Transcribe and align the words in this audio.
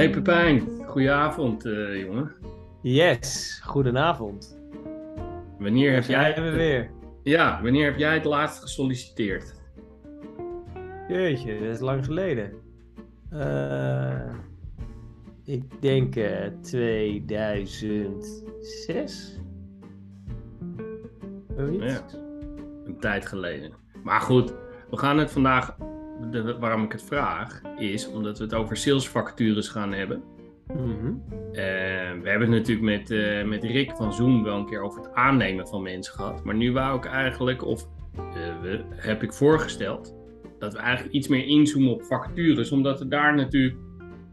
Hey 0.00 0.10
Pepijn, 0.10 0.68
goedenavond 0.86 1.66
uh, 1.66 2.00
jongen. 2.00 2.32
Yes, 2.82 3.60
goedenavond. 3.64 4.60
Wanneer 5.58 5.92
heb 5.92 6.04
jij... 6.04 6.42
we 6.42 6.50
weer. 6.50 6.90
Ja, 7.22 7.62
wanneer 7.62 7.84
heb 7.84 7.98
jij 7.98 8.14
het 8.14 8.24
laatst 8.24 8.62
gesolliciteerd? 8.62 9.54
Jeetje, 11.08 11.58
dat 11.58 11.74
is 11.74 11.80
lang 11.80 12.04
geleden. 12.04 12.52
Uh, 13.32 14.34
ik 15.44 15.80
denk 15.80 16.16
uh, 16.16 16.46
2006. 16.62 19.38
Ja, 21.56 22.04
een 22.84 22.96
tijd 23.00 23.26
geleden. 23.26 23.72
Maar 24.02 24.20
goed, 24.20 24.54
we 24.90 24.96
gaan 24.96 25.18
het 25.18 25.30
vandaag 25.30 25.76
de, 26.30 26.56
waarom 26.58 26.84
ik 26.84 26.92
het 26.92 27.02
vraag, 27.02 27.60
is 27.78 28.08
omdat 28.08 28.38
we 28.38 28.44
het 28.44 28.54
over 28.54 28.76
salesvacatures 28.76 29.68
gaan 29.68 29.92
hebben. 29.92 30.22
Mhm. 30.66 31.12
we 32.22 32.28
hebben 32.28 32.52
het 32.52 32.58
natuurlijk 32.58 32.98
met, 32.98 33.10
uh, 33.10 33.44
met 33.44 33.64
Rick 33.64 33.96
van 33.96 34.12
Zoom 34.12 34.42
wel 34.42 34.56
een 34.56 34.66
keer 34.66 34.82
over 34.82 35.00
het 35.02 35.12
aannemen 35.14 35.68
van 35.68 35.82
mensen 35.82 36.14
gehad. 36.14 36.44
Maar 36.44 36.54
nu 36.54 36.72
wou 36.72 36.98
ik 36.98 37.04
eigenlijk, 37.04 37.64
of 37.64 37.88
we, 38.62 38.80
heb 38.90 39.22
ik 39.22 39.32
voorgesteld, 39.32 40.14
dat 40.58 40.72
we 40.72 40.78
eigenlijk 40.78 41.14
iets 41.14 41.28
meer 41.28 41.46
inzoomen 41.46 41.92
op 41.92 42.02
vacatures. 42.02 42.72
Omdat 42.72 43.00
er 43.00 43.08
daar 43.08 43.34
natuurlijk, 43.34 43.76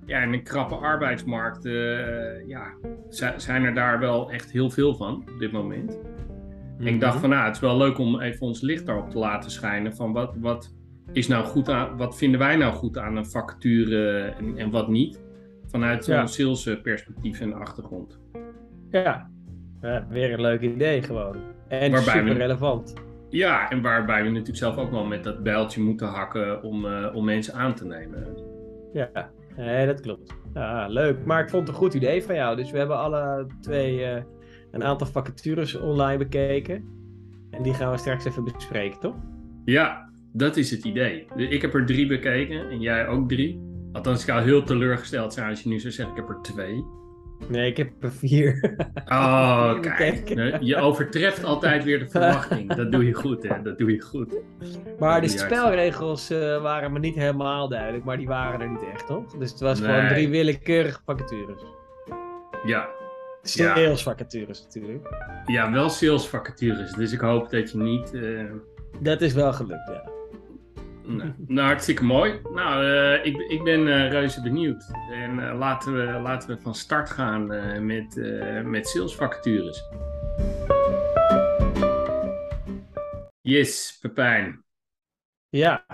ja, 0.06 0.22
in 0.22 0.34
een 0.34 0.44
krappe 0.44 0.76
arbeidsmarkt, 0.76 1.66
uh, 1.66 2.48
ja, 2.48 2.74
zijn 3.38 3.64
er 3.64 3.74
daar 3.74 4.00
wel 4.00 4.32
echt 4.32 4.52
heel 4.52 4.70
veel 4.70 4.96
van 4.96 5.16
op 5.16 5.40
dit 5.40 5.52
moment. 5.52 6.00
En 6.80 6.88
ik 6.88 7.00
dacht 7.00 7.14
mhm. 7.14 7.22
van, 7.22 7.30
nou, 7.30 7.46
het 7.46 7.56
is 7.56 7.62
wel 7.62 7.78
leuk 7.78 7.98
om 7.98 8.20
even 8.22 8.42
ons 8.42 8.62
licht 8.62 8.86
daarop 8.86 9.10
te 9.10 9.18
laten 9.18 9.52
schijnen 9.52 9.96
van 9.96 10.14
wat, 10.14 10.36
wat, 10.40 10.76
is 11.12 11.28
nou 11.28 11.46
goed 11.46 11.70
aan, 11.70 11.98
wat 11.98 12.18
vinden 12.18 12.40
wij 12.40 12.56
nou 12.56 12.74
goed 12.74 12.98
aan 12.98 13.16
een 13.16 13.26
vacature 13.26 14.20
en, 14.38 14.58
en 14.58 14.70
wat 14.70 14.88
niet? 14.88 15.22
Vanuit 15.66 16.06
zo'n 16.06 16.16
ja. 16.16 16.26
sales 16.26 16.82
perspectief 16.82 17.40
en 17.40 17.54
achtergrond. 17.54 18.20
Ja. 18.90 19.30
ja. 19.82 20.08
weer 20.10 20.34
een 20.34 20.42
leuk 20.42 20.62
idee 20.62 21.02
gewoon. 21.02 21.36
En 21.68 21.92
waarbij 21.92 22.14
super 22.14 22.34
we, 22.34 22.40
relevant. 22.40 22.94
Ja, 23.30 23.70
en 23.70 23.82
waarbij 23.82 24.24
we 24.24 24.30
natuurlijk 24.30 24.58
zelf 24.58 24.78
ook 24.78 24.92
wel 24.92 25.06
met 25.06 25.24
dat 25.24 25.44
bijltje 25.44 25.82
moeten 25.82 26.08
hakken 26.08 26.64
om, 26.64 26.86
uh, 26.86 27.08
om 27.14 27.26
mensen 27.26 27.54
aan 27.54 27.74
te 27.74 27.86
nemen. 27.86 28.28
Ja, 28.94 29.30
nee, 29.56 29.86
dat 29.86 30.02
klopt. 30.02 30.36
Ja, 30.54 30.88
leuk. 30.88 31.26
Maar 31.26 31.44
ik 31.44 31.50
vond 31.50 31.68
het 31.68 31.76
een 31.76 31.82
goed 31.82 31.94
idee 31.94 32.24
van 32.24 32.36
jou. 32.36 32.56
Dus 32.56 32.72
we 32.72 32.78
hebben 32.78 32.98
alle 32.98 33.48
twee 33.62 34.00
uh, 34.00 34.22
een 34.72 34.84
aantal 34.84 35.08
vacatures 35.08 35.76
online 35.76 36.18
bekeken. 36.18 36.86
En 37.52 37.64
die 37.64 37.74
gaan 37.74 37.92
we 37.92 37.98
straks 37.98 38.26
even 38.26 38.44
bespreken, 38.44 39.00
toch? 39.00 39.16
Ja, 39.66 40.07
dat 40.38 40.58
is 40.58 40.72
het 40.72 40.84
idee. 40.84 41.28
Ik 41.36 41.62
heb 41.62 41.74
er 41.74 41.86
drie 41.86 42.08
bekeken 42.08 42.70
en 42.70 42.82
jij 42.82 43.08
ook 43.08 43.30
drie. 43.30 43.62
Althans, 43.92 44.20
ik 44.20 44.28
zou 44.28 44.42
heel 44.42 44.64
teleurgesteld 44.64 45.34
zijn 45.34 45.50
als 45.50 45.62
je 45.62 45.70
nu 45.70 45.80
zou 45.80 45.94
zeggen, 45.94 46.16
ik 46.16 46.22
heb 46.22 46.30
er 46.30 46.42
twee. 46.42 46.86
Nee, 47.48 47.70
ik 47.70 47.78
heb 47.78 47.90
er 48.00 48.12
vier. 48.12 48.76
Oh, 49.06 49.80
kijk. 49.98 50.30
Je 50.60 50.76
overtreft 50.76 51.44
altijd 51.44 51.84
weer 51.84 52.00
de 52.00 52.10
verwachting. 52.20 52.76
Dat 52.76 52.92
doe 52.92 53.06
je 53.06 53.14
goed, 53.14 53.48
hè. 53.48 53.62
Dat 53.62 53.78
doe 53.78 53.92
je 53.92 54.02
goed. 54.02 54.36
Maar 55.00 55.22
de 55.22 55.28
spelregels 55.28 56.32
uh, 56.32 56.62
waren 56.62 56.94
me 56.94 57.00
niet 57.00 57.16
helemaal 57.16 57.70
duidelijk, 57.70 58.04
maar 58.04 58.18
die 58.18 58.28
waren 58.28 58.62
er 58.62 58.70
niet 58.70 58.86
echt, 58.94 59.08
toch? 59.08 59.38
Dus 59.38 59.52
het 59.52 59.60
was 59.60 59.80
gewoon 59.80 60.08
drie 60.08 60.30
willekeurige 60.30 61.00
vacatures. 61.06 61.62
Ja. 62.66 62.90
Salesvacatures 63.42 64.64
natuurlijk. 64.64 65.08
Ja, 65.46 65.72
wel 65.72 65.90
salesvacatures. 65.90 66.92
Dus 66.92 67.12
ik 67.12 67.20
hoop 67.20 67.50
dat 67.50 67.72
je 67.72 67.78
niet... 67.78 68.14
Uh... 68.14 68.52
Dat 69.00 69.22
is 69.22 69.34
wel 69.34 69.54
gelukt, 69.54 69.88
ja. 69.88 70.17
Nou, 71.08 71.34
nou, 71.38 71.68
hartstikke 71.68 72.04
mooi. 72.04 72.40
Nou, 72.54 72.86
uh, 72.86 73.26
ik, 73.26 73.38
ik 73.38 73.64
ben 73.64 73.80
uh, 73.80 74.12
reuze 74.12 74.42
benieuwd. 74.42 74.92
En 75.12 75.40
uh, 75.40 75.58
laten, 75.58 75.94
we, 75.94 76.20
laten 76.20 76.50
we 76.50 76.62
van 76.62 76.76
start 76.76 77.10
gaan 77.10 77.48
met, 77.86 78.16
met 78.66 78.88
salesvacatures. 78.88 79.84
Yes, 83.42 83.98
Pepijn. 84.02 84.64
Ja. 85.50 85.86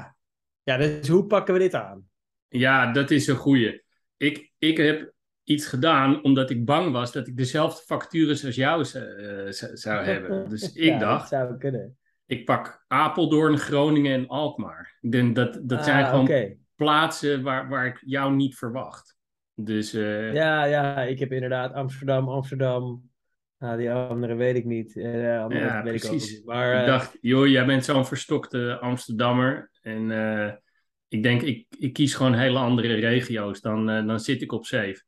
ja, 0.64 0.78
dus 0.78 1.08
hoe 1.08 1.26
pakken 1.26 1.54
we 1.54 1.60
dit 1.60 1.74
aan? 1.74 2.10
Ja, 2.48 2.92
dat 2.92 3.12
is 3.12 3.28
een 3.28 3.36
goeie. 3.36 3.84
Ik, 4.18 4.52
ik 4.58 4.78
heb 4.78 5.14
iets 5.44 5.66
gedaan 5.66 6.24
omdat 6.24 6.50
ik 6.50 6.66
bang 6.66 6.92
was 6.92 7.12
dat 7.12 7.28
ik 7.28 7.38
dezelfde 7.38 7.84
vacatures 7.86 8.46
als 8.46 8.56
jou 8.56 8.86
zou, 8.86 9.54
zou 9.74 10.04
hebben. 10.04 10.50
Dus 10.50 10.74
ik 10.74 10.84
ja, 10.84 11.00
dacht... 11.00 11.30
Dat 11.30 11.40
zou 11.40 11.58
kunnen 11.58 11.98
ik 12.26 12.46
pak 12.46 12.84
Apeldoorn, 12.88 13.58
Groningen 13.58 14.14
en 14.14 14.28
Alkmaar. 14.28 14.98
Ik 15.02 15.12
denk 15.12 15.36
dat, 15.36 15.60
dat 15.64 15.80
ah, 15.80 15.86
zijn 15.86 16.06
gewoon 16.06 16.56
plaatsen 16.76 17.44
waar, 17.44 17.70
waar 17.70 17.86
ik 17.86 18.02
jou 18.06 18.36
niet 18.36 18.56
verwacht. 18.56 19.18
Dus, 19.56 19.94
uh... 19.94 20.34
Ja, 20.34 20.64
ja, 20.64 21.02
ik 21.02 21.20
heb 21.20 21.32
inderdaad 21.32 21.74
Amsterdam, 21.74 22.30
Amsterdam. 22.30 23.12
Nou, 23.58 23.78
die 23.78 23.92
andere 23.92 24.36
weet 24.36 24.56
ik 24.56 24.66
niet. 24.66 24.96
Uh, 24.96 25.42
andere 25.44 25.66
ja, 25.66 25.84
weet 25.84 26.00
precies. 26.00 26.32
Ik, 26.32 26.34
ook 26.34 26.38
niet. 26.38 26.46
Maar, 26.46 26.74
uh... 26.74 26.80
ik 26.80 26.86
dacht, 26.86 27.18
joh, 27.22 27.48
jij 27.48 27.66
bent 27.66 27.86
zo'n 27.86 28.06
verstokte 28.06 28.80
Amsterdammer. 28.80 29.72
En 29.82 30.12
ik 31.08 31.24
denk, 31.24 31.42
ik, 31.42 31.66
ik 31.78 31.94
kies 31.94 32.14
gewoon 32.14 32.34
hele 32.34 32.60
andere 32.60 32.94
regio's. 32.94 33.62
Dan, 33.62 33.86
dan 33.86 34.20
zit 34.20 34.42
ik 34.42 34.52
op 34.52 34.66
safe. 34.66 35.04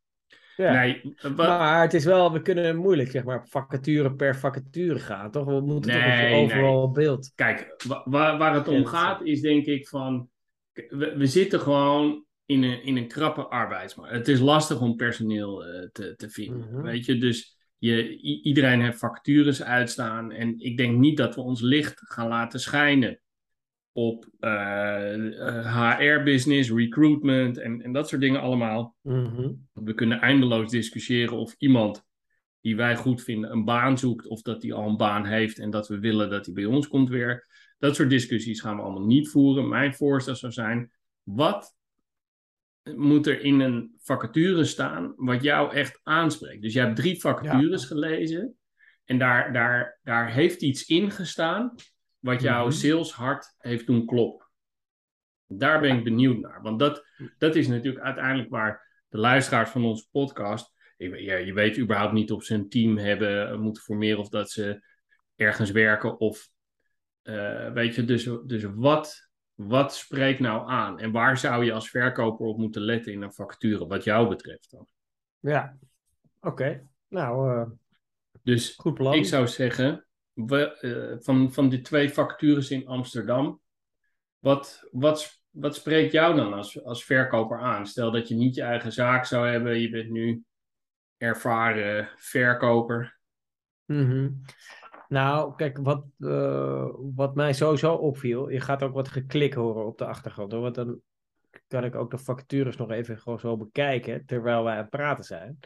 Ja. 0.56 0.72
Nee, 0.72 1.16
Maar 1.36 1.82
het 1.82 1.94
is 1.94 2.06
wel, 2.06 2.32
we 2.32 2.42
kunnen 2.42 2.76
moeilijk 2.76 3.12
zeg 3.12 3.24
maar 3.24 3.48
vacature 3.48 4.14
per 4.14 4.36
vacature 4.36 5.00
gaan, 5.00 5.32
toch? 5.32 5.46
We 5.46 5.62
moeten 5.62 5.92
nee, 5.92 6.30
toch 6.30 6.40
overal 6.40 6.92
beeld. 6.92 7.32
Kijk, 7.36 7.84
waar, 8.06 8.38
waar 8.38 8.54
het 8.54 8.68
om 8.68 8.86
gaat 8.86 9.22
is 9.22 9.42
denk 9.42 9.66
ik 9.66 9.88
van, 9.88 10.30
we, 10.74 11.14
we 11.18 11.26
zitten 11.26 11.60
gewoon 11.60 12.26
in 12.46 12.64
een, 12.64 12.84
in 12.84 12.98
een 12.98 13.08
krappe 13.08 13.48
arbeidsmarkt. 13.48 14.14
Het 14.14 14.28
is 14.28 14.40
lastig 14.40 14.82
om 14.82 14.96
personeel 14.96 15.68
uh, 15.68 15.88
te, 15.92 16.16
te 16.16 16.30
vinden, 16.30 16.68
mhm. 16.72 16.82
weet 16.82 17.06
je? 17.06 17.18
Dus 17.18 17.58
je, 17.78 18.18
iedereen 18.42 18.82
heeft 18.82 19.00
vacatures 19.00 19.64
uitstaan 19.64 20.32
en 20.32 20.60
ik 20.60 20.78
denk 20.78 20.98
niet 20.98 21.18
dat 21.18 21.36
we 21.36 21.42
ons 21.42 21.62
licht 21.62 22.02
gaan 22.04 22.28
laten 22.28 22.60
schijnen 22.60 23.20
op 23.98 24.28
HR-business, 26.00 26.70
eh, 26.70 26.76
eh, 26.76 26.82
recruitment 26.82 27.58
en, 27.58 27.82
en 27.82 27.94
dat 27.94 28.10
soort 28.10 28.22
dingen 28.22 28.42
allemaal. 28.42 28.96
Mhm. 29.02 29.52
We 29.74 29.94
kunnen 29.94 30.22
eindeloos 30.22 30.72
discussiëren 30.72 31.38
of 31.38 31.56
iemand 31.58 32.06
die 32.62 32.76
wij 32.76 32.96
goed 32.96 33.24
vinden 33.24 33.52
een 33.52 33.66
baan 33.66 33.98
zoekt 33.98 34.28
of 34.28 34.42
dat 34.42 34.62
hij 34.62 34.74
al 34.74 34.90
een 34.90 34.98
baan 34.98 35.26
heeft 35.26 35.60
en 35.60 35.70
dat 35.70 35.88
we 35.88 36.00
willen 36.00 36.30
dat 36.30 36.46
hij 36.46 36.54
bij 36.54 36.66
ons 36.66 36.88
komt 36.88 37.10
weer. 37.10 37.48
Dat 37.78 37.96
soort 37.96 38.10
discussies 38.10 38.62
gaan 38.62 38.76
we 38.76 38.82
allemaal 38.82 39.06
niet 39.06 39.30
voeren. 39.30 39.70
Mijn 39.70 39.94
voorstel 39.94 40.36
zou 40.36 40.52
zijn, 40.52 40.92
wat 41.24 41.76
moet 42.96 43.28
er 43.28 43.42
in 43.42 43.60
een 43.60 43.96
vacature 43.98 44.66
staan 44.66 45.14
wat 45.16 45.44
jou 45.44 45.74
echt 45.74 46.00
aanspreekt? 46.04 46.62
Dus 46.62 46.74
je 46.74 46.80
hebt 46.80 46.96
drie 46.96 47.20
vacatures 47.20 47.86
gelezen 47.86 48.56
en 49.06 49.18
daar, 49.18 49.54
daar, 49.54 50.00
daar 50.04 50.32
heeft 50.32 50.62
iets 50.62 50.86
in 50.86 51.12
gestaan 51.12 51.76
wat 52.26 52.42
jouw 52.42 52.66
mhm. 52.66 52.74
saleshart 52.74 53.56
heeft 53.58 53.86
doen 53.86 54.06
kloppen. 54.06 54.48
Daar 55.48 55.80
ben 55.80 55.98
ik 55.98 56.04
benieuwd 56.04 56.40
naar. 56.40 56.62
Want 56.62 56.80
dat, 56.80 57.06
dat 57.38 57.56
is 57.56 57.68
natuurlijk 57.68 58.04
uiteindelijk 58.04 58.50
waar 58.50 59.04
de 59.10 59.18
luisteraars 59.18 59.70
van 59.70 59.86
onze 59.86 60.08
podcast. 60.12 60.74
Ja, 60.98 61.36
je 61.36 61.54
weet 61.54 61.78
überhaupt 61.78 62.14
niet 62.14 62.32
of 62.32 62.44
ze 62.44 62.54
een 62.54 62.70
team 62.70 62.98
hebben, 62.98 63.50
eh, 63.50 63.58
moeten 63.58 63.84
formeren 63.84 64.20
of 64.20 64.30
dat 64.30 64.52
ze 64.52 64.86
ergens 65.36 65.72
werken. 65.72 66.20
Of 66.20 66.50
uh, 67.24 67.72
weet 67.72 67.96
je, 67.96 68.06
dus, 68.06 68.30
dus 68.46 68.64
wat, 68.64 69.30
wat 69.54 69.96
spreekt 69.96 70.40
nou 70.40 70.70
aan? 70.70 71.00
En 71.00 71.12
waar 71.12 71.38
zou 71.38 71.66
je 71.66 71.74
als 71.74 71.90
verkoper 71.90 72.46
op 72.46 72.58
moeten 72.58 72.82
letten 72.82 73.12
in 73.12 73.22
een 73.22 73.34
vacature, 73.34 73.88
wat 73.88 74.04
jou 74.04 74.28
betreft 74.28 74.72
dan? 74.72 74.88
Ja, 75.40 75.78
oké. 76.40 76.88
Nou, 77.08 77.60
uh, 77.60 77.70
dus 78.42 78.76
goed 78.78 78.94
plan. 78.94 79.14
ik 79.14 79.26
zou 79.26 79.48
zeggen, 79.48 80.05
we, 80.36 80.78
uh, 80.82 81.24
van, 81.24 81.54
van 81.54 81.70
die 81.70 81.82
twee 81.82 82.14
vacatures 82.14 82.72
in 82.72 82.88
Amsterdam. 82.88 83.62
Wat, 84.40 84.88
wat, 84.92 85.42
wat 85.50 85.76
spreekt 85.76 86.12
jou 86.12 86.36
dan 86.36 86.54
als, 86.54 86.84
als 86.84 87.06
verkoper 87.06 87.60
aan? 87.60 87.88
Stel 87.88 88.12
dat 88.12 88.28
je 88.28 88.36
niet 88.36 88.56
je 88.56 88.62
eigen 88.62 88.92
zaak 88.92 89.26
zou 89.26 89.48
hebben, 89.48 89.80
je 89.80 89.90
bent 89.90 90.10
nu 90.10 90.44
ervaren 91.18 92.10
verkoper. 92.16 93.20
Mm 93.86 94.42
Nou, 95.08 95.56
kijk, 95.56 95.78
wat, 95.78 96.06
uh, 96.18 96.88
wat 97.16 97.36
mij 97.36 97.54
sowieso 97.54 97.94
opviel, 97.94 98.50
je 98.50 98.60
gaat 98.60 98.84
ook 98.84 98.94
wat 98.94 99.08
geklik 99.08 99.54
horen 99.54 99.86
op 99.86 99.98
de 99.98 100.06
achtergrond, 100.06 100.52
hoor, 100.52 100.62
want 100.62 100.76
dan 100.76 101.02
kan 101.68 101.84
ik 101.84 101.96
ook 101.96 102.12
de 102.12 102.18
vacatures 102.18 102.78
nog 102.78 102.92
even 102.92 103.20
gewoon 103.20 103.40
zo 103.40 103.58
bekijken 103.58 104.26
terwijl 104.26 104.64
wij 104.64 104.74
aan 104.74 104.82
het 104.82 104.90
praten 104.90 105.24
zijn. 105.24 105.60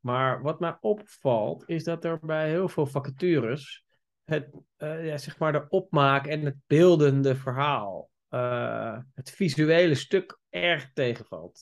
Maar 0.00 0.42
wat 0.42 0.60
mij 0.60 0.76
opvalt, 0.80 1.68
is 1.68 1.84
dat 1.84 2.04
er 2.04 2.18
bij 2.22 2.48
heel 2.48 2.68
veel 2.68 2.86
vacatures 2.86 3.84
het, 4.24 4.48
uh, 4.78 5.06
ja, 5.06 5.16
zeg 5.16 5.38
maar 5.38 5.52
de 5.52 5.68
opmaak 5.68 6.26
en 6.26 6.44
het 6.44 6.56
beeldende 6.66 7.36
verhaal, 7.36 8.10
uh, 8.30 8.98
het 9.14 9.30
visuele 9.30 9.94
stuk 9.94 10.38
erg 10.50 10.92
tegenvalt. 10.92 11.60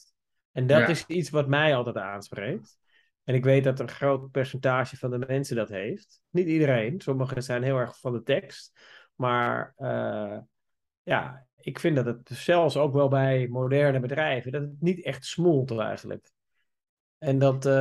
En 0.52 0.66
dat 0.66 0.88
is 0.88 1.06
iets 1.06 1.30
wat 1.30 1.48
mij 1.48 1.76
altijd 1.76 1.96
aanspreekt. 1.96 2.78
En 3.24 3.34
ik 3.34 3.44
weet 3.44 3.64
dat 3.64 3.80
een 3.80 3.88
groot 3.88 4.30
percentage 4.30 4.96
van 4.96 5.10
de 5.10 5.18
mensen 5.18 5.56
dat 5.56 5.68
heeft. 5.68 6.20
Niet 6.30 6.46
iedereen, 6.46 7.00
sommigen 7.00 7.42
zijn 7.42 7.62
heel 7.62 7.76
erg 7.76 7.98
van 7.98 8.12
de 8.12 8.22
tekst. 8.22 8.80
Maar 9.14 9.74
uh, 9.78 10.38
ja, 11.02 11.46
ik 11.56 11.78
vind 11.78 11.96
dat 11.96 12.06
het 12.06 12.28
zelfs 12.28 12.76
ook 12.76 12.92
wel 12.92 13.08
bij 13.08 13.48
moderne 13.48 14.00
bedrijven, 14.00 14.52
dat 14.52 14.62
het 14.62 14.80
niet 14.80 15.04
echt 15.04 15.24
smoelt 15.24 15.78
eigenlijk. 15.78 16.30
En 17.20 17.38
dat, 17.38 17.66
uh, 17.66 17.72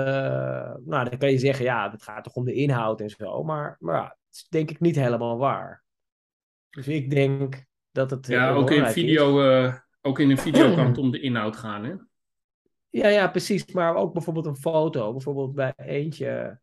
nou, 0.85 1.09
dan 1.09 1.17
kan 1.17 1.31
je 1.31 1.37
zeggen, 1.37 1.65
ja, 1.65 1.91
het 1.91 2.03
gaat 2.03 2.23
toch 2.23 2.33
om 2.33 2.45
de 2.45 2.53
inhoud 2.53 3.01
en 3.01 3.09
zo. 3.09 3.43
Maar, 3.43 3.75
maar 3.79 3.95
ja, 3.95 4.07
dat 4.07 4.17
is 4.31 4.47
denk 4.49 4.69
ik 4.69 4.79
niet 4.79 4.95
helemaal 4.95 5.37
waar. 5.37 5.83
Dus 6.69 6.87
ik 6.87 7.09
denk 7.09 7.65
dat 7.91 8.09
het. 8.09 8.27
Ja, 8.27 8.51
ook 8.51 8.71
in, 8.71 8.85
video, 8.85 9.41
uh, 9.41 9.75
ook 10.01 10.19
in 10.19 10.29
een 10.29 10.37
video 10.37 10.75
kan 10.75 10.85
het 10.85 10.97
om 11.03 11.11
de 11.11 11.19
inhoud 11.19 11.55
gaan, 11.55 11.83
hè? 11.83 11.93
Ja, 12.89 13.07
ja, 13.07 13.27
precies. 13.27 13.65
Maar 13.65 13.95
ook 13.95 14.13
bijvoorbeeld 14.13 14.45
een 14.45 14.55
foto. 14.55 15.11
Bijvoorbeeld 15.11 15.53
bij 15.53 15.73
eentje. 15.75 16.59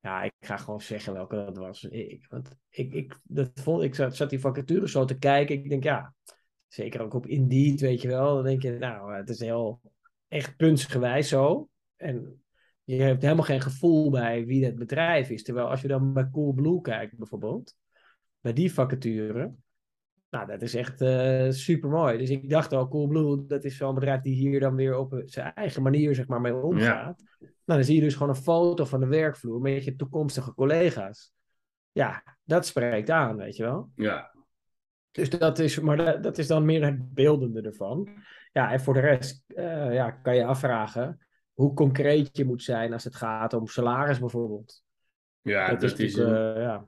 Ja, 0.00 0.22
ik 0.22 0.32
ga 0.40 0.56
gewoon 0.56 0.80
zeggen 0.80 1.12
welke 1.12 1.36
dat 1.36 1.56
was. 1.56 1.84
Ik, 1.84 2.26
want 2.28 2.48
ik, 2.68 2.92
ik, 2.92 3.18
dat 3.22 3.50
vond, 3.54 3.82
ik 3.82 3.94
zat, 3.94 4.16
zat 4.16 4.30
die 4.30 4.40
vacature 4.40 4.88
zo 4.88 5.04
te 5.04 5.18
kijken. 5.18 5.54
Ik 5.54 5.68
denk, 5.68 5.84
ja, 5.84 6.14
zeker 6.68 7.00
ook 7.00 7.14
op 7.14 7.26
Indeed, 7.26 7.80
weet 7.80 8.02
je 8.02 8.08
wel. 8.08 8.34
Dan 8.34 8.44
denk 8.44 8.62
je, 8.62 8.70
nou, 8.70 9.14
het 9.14 9.28
is 9.28 9.40
heel 9.40 9.80
echt 10.28 10.56
puntsgewijs 10.56 11.28
zo. 11.28 11.68
En 12.02 12.42
je 12.84 13.02
hebt 13.02 13.22
helemaal 13.22 13.44
geen 13.44 13.60
gevoel 13.60 14.10
bij 14.10 14.46
wie 14.46 14.64
het 14.64 14.74
bedrijf 14.74 15.30
is. 15.30 15.42
Terwijl 15.42 15.68
als 15.68 15.80
je 15.80 15.88
dan 15.88 16.12
bij 16.12 16.30
Coolblue 16.30 16.80
kijkt 16.80 17.16
bijvoorbeeld, 17.16 17.76
bij 18.40 18.52
die 18.52 18.72
vacature, 18.72 19.54
nou, 20.30 20.46
dat 20.46 20.62
is 20.62 20.74
echt 20.74 21.00
uh, 21.00 21.46
eh, 21.46 21.52
super 21.52 21.90
mooi. 21.90 22.18
Dus 22.18 22.30
ik 22.30 22.50
dacht 22.50 22.72
al, 22.72 22.88
Coolblue, 22.88 23.46
dat 23.46 23.64
is 23.64 23.76
zo'n 23.76 23.94
bedrijf 23.94 24.20
die 24.20 24.34
hier 24.34 24.60
dan 24.60 24.74
weer 24.74 24.96
op 24.96 25.22
zijn 25.24 25.54
eigen 25.54 25.82
manier 25.82 26.14
zeg 26.14 26.26
maar, 26.26 26.40
mee 26.40 26.54
omgaat. 26.54 27.22
Nou, 27.38 27.52
dan 27.64 27.84
zie 27.84 27.94
je 27.94 28.00
dus 28.00 28.14
gewoon 28.14 28.28
een 28.28 28.42
foto 28.42 28.84
van 28.84 29.00
de 29.00 29.06
werkvloer 29.06 29.60
met 29.60 29.84
je 29.84 29.96
toekomstige 29.96 30.54
collega's. 30.54 31.32
Ja, 31.92 32.36
dat 32.44 32.66
spreekt 32.66 33.10
aan, 33.10 33.36
weet 33.36 33.56
je 33.56 33.62
wel. 33.62 33.90
Ja. 33.94 34.34
Dus 35.10 35.30
dat 35.30 35.58
is, 35.58 35.80
maar 35.80 35.96
dat, 35.96 36.22
dat 36.22 36.38
is 36.38 36.46
dan 36.46 36.64
meer 36.64 36.84
het 36.84 37.14
beeldende 37.14 37.60
ervan. 37.60 38.08
Ja, 38.52 38.72
en 38.72 38.80
voor 38.80 38.94
de 38.94 39.00
rest 39.00 39.44
uh, 39.48 39.94
ja, 39.94 40.10
kan 40.10 40.36
je 40.36 40.44
afvragen 40.44 41.26
hoe 41.52 41.74
concreet 41.74 42.36
je 42.36 42.44
moet 42.44 42.62
zijn 42.62 42.92
als 42.92 43.04
het 43.04 43.16
gaat 43.16 43.52
om 43.52 43.66
salaris 43.66 44.18
bijvoorbeeld. 44.18 44.82
Ja, 45.40 45.70
dat, 45.70 45.80
dat 45.80 45.98
is, 45.98 46.16
een, 46.16 46.28
uh, 46.28 46.62
ja. 46.62 46.86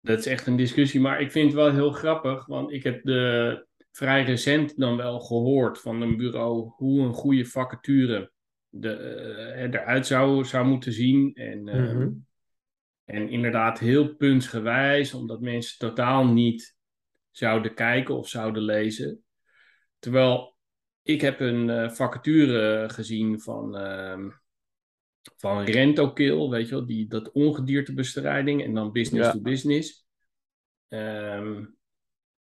dat 0.00 0.18
is 0.18 0.26
echt 0.26 0.46
een 0.46 0.56
discussie. 0.56 1.00
Maar 1.00 1.20
ik 1.20 1.30
vind 1.30 1.46
het 1.46 1.54
wel 1.54 1.72
heel 1.72 1.90
grappig, 1.90 2.46
want 2.46 2.72
ik 2.72 2.82
heb 2.82 3.02
de, 3.04 3.66
vrij 3.92 4.24
recent 4.24 4.78
dan 4.78 4.96
wel 4.96 5.20
gehoord 5.20 5.80
van 5.80 6.00
een 6.00 6.16
bureau 6.16 6.72
hoe 6.76 7.02
een 7.02 7.14
goede 7.14 7.44
vacature 7.44 8.32
de, 8.68 8.98
uh, 9.56 9.62
eruit 9.62 10.06
zou, 10.06 10.44
zou 10.44 10.66
moeten 10.66 10.92
zien. 10.92 11.34
En, 11.34 11.66
uh, 11.66 12.06
en 13.04 13.28
inderdaad 13.28 13.78
heel 13.78 14.14
puntsgewijs, 14.14 15.14
omdat 15.14 15.40
mensen 15.40 15.78
totaal 15.78 16.26
niet 16.26 16.76
zouden 17.30 17.74
kijken 17.74 18.16
of 18.16 18.28
zouden 18.28 18.62
lezen. 18.62 19.24
Terwijl 19.98 20.56
ik 21.02 21.20
heb 21.20 21.40
een 21.40 21.68
uh, 21.68 21.90
vacature 21.90 22.88
gezien 22.88 23.40
van, 23.40 23.76
uh, 23.76 24.32
van 25.36 25.64
Rentokill, 25.64 26.48
weet 26.48 26.68
je 26.68 26.74
wel, 26.74 26.86
die, 26.86 27.06
dat 27.06 27.32
ongediertebestrijding 27.32 28.64
en 28.64 28.74
dan 28.74 28.92
business 28.92 29.30
to 29.30 29.40
business. 29.40 30.06
Um, 30.88 31.76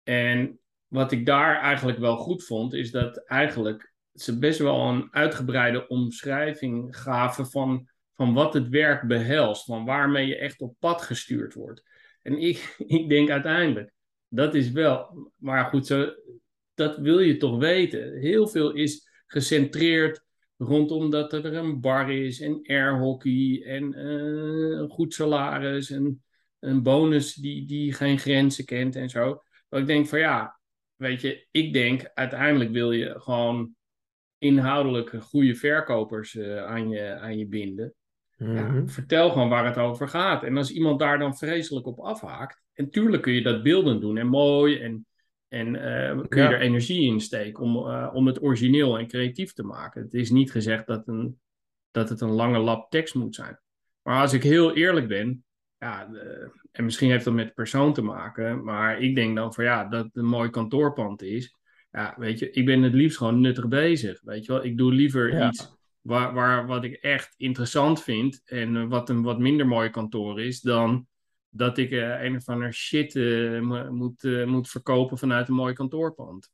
en 0.02 0.60
wat 0.86 1.12
ik 1.12 1.26
daar 1.26 1.60
eigenlijk 1.60 1.98
wel 1.98 2.16
goed 2.16 2.44
vond, 2.44 2.74
is 2.74 2.90
dat 2.90 3.24
eigenlijk 3.24 3.92
ze 4.14 4.38
best 4.38 4.58
wel 4.58 4.88
een 4.88 5.08
uitgebreide 5.10 5.86
omschrijving 5.88 6.96
gaven 6.96 7.46
van, 7.46 7.88
van 8.14 8.34
wat 8.34 8.54
het 8.54 8.68
werk 8.68 9.06
behelst, 9.06 9.64
van 9.64 9.84
waarmee 9.84 10.26
je 10.26 10.36
echt 10.36 10.60
op 10.60 10.74
pad 10.78 11.02
gestuurd 11.02 11.54
wordt. 11.54 11.82
En 12.22 12.38
ik, 12.38 12.74
ik 12.98 13.08
denk 13.08 13.30
uiteindelijk, 13.30 13.92
dat 14.28 14.54
is 14.54 14.70
wel, 14.70 15.30
maar 15.36 15.64
goed, 15.64 15.86
zo, 15.86 16.14
dat 16.78 16.96
wil 16.96 17.18
je 17.18 17.36
toch 17.36 17.58
weten. 17.58 18.18
Heel 18.18 18.48
veel 18.48 18.72
is 18.72 19.08
gecentreerd 19.26 20.22
rondom 20.56 21.10
dat 21.10 21.32
er 21.32 21.54
een 21.54 21.80
bar 21.80 22.10
is 22.10 22.40
en 22.40 22.60
airhockey 22.66 23.62
en 23.64 23.92
uh, 23.98 24.78
een 24.78 24.88
goed 24.88 25.14
salaris 25.14 25.90
en 25.90 26.22
een 26.58 26.82
bonus 26.82 27.34
die, 27.34 27.66
die 27.66 27.92
geen 27.92 28.18
grenzen 28.18 28.64
kent 28.64 28.96
en 28.96 29.08
zo. 29.08 29.42
Maar 29.68 29.80
ik 29.80 29.86
denk 29.86 30.06
van 30.06 30.18
ja, 30.18 30.60
weet 30.96 31.20
je, 31.20 31.46
ik 31.50 31.72
denk 31.72 32.10
uiteindelijk 32.14 32.70
wil 32.70 32.92
je 32.92 33.14
gewoon 33.20 33.74
inhoudelijk 34.38 35.10
goede 35.20 35.54
verkopers 35.54 36.34
uh, 36.34 36.64
aan, 36.64 36.88
je, 36.88 37.14
aan 37.14 37.38
je 37.38 37.46
binden. 37.46 37.94
ja, 38.36 38.46
mhm. 38.46 38.86
vertel 38.86 39.30
gewoon 39.30 39.48
waar 39.48 39.66
het 39.66 39.76
over 39.76 40.08
gaat. 40.08 40.42
En 40.42 40.56
als 40.56 40.70
iemand 40.70 40.98
daar 40.98 41.18
dan 41.18 41.36
vreselijk 41.36 41.86
op 41.86 41.98
afhaakt, 41.98 42.62
en 42.72 42.90
tuurlijk 42.90 43.22
kun 43.22 43.32
je 43.32 43.42
dat 43.42 43.62
beeldend 43.62 44.00
doen 44.00 44.16
en 44.16 44.26
mooi 44.26 44.78
en 44.78 45.06
en 45.48 45.74
uh, 45.74 46.26
kun 46.28 46.42
je 46.42 46.48
er 46.48 46.60
energie 46.60 47.10
in 47.10 47.20
steken 47.20 47.62
om, 47.62 47.76
uh, 47.76 48.10
om 48.12 48.26
het 48.26 48.42
origineel 48.42 48.98
en 48.98 49.06
creatief 49.06 49.52
te 49.52 49.62
maken. 49.62 50.02
Het 50.02 50.14
is 50.14 50.30
niet 50.30 50.50
gezegd 50.50 50.86
dat, 50.86 51.08
een, 51.08 51.38
dat 51.90 52.08
het 52.08 52.20
een 52.20 52.30
lange 52.30 52.58
lap 52.58 52.90
tekst 52.90 53.14
moet 53.14 53.34
zijn. 53.34 53.60
Maar 54.02 54.20
als 54.20 54.32
ik 54.32 54.42
heel 54.42 54.74
eerlijk 54.74 55.08
ben, 55.08 55.44
ja, 55.78 56.08
en 56.72 56.84
misschien 56.84 57.10
heeft 57.10 57.24
dat 57.24 57.34
met 57.34 57.54
persoon 57.54 57.92
te 57.92 58.02
maken, 58.02 58.64
maar 58.64 59.00
ik 59.00 59.14
denk 59.14 59.36
dan 59.36 59.54
van 59.54 59.64
ja, 59.64 59.84
dat 59.84 60.04
het 60.04 60.16
een 60.16 60.26
mooi 60.26 60.50
kantoorpand 60.50 61.22
is. 61.22 61.56
Ja, 61.90 62.14
weet 62.18 62.38
je, 62.38 62.50
ik 62.50 62.66
ben 62.66 62.82
het 62.82 62.92
liefst 62.92 63.18
gewoon 63.18 63.40
nuttig 63.40 63.68
bezig. 63.68 64.20
Weet 64.22 64.44
je 64.44 64.52
wel, 64.52 64.64
ik 64.64 64.76
doe 64.76 64.92
liever 64.92 65.46
iets 65.46 65.76
waar, 66.00 66.34
waar, 66.34 66.66
wat 66.66 66.84
ik 66.84 66.94
echt 66.94 67.34
interessant 67.36 68.02
vind 68.02 68.42
en 68.44 68.88
wat 68.88 69.08
een 69.08 69.22
wat 69.22 69.38
minder 69.38 69.66
mooi 69.66 69.90
kantoor 69.90 70.40
is, 70.40 70.60
dan 70.60 71.06
dat 71.50 71.78
ik 71.78 71.90
uh, 71.90 72.22
een 72.22 72.36
of 72.36 72.48
ander 72.48 72.74
shit 72.74 73.14
uh, 73.14 73.90
moet, 73.90 74.22
uh, 74.22 74.46
moet 74.46 74.68
verkopen 74.68 75.18
vanuit 75.18 75.48
een 75.48 75.54
mooi 75.54 75.74
kantoorpand. 75.74 76.50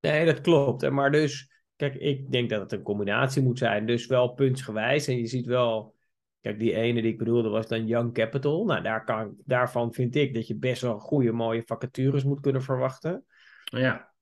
Nee, 0.00 0.26
dat 0.26 0.40
klopt. 0.40 0.90
Maar 0.90 1.10
dus, 1.10 1.50
kijk, 1.76 1.94
ik 1.94 2.30
denk 2.30 2.50
dat 2.50 2.60
het 2.60 2.72
een 2.72 2.82
combinatie 2.82 3.42
moet 3.42 3.58
zijn. 3.58 3.86
Dus 3.86 4.06
wel 4.06 4.28
puntsgewijs. 4.28 5.06
En 5.06 5.16
je 5.16 5.26
ziet 5.26 5.46
wel, 5.46 5.94
kijk, 6.40 6.58
die 6.58 6.74
ene 6.74 7.02
die 7.02 7.12
ik 7.12 7.18
bedoelde 7.18 7.48
was 7.48 7.66
dan 7.66 7.86
Young 7.86 8.12
Capital. 8.12 8.64
Nou, 8.64 8.82
daar 8.82 9.04
kan, 9.04 9.36
daarvan 9.44 9.92
vind 9.92 10.16
ik 10.16 10.34
dat 10.34 10.46
je 10.46 10.56
best 10.56 10.82
wel 10.82 10.98
goede, 10.98 11.32
mooie 11.32 11.62
vacatures 11.66 12.24
moet 12.24 12.40
kunnen 12.40 12.62
verwachten. 12.62 13.24
Ja. 13.64 14.12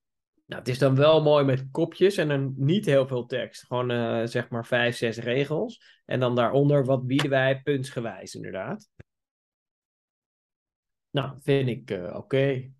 Nou, 0.46 0.60
het 0.60 0.68
is 0.68 0.78
dan 0.78 0.94
wel 0.94 1.22
mooi 1.22 1.44
met 1.44 1.70
kopjes 1.70 2.16
en 2.16 2.28
dan 2.28 2.54
niet 2.56 2.84
heel 2.86 3.06
veel 3.06 3.26
tekst. 3.26 3.66
Gewoon 3.66 4.28
zeg 4.28 4.48
maar 4.48 4.66
vijf, 4.66 4.96
zes 4.96 5.18
regels. 5.18 6.00
En 6.04 6.20
dan 6.20 6.34
daaronder, 6.34 6.84
wat 6.84 7.06
bieden 7.06 7.30
wij 7.30 7.60
puntsgewijs 7.62 8.34
inderdaad. 8.34 8.90
Nou, 11.12 11.38
vind 11.42 11.68
ik 11.68 11.90
uh, 11.90 12.14
oké. 12.16 12.70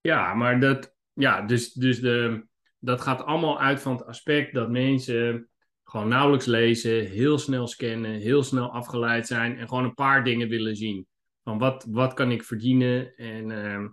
Ja, 0.00 0.34
maar 0.34 0.60
dat, 0.60 0.94
ja, 1.12 1.42
dus, 1.42 1.72
dus 1.72 2.00
de, 2.00 2.46
dat 2.78 3.00
gaat 3.00 3.24
allemaal 3.24 3.60
uit 3.60 3.80
van 3.80 3.92
het 3.96 4.06
aspect 4.06 4.54
dat 4.54 4.70
mensen 4.70 5.48
gewoon 5.84 6.08
nauwelijks 6.08 6.46
lezen, 6.46 7.06
heel 7.06 7.38
snel 7.38 7.66
scannen, 7.66 8.10
heel 8.10 8.42
snel 8.42 8.72
afgeleid 8.72 9.26
zijn 9.26 9.58
en 9.58 9.68
gewoon 9.68 9.84
een 9.84 9.94
paar 9.94 10.24
dingen 10.24 10.48
willen 10.48 10.76
zien. 10.76 11.06
Van 11.42 11.58
wat, 11.58 11.86
wat 11.90 12.14
kan 12.14 12.30
ik 12.30 12.44
verdienen? 12.44 13.16
En 13.16 13.50
uh, 13.50 13.88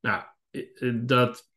nou, 0.00 0.24
eh, 0.50 0.92
dat, 0.94 1.50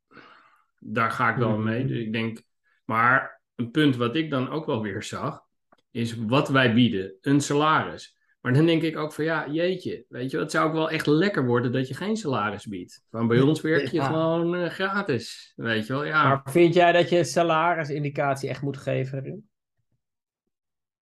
daar 0.80 1.12
ga 1.12 1.30
ik 1.30 1.38
wel 1.38 1.58
mee. 1.58 1.80
Mhm. 1.80 1.88
Dus 1.88 1.98
ik 1.98 2.14
denk, 2.14 2.42
maar 2.86 3.42
een 3.56 3.72
punt 3.72 3.96
wat 3.96 4.16
ik 4.16 4.30
dan 4.30 4.50
ook 4.50 4.66
wel 4.66 4.82
weer 4.82 5.04
zag, 5.04 5.44
is 5.92 6.16
wat 6.16 6.50
wij 6.50 6.74
bieden. 6.74 7.18
Een 7.22 7.42
salaris. 7.42 8.15
Maar 8.46 8.54
dan 8.54 8.66
denk 8.66 8.82
ik 8.82 8.98
ook 8.98 9.14
van 9.14 9.24
ja, 9.24 9.50
jeetje, 9.50 10.06
weet 10.10 10.32
je, 10.32 10.40
het 10.40 10.52
zou 10.52 10.68
ook 10.68 10.74
wel 10.74 10.90
echt 10.90 11.06
lekker 11.06 11.46
worden 11.46 11.72
dat 11.72 11.88
je 11.88 11.94
geen 11.94 12.18
salaris 12.18 12.66
biedt. 12.66 13.06
Van 13.10 13.28
bij 13.28 13.42
ons 13.50 13.62
werk 13.62 13.88
je 13.88 14.02
gewoon 14.02 14.56
uh, 14.56 14.70
gratis, 14.70 15.54
weet 15.56 15.88
je 15.88 15.94
wel. 15.94 16.04
Ja. 16.04 16.28
Maar 16.28 16.42
vind 16.52 16.74
jij 16.74 16.92
dat 16.92 17.10
je 17.10 17.24
salarisindicatie 17.24 18.50
echt 18.50 18.62
moet 18.62 18.78
geven? 18.78 19.50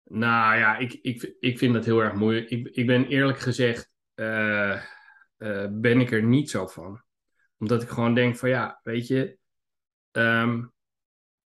Nou 0.05 0.59
ja, 0.59 0.77
ik, 0.77 0.93
ik, 0.93 1.35
ik 1.41 1.59
vind 1.59 1.75
dat 1.75 1.85
heel 1.85 2.03
erg 2.03 2.15
moeilijk. 2.15 2.51
Ik, 2.51 2.69
ik 2.69 2.87
ben 2.87 3.07
eerlijk 3.07 3.39
gezegd, 3.39 3.91
uh, 4.15 4.83
uh, 5.39 5.67
ben 5.71 6.01
ik 6.01 6.13
er 6.13 6.23
niet 6.23 6.51
zo 6.51 6.67
van. 6.67 7.03
Omdat 7.59 7.83
ik 7.83 7.89
gewoon 7.89 8.15
denk 8.15 8.37
van 8.37 8.49
ja, 8.49 8.81
weet 8.83 9.07
je, 9.07 9.39
um, 10.13 10.73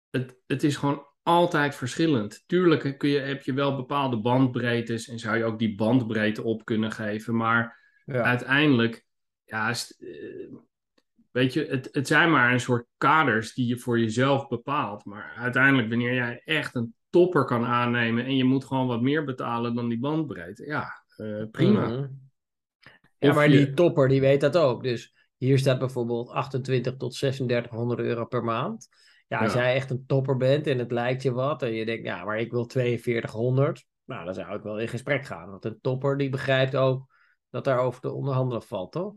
het, 0.09 0.37
het 0.47 0.63
is 0.63 0.75
gewoon 0.75 1.05
altijd 1.23 1.75
verschillend. 1.75 2.43
Tuurlijk 2.45 2.97
kun 2.97 3.09
je, 3.09 3.19
heb 3.19 3.43
je 3.43 3.53
wel 3.53 3.75
bepaalde 3.75 4.17
bandbreedtes 4.17 5.07
en 5.07 5.19
zou 5.19 5.37
je 5.37 5.43
ook 5.43 5.59
die 5.59 5.75
bandbreedte 5.75 6.43
op 6.43 6.65
kunnen 6.65 6.91
geven. 6.91 7.35
Maar 7.35 7.81
uiteindelijk, 8.05 9.05
ja, 9.43 9.69
eh, 9.69 10.07
weet 11.31 11.53
je, 11.53 11.65
het, 11.65 11.89
het 11.91 12.07
zijn 12.07 12.31
maar 12.31 12.51
een 12.51 12.59
soort 12.59 12.87
kaders 12.97 13.53
die 13.53 13.67
je 13.67 13.77
voor 13.77 13.99
jezelf 13.99 14.47
bepaalt. 14.47 15.05
Maar 15.05 15.33
uiteindelijk, 15.37 15.89
wanneer 15.89 16.13
jij 16.13 16.41
echt 16.45 16.75
een 16.75 16.93
topper 17.09 17.45
kan 17.45 17.65
aannemen 17.65 18.25
en 18.25 18.35
je 18.35 18.43
moet 18.43 18.65
gewoon 18.65 18.87
wat 18.87 19.01
meer 19.01 19.23
betalen 19.23 19.75
dan 19.75 19.89
die 19.89 19.99
bandbreedte, 19.99 20.65
ja, 20.65 21.03
uh, 21.17 21.43
prima. 21.51 21.87
Mhm. 21.87 22.07
Ja, 23.17 23.33
maar 23.33 23.47
die 23.47 23.73
topper 23.73 24.07
die 24.07 24.21
weet 24.21 24.41
dat 24.41 24.57
ook. 24.57 24.83
Dus 24.83 25.13
hier 25.37 25.59
staat 25.59 25.79
bijvoorbeeld 25.79 26.29
28 26.29 26.97
tot 26.97 27.17
3600 27.17 27.99
euro 27.99 28.25
per 28.25 28.43
maand. 28.43 28.89
Ja, 29.33 29.43
als 29.43 29.53
jij 29.53 29.73
echt 29.75 29.89
een 29.89 30.05
topper 30.05 30.37
bent 30.37 30.67
en 30.67 30.79
het 30.79 30.91
lijkt 30.91 31.23
je 31.23 31.31
wat 31.31 31.61
en 31.63 31.73
je 31.73 31.85
denkt, 31.85 32.05
ja, 32.05 32.23
maar 32.23 32.39
ik 32.39 32.51
wil 32.51 32.69
4200, 32.69 33.85
nou, 34.05 34.25
dan 34.25 34.33
zou 34.33 34.55
ik 34.55 34.63
wel 34.63 34.79
in 34.79 34.87
gesprek 34.87 35.25
gaan. 35.25 35.49
Want 35.49 35.65
een 35.65 35.79
topper 35.81 36.17
die 36.17 36.29
begrijpt 36.29 36.75
ook 36.75 37.13
dat 37.49 37.63
daar 37.63 37.79
over 37.79 38.01
te 38.01 38.11
onderhandelen 38.11 38.63
valt, 38.63 38.91
toch? 38.91 39.13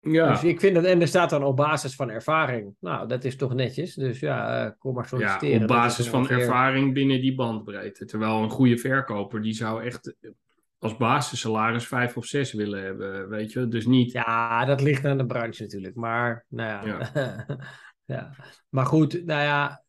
Ja. 0.00 0.30
Dus 0.30 0.44
ik 0.44 0.60
vind 0.60 0.74
dat, 0.74 0.84
en 0.84 1.00
er 1.00 1.08
staat 1.08 1.30
dan 1.30 1.44
op 1.44 1.56
basis 1.56 1.94
van 1.94 2.10
ervaring. 2.10 2.74
Nou, 2.80 3.08
dat 3.08 3.24
is 3.24 3.36
toch 3.36 3.54
netjes. 3.54 3.94
Dus 3.94 4.20
ja, 4.20 4.64
uh, 4.64 4.70
kom 4.78 4.94
maar 4.94 5.06
solliciteren. 5.06 5.56
Ja, 5.56 5.60
op 5.60 5.68
basis 5.68 6.08
van 6.08 6.28
ervaring 6.28 6.94
binnen 6.94 7.20
die 7.20 7.34
bandbreedte. 7.34 8.04
Terwijl 8.04 8.42
een 8.42 8.50
goede 8.50 8.76
verkoper, 8.78 9.42
die 9.42 9.52
zou 9.52 9.84
echt 9.84 10.14
als 10.78 10.96
basissalaris 10.96 11.86
vijf 11.86 12.16
of 12.16 12.26
zes 12.26 12.52
willen 12.52 12.82
hebben, 12.82 13.28
weet 13.28 13.52
je. 13.52 13.68
Dus 13.68 13.86
niet... 13.86 14.12
Ja, 14.12 14.64
dat 14.64 14.80
ligt 14.80 15.04
aan 15.04 15.18
de 15.18 15.26
branche 15.26 15.62
natuurlijk. 15.62 15.94
Maar, 15.94 16.44
nou 16.48 16.88
ja. 16.88 17.10
ja. 17.14 17.46
ja. 18.10 18.34
Maar 18.68 18.86
goed, 18.86 19.24
nou 19.24 19.42
ja, 19.42 19.84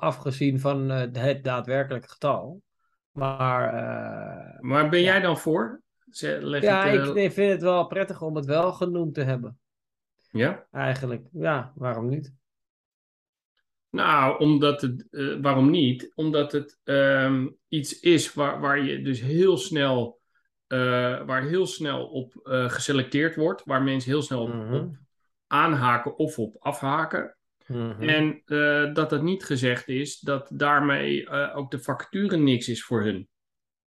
afgezien 0.00 0.60
van 0.60 0.90
uh, 0.90 1.04
het 1.12 1.44
daadwerkelijke 1.44 2.08
getal. 2.08 2.62
Maar, 3.10 3.74
uh, 3.74 4.60
maar 4.60 4.88
ben 4.88 5.02
jij 5.02 5.20
dan 5.20 5.38
voor? 5.38 5.82
ja, 6.10 6.84
ik 6.84 7.14
nee, 7.14 7.30
vind 7.30 7.52
het 7.52 7.62
wel 7.62 7.86
prettig 7.86 8.22
om 8.22 8.36
het 8.36 8.44
wel 8.44 8.72
genoemd 8.72 9.14
te 9.14 9.22
hebben. 9.22 9.58
Ja? 10.30 10.66
Eigenlijk, 10.70 11.26
ja, 11.32 11.72
waarom 11.74 12.08
niet? 12.08 12.34
Nou, 13.90 14.38
omdat 14.38 14.80
het, 14.80 15.06
uh, 15.10 15.40
waarom 15.42 15.70
niet? 15.70 16.12
Omdat 16.14 16.52
het 16.52 16.78
um, 16.84 17.56
iets 17.68 18.00
is 18.00 18.34
waar, 18.34 18.60
waar 18.60 18.82
je 18.82 19.02
dus 19.02 19.20
heel 19.20 19.56
snel, 19.56 20.22
waar 21.26 21.42
heel 21.42 21.66
snel 21.66 22.06
op 22.06 22.32
geselecteerd 22.68 23.36
wordt, 23.36 23.64
waar 23.64 23.82
mensen 23.82 24.10
heel 24.10 24.22
snel 24.22 24.42
op, 24.42 24.72
op 24.72 24.96
aanhaken 25.46 26.16
of 26.16 26.38
op 26.38 26.56
afhaken. 26.58 27.36
Mm-hmm. 27.66 28.08
En 28.08 28.42
dat 28.92 29.10
het 29.10 29.22
niet 29.22 29.44
gezegd 29.44 29.88
is 29.88 30.18
dat 30.18 30.50
daarmee 30.52 31.30
ook 31.30 31.70
de 31.70 31.78
vacature 31.78 32.36
niks 32.36 32.68
is 32.68 32.84
voor 32.84 33.02
hun. 33.02 33.28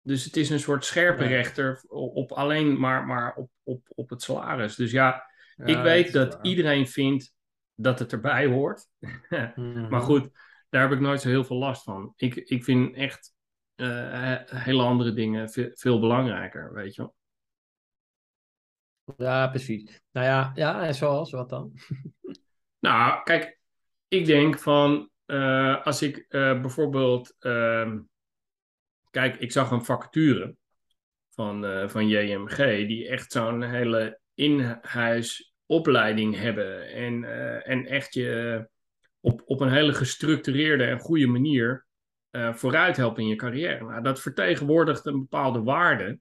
Dus 0.02 0.24
het 0.24 0.36
is 0.36 0.50
een 0.50 0.60
soort 0.60 0.84
scherpe 0.84 1.24
rechter 1.24 1.82
op 1.88 2.32
alleen 2.32 2.80
maar, 2.80 3.06
maar 3.06 3.34
op, 3.34 3.50
op, 3.62 3.86
op 3.88 4.10
het 4.10 4.22
salaris. 4.22 4.74
Dus 4.74 4.90
ja, 4.90 5.30
ik 5.64 5.76
weet 5.76 6.12
dat, 6.12 6.38
iedereen 6.42 6.88
vindt 6.88 7.34
dat 7.74 7.98
het 7.98 8.12
erbij 8.12 8.46
hoort. 8.46 8.86
Mhm. 9.54 9.88
Maar 9.88 10.00
goed, 10.00 10.30
daar 10.68 10.82
heb 10.82 10.92
ik 10.92 11.00
nooit 11.00 11.20
zo 11.20 11.28
heel 11.28 11.44
veel 11.44 11.56
last 11.56 11.82
van. 11.82 12.12
Ik, 12.16 12.34
ik 12.34 12.64
vind 12.64 12.94
echt 12.94 13.34
uh, 13.76 14.36
hele 14.44 14.82
andere 14.82 15.12
dingen 15.12 15.50
veel, 15.50 15.70
veel, 15.72 16.00
belangrijker, 16.00 16.72
weet 16.72 16.94
je 16.94 17.02
wel. 17.02 17.14
Ja, 19.16 19.48
precies. 19.48 20.00
Nou 20.12 20.26
ja, 20.26 20.52
ja 20.54 20.86
en 20.86 20.94
zoals, 20.94 21.30
wat 21.30 21.48
dan? 21.48 21.72
nou, 22.78 23.22
kijk, 23.22 23.55
ik 24.08 24.26
denk 24.26 24.58
van, 24.58 25.10
uh, 25.26 25.84
als 25.84 26.02
ik 26.02 26.16
uh, 26.16 26.60
bijvoorbeeld 26.60 27.36
ehm, 27.38 27.98
Kijk, 29.10 29.36
ik 29.36 29.52
zag 29.52 29.70
een 29.70 29.84
vacature 29.84 30.56
van, 31.30 31.64
uh, 31.64 31.88
van 31.88 32.08
JMG, 32.08 32.86
die 32.86 33.08
echt 33.08 33.32
zo'n 33.32 33.62
hele 33.62 34.20
in-huis 34.34 35.54
opleiding 35.66 36.36
hebben. 36.36 36.92
En, 36.92 37.24
en 37.64 37.86
echt 37.86 38.14
je 38.14 38.68
op, 39.20 39.42
op 39.44 39.60
een 39.60 39.72
hele 39.72 39.92
gestructureerde 39.92 40.84
en 40.84 40.98
goede 40.98 41.26
manier 41.26 41.86
vooruit 42.30 42.96
helpen 42.96 43.22
in 43.22 43.28
je 43.28 43.36
carrière. 43.36 43.84
Nou, 43.84 44.02
dat 44.02 44.20
vertegenwoordigt 44.20 45.06
een 45.06 45.18
bepaalde 45.18 45.62
waarde 45.62 46.18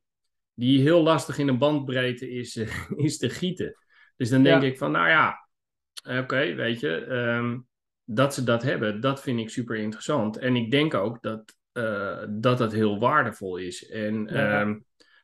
die 0.54 0.82
heel 0.82 1.04
lastig 1.04 1.38
in 1.38 1.48
een 1.48 1.58
bandbreedte 1.58 2.30
is, 2.30 2.56
is 2.96 3.18
te 3.18 3.30
gieten. 3.30 3.78
Dus 4.18 4.30
dan 4.30 4.44
denk 4.44 4.62
ik 4.62 4.78
van, 4.78 4.92
nou 4.92 5.10
ja, 5.10 5.48
oké, 6.20 6.54
weet 6.54 6.80
je, 6.80 6.90
um, 6.90 7.68
dat 8.06 8.34
ze 8.34 8.44
dat 8.44 8.64
hebben, 8.64 9.02
dat 9.02 9.22
vind 9.22 9.40
ik 9.40 9.50
super 9.50 9.76
interessant. 9.76 10.38
En 10.38 10.56
ik 10.56 10.72
denk 10.72 10.94
ook 10.94 11.22
dat 11.22 11.56
uh, 11.74 12.24
dat 12.30 12.58
dat 12.58 12.72
heel 12.72 13.00
waardevol 13.00 13.58
is. 13.58 13.88
En 13.88 14.28
ehm, 14.28 14.76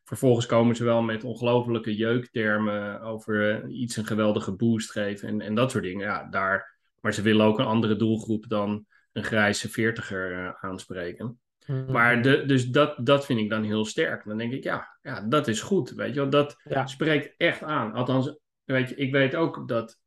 vervolgens 0.04 0.46
komen 0.46 0.76
ze 0.76 0.84
wel 0.84 1.02
met 1.02 1.24
ongelofelijke 1.24 1.96
jeuktermen 1.96 3.02
over 3.02 3.64
uh, 3.66 3.80
iets 3.80 3.98
een 3.98 4.06
geweldige 4.06 4.56
boost 4.56 4.92
geven 4.92 5.28
en, 5.28 5.42
en 5.42 5.56
dat 5.56 5.72
soort 5.72 5.84
dingen. 5.84 6.06
Ja, 6.06 6.28
daar, 6.30 6.78
maar 7.00 7.14
ze 7.14 7.22
willen 7.22 7.46
ook 7.46 7.60
een 7.60 7.66
andere 7.66 7.96
doelgroep 7.96 8.46
dan 8.48 8.86
een 9.12 9.24
grijze 9.24 9.70
veertiger 9.70 10.32
uh, 10.32 10.54
aanspreken. 10.62 11.40
Mhm. 11.66 11.92
Maar 11.92 12.22
de, 12.22 12.46
dus 12.46 12.68
dat, 12.68 12.96
dat 13.06 13.26
vind 13.26 13.40
ik 13.40 13.50
dan 13.50 13.64
heel 13.64 13.86
sterk. 13.86 14.26
Dan 14.26 14.38
denk 14.38 14.54
ik, 14.54 14.64
ja, 14.64 14.98
ja 15.02 15.22
dat 15.22 15.48
is 15.48 15.62
goed. 15.62 15.90
Weet 15.90 16.14
je 16.14 16.20
wel, 16.20 16.30
dat 16.30 16.62
spreekt 16.86 17.34
echt 17.38 17.64
aan. 17.64 17.94
Althans, 17.94 18.40
weet 18.64 18.90
je, 18.90 18.96
ik 18.96 19.12
weet 19.12 19.36
ook 19.36 19.68
dat 19.68 20.00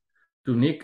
toen 0.45 0.63
ik, 0.63 0.83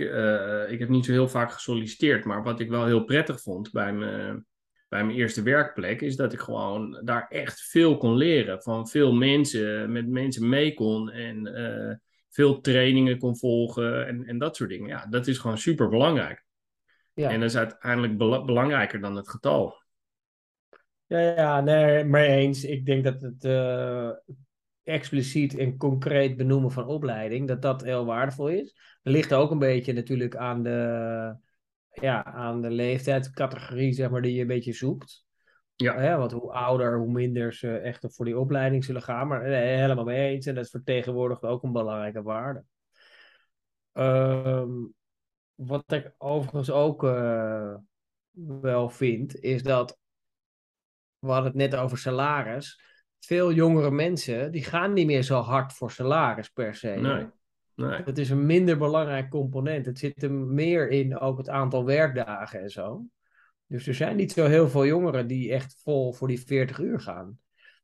ik 0.68 0.78
heb 0.78 0.88
niet 0.88 1.04
zo 1.04 1.12
heel 1.12 1.28
vaak 1.28 1.52
gesolliciteerd, 1.52 2.24
maar 2.24 2.42
wat 2.42 2.60
ik 2.60 2.68
wel 2.68 2.86
heel 2.86 3.04
prettig 3.04 3.40
vond 3.40 3.72
bij 3.72 3.92
me 3.92 4.42
bij 4.90 5.04
mijn 5.04 5.18
eerste 5.18 5.42
werkplek, 5.42 6.00
is 6.00 6.16
dat 6.16 6.32
ik 6.32 6.40
gewoon 6.40 7.00
daar 7.04 7.26
echt 7.28 7.60
veel 7.60 7.96
kon 7.96 8.16
leren. 8.16 8.62
Van 8.62 8.88
veel 8.88 9.12
mensen, 9.12 9.92
met 9.92 10.08
mensen 10.08 10.48
mee 10.48 10.74
kon 10.74 11.10
en 11.10 11.46
uh, 11.46 11.94
veel 12.28 12.60
trainingen 12.60 13.18
kon 13.18 13.38
volgen 13.38 14.06
en, 14.06 14.26
en 14.26 14.38
dat 14.38 14.56
soort 14.56 14.70
dingen. 14.70 14.88
Ja, 14.88 15.06
dat 15.06 15.26
is 15.26 15.38
gewoon 15.38 15.58
super 15.58 15.88
belangrijk. 15.88 16.44
Ja. 17.14 17.30
En 17.30 17.40
dat 17.40 17.48
is 17.48 17.56
uiteindelijk 17.56 18.16
belangrijker 18.46 19.00
dan 19.00 19.16
het 19.16 19.28
getal. 19.28 19.82
Ja, 21.06 21.18
ja, 21.18 21.60
nee, 21.60 22.04
maar 22.04 22.24
eens. 22.24 22.64
Ik 22.64 22.86
denk 22.86 23.04
dat 23.04 23.20
het 23.20 23.44
uh, 23.44 24.10
expliciet 24.90 25.56
en 25.56 25.76
concreet 25.76 26.36
benoemen 26.36 26.70
van 26.70 26.86
opleiding, 26.86 27.48
dat 27.48 27.62
dat 27.62 27.82
heel 27.82 28.04
waardevol 28.04 28.48
is. 28.48 28.98
Er 29.02 29.12
ligt 29.12 29.32
ook 29.32 29.50
een 29.50 29.58
beetje 29.58 29.92
natuurlijk 29.92 30.36
aan 30.36 30.62
de 30.62 31.36
ja, 31.92 32.24
aan 32.24 32.62
de 32.62 32.70
leeftijdscategorie 32.70 33.92
zeg 33.92 34.10
maar, 34.10 34.22
die 34.22 34.34
je 34.34 34.40
een 34.40 34.46
beetje 34.46 34.72
zoekt. 34.72 35.24
Ja. 35.76 36.02
ja. 36.02 36.18
want 36.18 36.32
hoe 36.32 36.52
ouder, 36.52 36.98
hoe 36.98 37.12
minder 37.12 37.54
ze 37.54 37.78
echt 37.78 38.06
voor 38.08 38.24
die 38.24 38.38
opleiding 38.38 38.84
zullen 38.84 39.02
gaan. 39.02 39.28
Maar 39.28 39.48
nee, 39.48 39.76
helemaal 39.76 40.04
mee 40.04 40.30
eens. 40.30 40.46
En 40.46 40.54
dat 40.54 40.68
vertegenwoordigt 40.68 41.42
ook 41.42 41.62
een 41.62 41.72
belangrijke 41.72 42.22
waarde. 42.22 42.64
Ehm, 43.92 44.70
wat 45.54 45.92
ik 45.92 46.14
overigens 46.18 46.70
ook 46.70 47.02
uh, 47.02 47.74
wel 48.60 48.88
vind, 48.90 49.36
is 49.36 49.62
dat. 49.62 49.98
We 51.18 51.26
hadden 51.26 51.46
het 51.46 51.70
net 51.70 51.76
over 51.76 51.98
salaris. 51.98 52.80
Veel 53.20 53.52
jongere 53.52 53.90
mensen 53.90 54.52
die 54.52 54.64
gaan 54.64 54.92
niet 54.92 55.06
meer 55.06 55.22
zo 55.22 55.40
hard 55.40 55.72
voor 55.72 55.90
salaris 55.90 56.48
per 56.48 56.74
se. 56.74 56.88
Nee. 56.88 57.26
Nee. 57.74 58.02
Het 58.04 58.18
is 58.18 58.30
een 58.30 58.46
minder 58.46 58.78
belangrijk 58.78 59.30
component. 59.30 59.86
Het 59.86 59.98
zit 59.98 60.22
er 60.22 60.32
meer 60.32 60.88
in 60.88 61.18
ook 61.18 61.38
het 61.38 61.48
aantal 61.48 61.84
werkdagen 61.84 62.60
en 62.60 62.70
zo. 62.70 63.04
Dus 63.66 63.86
er 63.86 63.94
zijn 63.94 64.16
niet 64.16 64.32
zo 64.32 64.46
heel 64.46 64.68
veel 64.68 64.86
jongeren 64.86 65.26
die 65.26 65.52
echt 65.52 65.80
vol 65.82 66.12
voor 66.12 66.28
die 66.28 66.40
40 66.40 66.78
uur 66.78 67.00
gaan. 67.00 67.38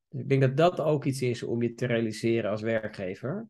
Dus 0.09 0.21
ik 0.21 0.28
denk 0.28 0.40
dat 0.40 0.57
dat 0.57 0.81
ook 0.81 1.05
iets 1.05 1.23
is 1.23 1.43
om 1.43 1.62
je 1.62 1.75
te 1.75 1.87
realiseren 1.87 2.50
als 2.50 2.62
werkgever. 2.62 3.49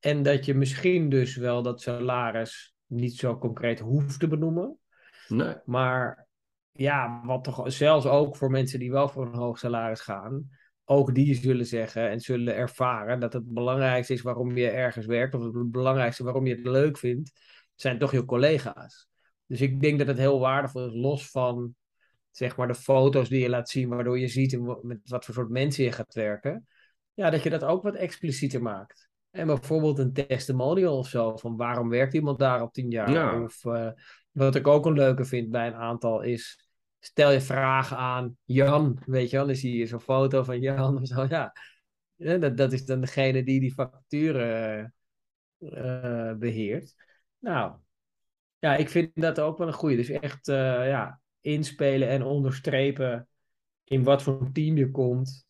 En 0.00 0.22
dat 0.22 0.44
je 0.44 0.54
misschien 0.54 1.08
dus 1.08 1.36
wel 1.36 1.62
dat 1.62 1.80
salaris 1.80 2.74
niet 2.86 3.16
zo 3.16 3.38
concreet 3.38 3.80
hoeft 3.80 4.20
te 4.20 4.28
benoemen. 4.28 4.78
Nee. 5.28 5.54
Maar 5.64 6.28
ja, 6.72 7.20
wat 7.24 7.44
toch 7.44 7.72
zelfs 7.72 8.06
ook 8.06 8.36
voor 8.36 8.50
mensen 8.50 8.78
die 8.78 8.90
wel 8.90 9.08
voor 9.08 9.26
een 9.26 9.38
hoog 9.38 9.58
salaris 9.58 10.00
gaan, 10.00 10.50
ook 10.88 11.14
die 11.14 11.34
zullen 11.34 11.66
zeggen 11.66 12.10
en 12.10 12.20
zullen 12.20 12.54
ervaren 12.54 13.20
dat 13.20 13.32
het 13.32 13.54
belangrijkste 13.54 14.12
is 14.12 14.22
waarom 14.22 14.56
je 14.56 14.68
ergens 14.68 15.06
werkt, 15.06 15.34
of 15.34 15.42
het 15.42 15.70
belangrijkste 15.70 16.24
waarom 16.24 16.46
je 16.46 16.54
het 16.54 16.66
leuk 16.66 16.98
vindt, 16.98 17.32
zijn 17.74 17.98
toch 17.98 18.12
je 18.12 18.24
collega's. 18.24 19.08
Dus 19.46 19.60
ik 19.60 19.80
denk 19.80 19.98
dat 19.98 20.06
het 20.06 20.18
heel 20.18 20.38
waardevol 20.38 20.86
is, 20.86 20.94
los 20.94 21.30
van 21.30 21.74
zeg 22.30 22.56
maar 22.56 22.66
de 22.66 22.74
foto's 22.74 23.28
die 23.28 23.40
je 23.40 23.48
laat 23.48 23.68
zien, 23.68 23.88
waardoor 23.88 24.18
je 24.18 24.28
ziet 24.28 24.82
met 24.82 24.98
wat 25.04 25.24
voor 25.24 25.34
soort 25.34 25.48
mensen 25.48 25.84
je 25.84 25.92
gaat 25.92 26.14
werken, 26.14 26.66
ja, 27.14 27.30
dat 27.30 27.42
je 27.42 27.50
dat 27.50 27.64
ook 27.64 27.82
wat 27.82 27.94
explicieter 27.94 28.62
maakt. 28.62 29.08
En 29.30 29.46
bijvoorbeeld 29.46 29.98
een 29.98 30.12
testimonial 30.12 30.98
of 30.98 31.08
zo, 31.08 31.36
van 31.36 31.56
waarom 31.56 31.88
werkt 31.88 32.14
iemand 32.14 32.38
daar 32.38 32.60
al 32.60 32.70
tien 32.70 32.90
jaar? 32.90 33.42
Of 33.42 33.64
uh, 33.64 33.90
wat 34.30 34.54
ik 34.54 34.66
ook 34.66 34.86
een 34.86 34.92
leuke 34.92 35.24
vind 35.24 35.50
bij 35.50 35.66
een 35.66 35.74
aantal 35.74 36.22
is 36.22 36.67
stel 36.98 37.30
je 37.30 37.40
vragen 37.40 37.96
aan 37.96 38.36
Jan, 38.44 39.02
weet 39.06 39.30
je 39.30 39.36
wel, 39.36 39.46
dan 39.46 39.54
zie 39.54 39.78
je 39.78 39.86
zo'n 39.86 40.00
foto 40.00 40.42
van 40.42 40.60
Jan 40.60 41.00
of 41.00 41.06
zo, 41.06 41.26
ja. 41.28 41.52
Dat, 42.16 42.56
dat 42.56 42.72
is 42.72 42.84
dan 42.84 43.00
degene 43.00 43.44
die 43.44 43.60
die 43.60 43.72
facturen 43.72 44.94
uh, 45.58 46.32
beheert. 46.34 46.94
Nou, 47.38 47.76
ja, 48.58 48.76
ik 48.76 48.88
vind 48.88 49.10
dat 49.14 49.40
ook 49.40 49.58
wel 49.58 49.66
een 49.66 49.72
goede. 49.72 49.96
Dus 49.96 50.08
echt 50.08 50.48
uh, 50.48 50.56
ja, 50.88 51.20
inspelen 51.40 52.08
en 52.08 52.22
onderstrepen 52.22 53.28
in 53.84 54.02
wat 54.02 54.22
voor 54.22 54.52
team 54.52 54.76
je 54.76 54.90
komt. 54.90 55.46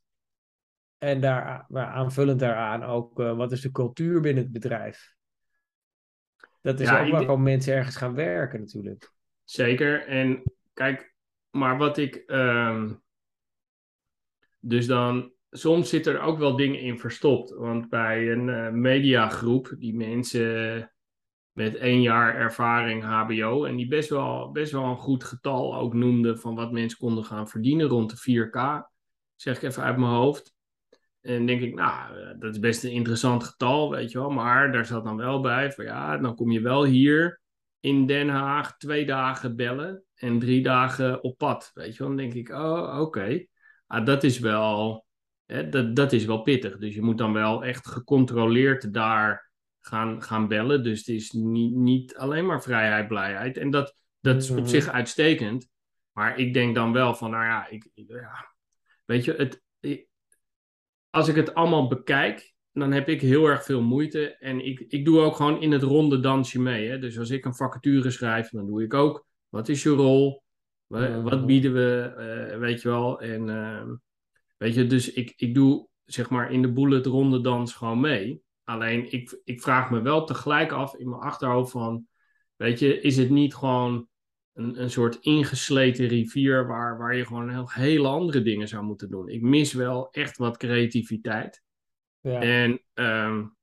En 0.99 1.21
daar, 1.21 1.67
aanvullend 1.73 2.41
daaraan 2.41 2.83
ook, 2.83 3.21
uh, 3.21 3.37
wat 3.37 3.53
is 3.53 3.61
de 3.61 3.71
cultuur 3.71 4.21
binnen 4.21 4.43
het 4.43 4.53
bedrijf? 4.53 5.17
Dat 6.63 6.81
is 6.81 6.91
ook 6.91 7.11
waarom 7.11 7.43
mensen 7.43 7.75
ergens 7.75 7.97
gaan 7.97 8.15
werken 8.15 8.61
natuurlijk. 8.61 9.13
Zeker. 9.45 10.07
En 10.07 10.43
kijk, 10.73 11.15
maar 11.51 11.79
wat 11.79 11.99
ik. 11.99 12.15
Ehm, 12.15 12.93
dus 14.61 14.87
dan. 14.87 15.33
Soms 15.51 15.89
zitten 15.89 16.15
er 16.15 16.21
ook 16.21 16.39
wel 16.39 16.57
dingen 16.57 16.81
in 16.81 16.99
verstopt. 16.99 17.51
Want 17.51 17.89
bij 17.89 18.33
een 18.33 18.49
uh, 18.49 18.71
mediagroep, 18.71 19.75
die 19.79 19.95
mensen 19.95 20.93
met 21.53 21.75
één 21.75 22.03
jaar 22.03 22.35
ervaring 22.35 23.05
HBO. 23.05 23.65
en 23.65 23.77
die 23.77 23.89
best 23.89 24.09
wel, 24.09 24.51
best 24.51 24.73
wel 24.73 24.85
een 24.85 24.97
goed 24.97 25.25
getal 25.25 25.77
ook 25.77 25.95
noemden. 25.95 26.39
van 26.39 26.55
wat 26.55 26.73
mensen 26.73 26.99
konden 26.99 27.25
gaan 27.25 27.49
verdienen 27.49 27.87
rond 27.87 28.11
de 28.11 28.49
4K. 28.49 28.89
Zeg 29.37 29.57
ik 29.57 29.63
even 29.63 29.83
uit 29.83 29.97
mijn 29.97 30.13
hoofd. 30.13 30.55
En 31.21 31.47
denk 31.47 31.61
ik, 31.61 31.75
nou, 31.75 32.15
dat 32.39 32.55
is 32.55 32.61
best 32.61 32.85
een 32.85 32.91
interessant 32.91 33.45
getal, 33.45 33.91
weet 33.91 34.11
je 34.11 34.19
wel. 34.19 34.31
Maar 34.31 34.73
daar 34.73 34.87
zat 34.87 35.05
dan 35.05 35.17
wel 35.17 35.41
bij 35.41 35.73
van 35.73 35.85
ja, 35.85 36.19
dan 36.19 36.35
kom 36.35 36.51
je 36.51 36.61
wel 36.61 36.85
hier 36.85 37.41
in 37.81 38.07
Den 38.07 38.29
Haag 38.29 38.77
twee 38.77 39.07
dagen 39.07 39.57
bellen 39.57 40.05
en 40.15 40.39
drie 40.39 40.63
dagen 40.63 41.23
op 41.23 41.39
pad. 41.39 41.71
Weet 41.75 41.93
je 41.93 41.99
wel, 41.99 42.09
dan 42.09 42.17
denk 42.17 42.35
ik, 42.35 42.49
oh, 42.49 43.01
oké. 43.01 43.45
Ah, 43.87 44.07
dat 44.07 44.25
is 44.25 44.39
wel, 44.39 45.07
hè, 45.47 45.69
dat, 45.69 45.97
dat 45.97 46.13
is 46.13 46.25
wel 46.25 46.43
pittig. 46.43 46.79
Dus 46.79 46.95
je 46.95 47.03
moet 47.03 47.19
dan 47.19 47.33
wel 47.33 47.65
echt 47.65 47.89
gecontroleerd 47.89 48.93
daar 48.95 49.51
gaan, 49.81 50.23
gaan 50.23 50.49
bellen. 50.49 50.83
Dus 50.83 50.99
het 50.99 51.09
is 51.09 51.31
niet, 51.31 51.75
niet 51.75 52.17
alleen 52.17 52.47
maar 52.47 52.63
vrijheid, 52.63 53.09
blijheid. 53.09 53.57
En 53.57 53.71
dat, 53.71 53.95
dat 54.21 54.43
is 54.43 54.51
op 54.51 54.57
mhm. 54.57 54.67
zich 54.67 54.89
uitstekend. 54.89 55.69
Maar 56.13 56.39
ik 56.39 56.55
denk 56.55 56.75
dan 56.75 56.93
wel 56.93 57.15
van, 57.15 57.31
nou 57.31 57.45
ja, 57.45 57.69
ik, 57.69 57.91
ja 57.95 58.57
weet 59.09 59.25
je, 59.25 59.33
het, 59.33 59.63
als 61.11 61.29
ik 61.29 61.35
het 61.35 61.55
allemaal 61.55 61.89
bekijk, 61.89 62.55
dan 62.73 62.93
heb 62.93 63.09
ik 63.09 63.21
heel 63.21 63.47
erg 63.47 63.65
veel 63.65 63.83
moeite. 63.83 64.37
En 64.37 64.65
ik, 64.67 64.85
ik 64.89 65.05
doe 65.05 65.21
ook 65.21 65.37
gewoon 65.37 65.61
in 65.61 65.73
het 65.73 65.83
ronde 65.83 66.21
dansje 66.21 66.61
mee. 66.61 66.89
Hè? 66.89 66.99
Dus 66.99 67.19
als 67.19 67.31
ik 67.31 67.45
een 67.45 67.55
vacature 67.55 68.11
schrijf, 68.11 68.49
dan 68.49 68.67
doe 68.67 68.83
ik 68.83 68.95
ook, 68.95 69.27
wat 69.49 69.69
is 69.69 69.83
je 69.83 69.91
rol? 69.91 70.43
Wat, 70.87 71.23
wat 71.23 71.47
bieden 71.47 71.73
we, 71.73 72.15
uh, 72.53 72.59
weet 72.59 72.83
je 72.83 72.89
wel? 72.89 73.21
En 73.21 73.49
uh, 73.49 73.83
weet 74.57 74.75
je, 74.75 74.87
dus 74.87 75.13
ik, 75.13 75.33
ik 75.37 75.55
doe 75.55 75.89
zeg 76.05 76.31
maar 76.31 76.53
in 76.53 76.63
de 76.63 76.73
bullet 76.73 77.07
ronde 77.07 77.41
dans 77.41 77.75
gewoon 77.75 78.01
mee. 78.01 78.43
Alleen 78.65 79.13
ik, 79.13 79.41
ik 79.45 79.63
vraag 79.63 79.91
me 79.91 80.03
wel 80.03 80.25
tegelijk 80.25 80.73
af 80.73 80.95
in 80.95 81.09
mijn 81.09 81.23
achterhoofd 81.23 81.71
van, 81.71 82.07
weet 82.57 82.79
je, 82.79 83.01
is 83.01 83.17
het 83.17 83.31
niet 83.31 83.55
gewoon 83.55 84.09
een, 84.53 84.83
een 84.83 84.91
soort 84.91 85.19
ingesleten 85.21 86.07
rivier 86.07 86.67
waar, 86.67 86.99
waar 86.99 87.17
je 87.17 87.27
gewoon 87.27 87.51
heel, 87.51 87.71
hele 87.71 88.09
andere 88.09 88.43
dingen 88.43 88.69
zou 88.69 88.85
moeten 88.85 89.11
doen? 89.11 89.29
Ik 89.29 89.43
mis 89.43 89.73
wel 89.73 90.11
echt 90.11 90.37
wat 90.37 90.57
creativiteit. 90.57 91.63
En 92.33 92.81
um, 92.95 93.57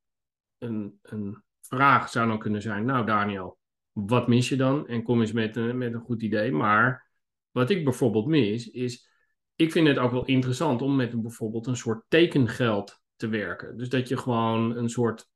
een, 0.57 1.00
een 1.01 1.43
vraag 1.62 2.10
zou 2.10 2.27
dan 2.27 2.39
kunnen 2.39 2.62
zijn, 2.62 2.86
nou 2.86 3.05
Daniel, 3.05 3.60
wat 3.91 4.27
mis 4.27 4.50
je 4.50 4.55
dan? 4.55 4.88
En 4.88 5.03
kom 5.03 5.19
eens 5.19 5.31
met 5.31 5.55
een, 5.55 5.77
met 5.77 5.93
een 5.93 6.00
goed 6.00 6.22
idee. 6.22 6.51
Maar 6.51 7.10
wat 7.51 7.69
ik 7.69 7.84
bijvoorbeeld 7.84 8.25
mis, 8.25 8.69
is, 8.72 9.10
ik 9.55 9.72
vind 9.72 9.88
het 9.88 9.98
ook 9.98 10.12
wel 10.12 10.25
interessant 10.25 10.81
om 10.81 10.95
met 10.95 11.22
bijvoorbeeld 11.22 11.67
een 11.67 11.77
soort 11.77 12.05
tekengeld 12.07 13.01
te 13.15 13.27
werken. 13.27 13.77
Dus 13.77 13.89
dat 13.89 14.07
je 14.07 14.17
gewoon 14.17 14.77
een 14.77 14.89
soort, 14.89 15.29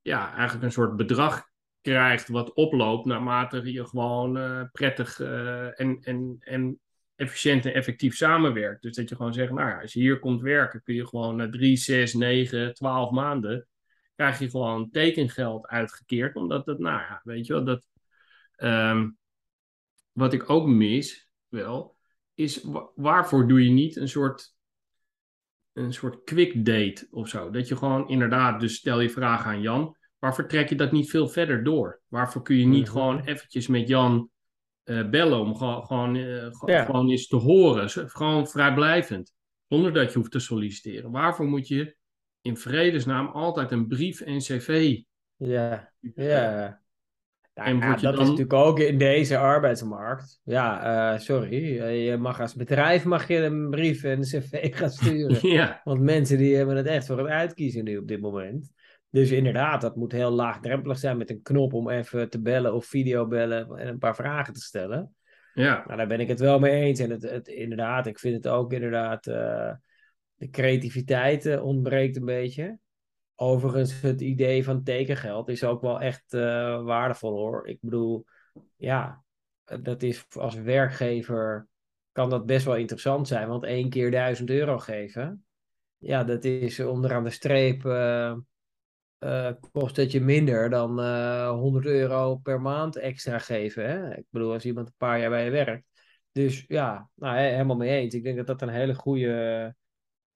ja, 0.00 0.34
eigenlijk 0.34 0.64
een 0.64 0.72
soort 0.72 0.96
bedrag 0.96 1.52
krijgt 1.80 2.28
wat 2.28 2.52
oploopt 2.52 3.04
naarmate 3.04 3.72
je 3.72 3.86
gewoon 3.86 4.36
uh, 4.36 4.62
prettig 4.72 5.18
uh, 5.18 5.80
en, 5.80 5.98
en, 6.00 6.36
en 6.40 6.80
efficiënt 7.16 7.66
en 7.66 7.74
effectief 7.74 8.16
samenwerkt. 8.16 8.82
Dus 8.82 8.96
dat 8.96 9.08
je 9.08 9.16
gewoon 9.16 9.34
zegt, 9.34 9.52
nou 9.52 9.68
ja, 9.68 9.80
als 9.80 9.92
je 9.92 10.00
hier 10.00 10.18
komt 10.18 10.40
werken, 10.40 10.82
kun 10.82 10.94
je 10.94 11.06
gewoon 11.06 11.36
na 11.36 11.48
drie, 11.48 11.76
zes, 11.76 12.14
negen, 12.14 12.74
twaalf 12.74 13.10
maanden, 13.10 13.68
krijg 14.14 14.38
je 14.38 14.50
gewoon 14.50 14.90
tekengeld 14.90 15.66
uitgekeerd. 15.66 16.36
Omdat 16.36 16.66
dat, 16.66 16.78
nou 16.78 17.00
ja, 17.00 17.20
weet 17.24 17.46
je 17.46 17.52
wel, 17.52 17.64
dat... 17.64 17.86
Um, 18.56 19.18
wat 20.12 20.32
ik 20.32 20.50
ook 20.50 20.66
mis, 20.66 21.28
wel, 21.48 21.96
is 22.34 22.66
waarvoor 22.94 23.48
doe 23.48 23.64
je 23.64 23.70
niet 23.70 23.96
een 23.96 24.08
soort 24.08 24.54
een 25.72 25.92
soort 25.92 26.24
quick 26.24 26.64
date 26.64 27.06
of 27.10 27.28
zo. 27.28 27.50
Dat 27.50 27.68
je 27.68 27.76
gewoon 27.76 28.08
inderdaad, 28.08 28.60
dus 28.60 28.74
stel 28.74 29.00
je 29.00 29.10
vraag 29.10 29.44
aan 29.44 29.60
Jan, 29.60 29.96
waarvoor 30.18 30.48
trek 30.48 30.68
je 30.68 30.74
dat 30.74 30.92
niet 30.92 31.10
veel 31.10 31.28
verder 31.28 31.64
door? 31.64 32.00
Waarvoor 32.08 32.42
kun 32.42 32.56
je 32.56 32.66
niet 32.66 32.84
mhm. 32.84 32.92
gewoon 32.92 33.24
eventjes 33.24 33.66
met 33.66 33.88
Jan 33.88 34.30
uh, 34.84 35.08
bellen 35.08 35.40
om 35.40 35.56
gewoon, 35.56 35.86
gewoon, 35.86 36.14
uh, 36.14 36.50
gewoon 36.60 37.10
eens 37.10 37.26
te 37.26 37.36
horen. 37.36 37.90
Gewoon 37.90 38.48
vrijblijvend. 38.48 39.32
Zonder 39.68 39.92
dat 39.92 40.12
je 40.12 40.18
hoeft 40.18 40.30
te 40.30 40.38
solliciteren. 40.38 41.10
Waarvoor 41.10 41.46
moet 41.46 41.68
je 41.68 41.96
in 42.40 42.56
vredesnaam 42.56 43.26
altijd 43.26 43.70
een 43.70 43.86
brief 43.86 44.20
en 44.20 44.38
cv? 44.38 44.98
Ja, 45.36 45.92
ja. 46.14 46.80
en 47.52 47.78
ja, 47.78 47.96
dat 47.96 48.12
is 48.12 48.18
natuurlijk 48.18 48.52
ook 48.52 48.78
in 48.78 48.98
deze 48.98 49.38
arbeidsmarkt. 49.38 50.40
Ja, 50.44 51.12
uh, 51.14 51.20
sorry. 51.20 51.82
Je 52.04 52.16
mag 52.16 52.40
als 52.40 52.54
bedrijf 52.54 53.04
mag 53.04 53.28
je 53.28 53.36
een 53.36 53.70
brief 53.70 54.04
en 54.04 54.18
een 54.18 54.22
cv 54.22 54.70
gaan 54.78 54.90
sturen. 54.90 55.48
ja. 55.48 55.80
Want 55.84 56.00
mensen 56.00 56.38
die 56.38 56.56
hebben 56.56 56.76
het 56.76 56.86
echt 56.86 57.06
voor 57.06 57.18
het 57.18 57.26
uitkiezen 57.26 57.84
nu 57.84 57.96
op 57.96 58.08
dit 58.08 58.20
moment. 58.20 58.72
Dus 59.14 59.30
inderdaad, 59.30 59.80
dat 59.80 59.96
moet 59.96 60.12
heel 60.12 60.30
laagdrempelig 60.30 60.98
zijn 60.98 61.16
met 61.16 61.30
een 61.30 61.42
knop 61.42 61.72
om 61.72 61.90
even 61.90 62.30
te 62.30 62.40
bellen 62.40 62.74
of 62.74 62.86
videobellen 62.86 63.76
en 63.78 63.88
een 63.88 63.98
paar 63.98 64.14
vragen 64.14 64.54
te 64.54 64.60
stellen. 64.60 65.14
Ja. 65.52 65.84
Nou, 65.86 65.96
daar 65.96 66.06
ben 66.06 66.20
ik 66.20 66.28
het 66.28 66.40
wel 66.40 66.58
mee 66.58 66.82
eens. 66.82 67.00
En 67.00 67.10
het, 67.10 67.22
het 67.22 67.48
inderdaad, 67.48 68.06
ik 68.06 68.18
vind 68.18 68.34
het 68.34 68.48
ook 68.48 68.72
inderdaad, 68.72 69.26
uh, 69.26 69.72
de 70.34 70.50
creativiteit 70.50 71.46
uh, 71.46 71.64
ontbreekt 71.64 72.16
een 72.16 72.24
beetje. 72.24 72.78
Overigens, 73.34 74.00
het 74.00 74.20
idee 74.20 74.64
van 74.64 74.82
tekengeld 74.82 75.48
is 75.48 75.64
ook 75.64 75.80
wel 75.80 76.00
echt 76.00 76.32
uh, 76.32 76.82
waardevol 76.82 77.36
hoor. 77.36 77.68
Ik 77.68 77.78
bedoel, 77.80 78.24
ja, 78.76 79.24
dat 79.80 80.02
is 80.02 80.26
als 80.32 80.54
werkgever 80.54 81.68
kan 82.12 82.30
dat 82.30 82.46
best 82.46 82.64
wel 82.64 82.76
interessant 82.76 83.28
zijn. 83.28 83.48
Want 83.48 83.64
één 83.64 83.88
keer 83.88 84.10
duizend 84.10 84.50
euro 84.50 84.78
geven, 84.78 85.44
ja, 85.98 86.24
dat 86.24 86.44
is 86.44 86.80
onderaan 86.80 87.24
de 87.24 87.30
streep 87.30 87.82
uh, 89.24 89.50
kost 89.72 89.96
het 89.96 90.12
je 90.12 90.20
minder 90.20 90.70
dan 90.70 91.00
uh, 91.00 91.42
eh, 91.42 91.50
100 91.50 91.86
euro 91.86 92.36
per 92.36 92.60
maand 92.60 92.96
extra 92.96 93.38
geven. 93.38 93.88
Hè? 93.88 94.16
Ik 94.16 94.24
bedoel, 94.30 94.52
als 94.52 94.64
iemand 94.64 94.86
een 94.86 94.94
paar 94.96 95.20
jaar 95.20 95.30
bij 95.30 95.44
je 95.44 95.50
werkt. 95.50 95.86
Dus 96.32 96.64
ja, 96.68 97.08
nou, 97.14 97.38
helemaal 97.38 97.76
mee 97.76 98.00
eens. 98.00 98.14
Ik 98.14 98.22
denk 98.22 98.36
dat 98.36 98.46
dat 98.46 98.62
een 98.62 98.68
hele 98.68 98.94
goede, 98.94 99.74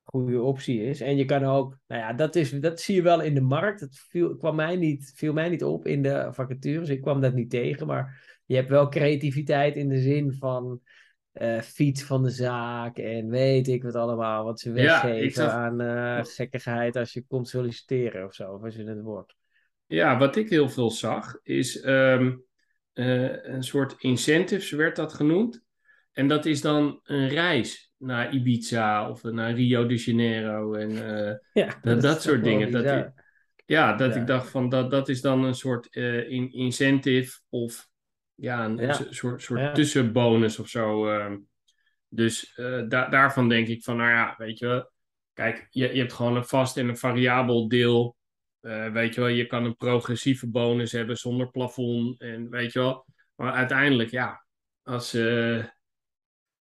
goede 0.02 0.42
optie 0.42 0.82
is. 0.82 1.00
En 1.00 1.16
je 1.16 1.24
kan 1.24 1.44
ook, 1.44 1.78
nou 1.86 2.02
ja, 2.02 2.12
dat, 2.12 2.36
is, 2.36 2.50
dat 2.50 2.80
zie 2.80 2.94
je 2.94 3.02
wel 3.02 3.20
in 3.20 3.34
de 3.34 3.40
markt. 3.40 3.80
Het 3.80 3.98
viel, 4.08 4.36
kwam 4.36 4.56
mij 4.56 4.76
niet, 4.76 5.12
viel 5.14 5.32
mij 5.32 5.48
niet 5.48 5.64
op 5.64 5.86
in 5.86 6.02
de 6.02 6.28
vacatures. 6.32 6.88
Ik 6.88 7.00
kwam 7.00 7.20
dat 7.20 7.34
niet 7.34 7.50
tegen. 7.50 7.86
Maar 7.86 8.40
je 8.46 8.54
hebt 8.54 8.68
wel 8.68 8.88
creativiteit 8.88 9.76
in 9.76 9.88
de 9.88 10.00
zin 10.00 10.32
van 10.32 10.80
uh, 11.42 11.60
fiets 11.60 12.02
van 12.02 12.22
de 12.22 12.30
zaak 12.30 12.98
en 12.98 13.28
weet 13.28 13.68
ik 13.68 13.82
wat 13.82 13.94
allemaal. 13.94 14.44
Wat 14.44 14.60
ze 14.60 14.72
weggeven 14.72 15.52
aan 15.52 15.80
uh, 15.80 16.24
gekkigheid 16.24 16.96
als 16.96 17.12
je 17.12 17.24
komt 17.28 17.48
solliciteren 17.48 18.24
of 18.24 18.34
zo, 18.34 18.52
of 18.52 18.62
als 18.62 18.74
je 18.74 18.84
het 18.84 19.00
wordt. 19.00 19.36
Ja, 19.86 20.18
wat 20.18 20.36
ik 20.36 20.48
heel 20.48 20.68
veel 20.68 20.90
zag 20.90 21.38
is 21.42 21.84
um, 21.84 22.44
uh, 22.94 23.44
een 23.44 23.62
soort 23.62 23.94
incentives 23.98 24.70
werd 24.70 24.96
dat 24.96 25.12
genoemd. 25.12 25.62
En 26.12 26.28
dat 26.28 26.46
is 26.46 26.60
dan 26.60 27.00
een 27.02 27.28
reis 27.28 27.92
naar 27.96 28.34
Ibiza 28.34 29.10
of 29.10 29.22
naar 29.22 29.54
Rio 29.54 29.86
de 29.86 29.96
Janeiro 29.96 30.74
en 30.74 30.90
ja, 31.52 31.78
dat, 31.82 32.02
dat, 32.02 32.22
soort 32.22 32.44
dingen. 32.44 32.70
Dat 32.70 33.12
ja, 33.66 33.96
dat 33.96 34.16
ik 34.16 34.26
dacht 34.26 34.50
van 34.50 34.68
dat, 34.68 34.90
dat 34.90 35.08
is 35.08 35.20
dan 35.20 35.44
een 35.44 35.54
soort 35.54 35.86
in, 36.26 36.52
incentive 36.52 37.40
of 37.48 37.87
ja, 38.40 38.64
een 38.64 38.94
soort, 39.10 39.42
soort 39.42 39.74
tussenbonus 39.74 40.58
of 40.58 40.68
zo. 40.68 41.08
Ehm. 41.08 41.38
dus 42.08 42.56
uh, 42.56 42.88
daarvan 42.88 43.48
denk 43.48 43.68
ik 43.68 43.82
van, 43.82 43.96
nou 43.96 44.10
ja, 44.10 44.34
weet 44.38 44.58
je 44.58 44.66
wel. 44.66 44.90
Kijk, 45.32 45.66
je, 45.70 45.92
je 45.92 45.98
hebt 45.98 46.12
gewoon 46.12 46.36
een 46.36 46.44
vast 46.44 46.76
en 46.76 46.88
een 46.88 46.96
variabel 46.96 47.68
deel. 47.68 48.16
Uh, 48.60 48.92
weet 48.92 49.14
je 49.14 49.20
wel, 49.20 49.30
je 49.30 49.46
kan 49.46 49.64
een 49.64 49.76
progressieve 49.76 50.48
bonus 50.48 50.92
hebben 50.92 51.16
zonder 51.16 51.50
plafond. 51.50 52.20
En 52.20 52.50
weet 52.50 52.72
je 52.72 52.78
wel. 52.78 53.06
Maar 53.34 53.52
uiteindelijk, 53.52 54.10
ja, 54.10 54.44
als. 54.82 55.14
Uh, 55.14 55.64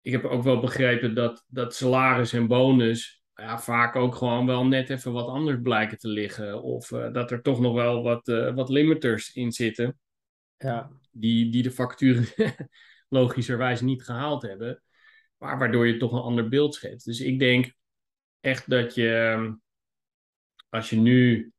ik 0.00 0.12
heb 0.12 0.24
ook 0.24 0.42
wel 0.42 0.60
begrepen 0.60 1.14
dat, 1.14 1.44
dat 1.48 1.74
salaris 1.74 2.32
en 2.32 2.46
bonus 2.46 3.22
ja, 3.34 3.58
vaak 3.58 3.96
ook 3.96 4.14
gewoon 4.14 4.46
wel 4.46 4.66
net 4.66 4.90
even 4.90 5.12
wat 5.12 5.28
anders 5.28 5.58
blijken 5.62 5.98
te 5.98 6.08
liggen. 6.08 6.62
Of 6.62 6.88
dat 6.88 7.30
er 7.30 7.42
toch 7.42 7.60
nog 7.60 7.74
wel 7.74 8.02
wat, 8.02 8.26
wat 8.54 8.68
limiters 8.68 9.34
in 9.34 9.52
zitten. 9.52 9.98
Ja 10.56 10.90
die, 11.20 11.50
die 11.50 11.62
de 11.62 11.70
facturen 11.70 12.26
logischerwijs 13.08 13.80
niet 13.80 14.04
gehaald 14.04 14.42
hebben. 14.42 14.82
Maar 15.38 15.58
waardoor 15.58 15.86
je 15.86 15.96
toch 15.96 16.12
een 16.12 16.18
ander 16.18 16.48
beeld 16.48 16.74
schetst. 16.74 17.06
Dus 17.06 17.20
ik 17.20 17.38
denk 17.38 17.72
echt 18.40 18.70
dat 18.70 18.94
je, 18.94 19.14
ehm, 19.14 19.54
als 20.68 20.90
je 20.90 20.96
nu 20.96 21.52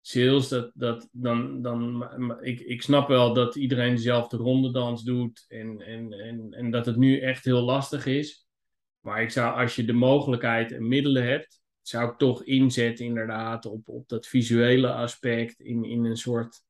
sales, 0.00 0.48
dat, 0.48 0.70
dat, 0.74 1.08
dan, 1.12 1.62
dan 1.62 2.04
ik, 2.40 2.60
ik 2.60 2.82
snap 2.82 3.08
wel 3.08 3.34
dat 3.34 3.56
iedereen 3.56 3.94
dezelfde 3.94 4.36
rondedans 4.36 5.04
doet 5.04 5.44
en, 5.48 5.80
en, 5.80 6.12
en, 6.12 6.52
en 6.52 6.70
dat 6.70 6.86
het 6.86 6.96
nu 6.96 7.20
echt 7.20 7.44
heel 7.44 7.62
lastig 7.62 8.06
is. 8.06 8.46
Maar 9.00 9.22
ik 9.22 9.30
zou, 9.30 9.60
als 9.60 9.76
je 9.76 9.84
de 9.84 9.92
mogelijkheid 9.92 10.72
en 10.72 10.88
middelen 10.88 11.24
hebt, 11.24 11.62
zou 11.82 12.10
ik 12.10 12.18
toch 12.18 12.44
inzetten 12.44 13.04
inderdaad 13.04 13.66
op, 13.66 13.88
op 13.88 14.08
dat 14.08 14.26
visuele 14.26 14.92
aspect 14.92 15.60
in, 15.60 15.84
in 15.84 16.04
een 16.04 16.16
soort 16.16 16.62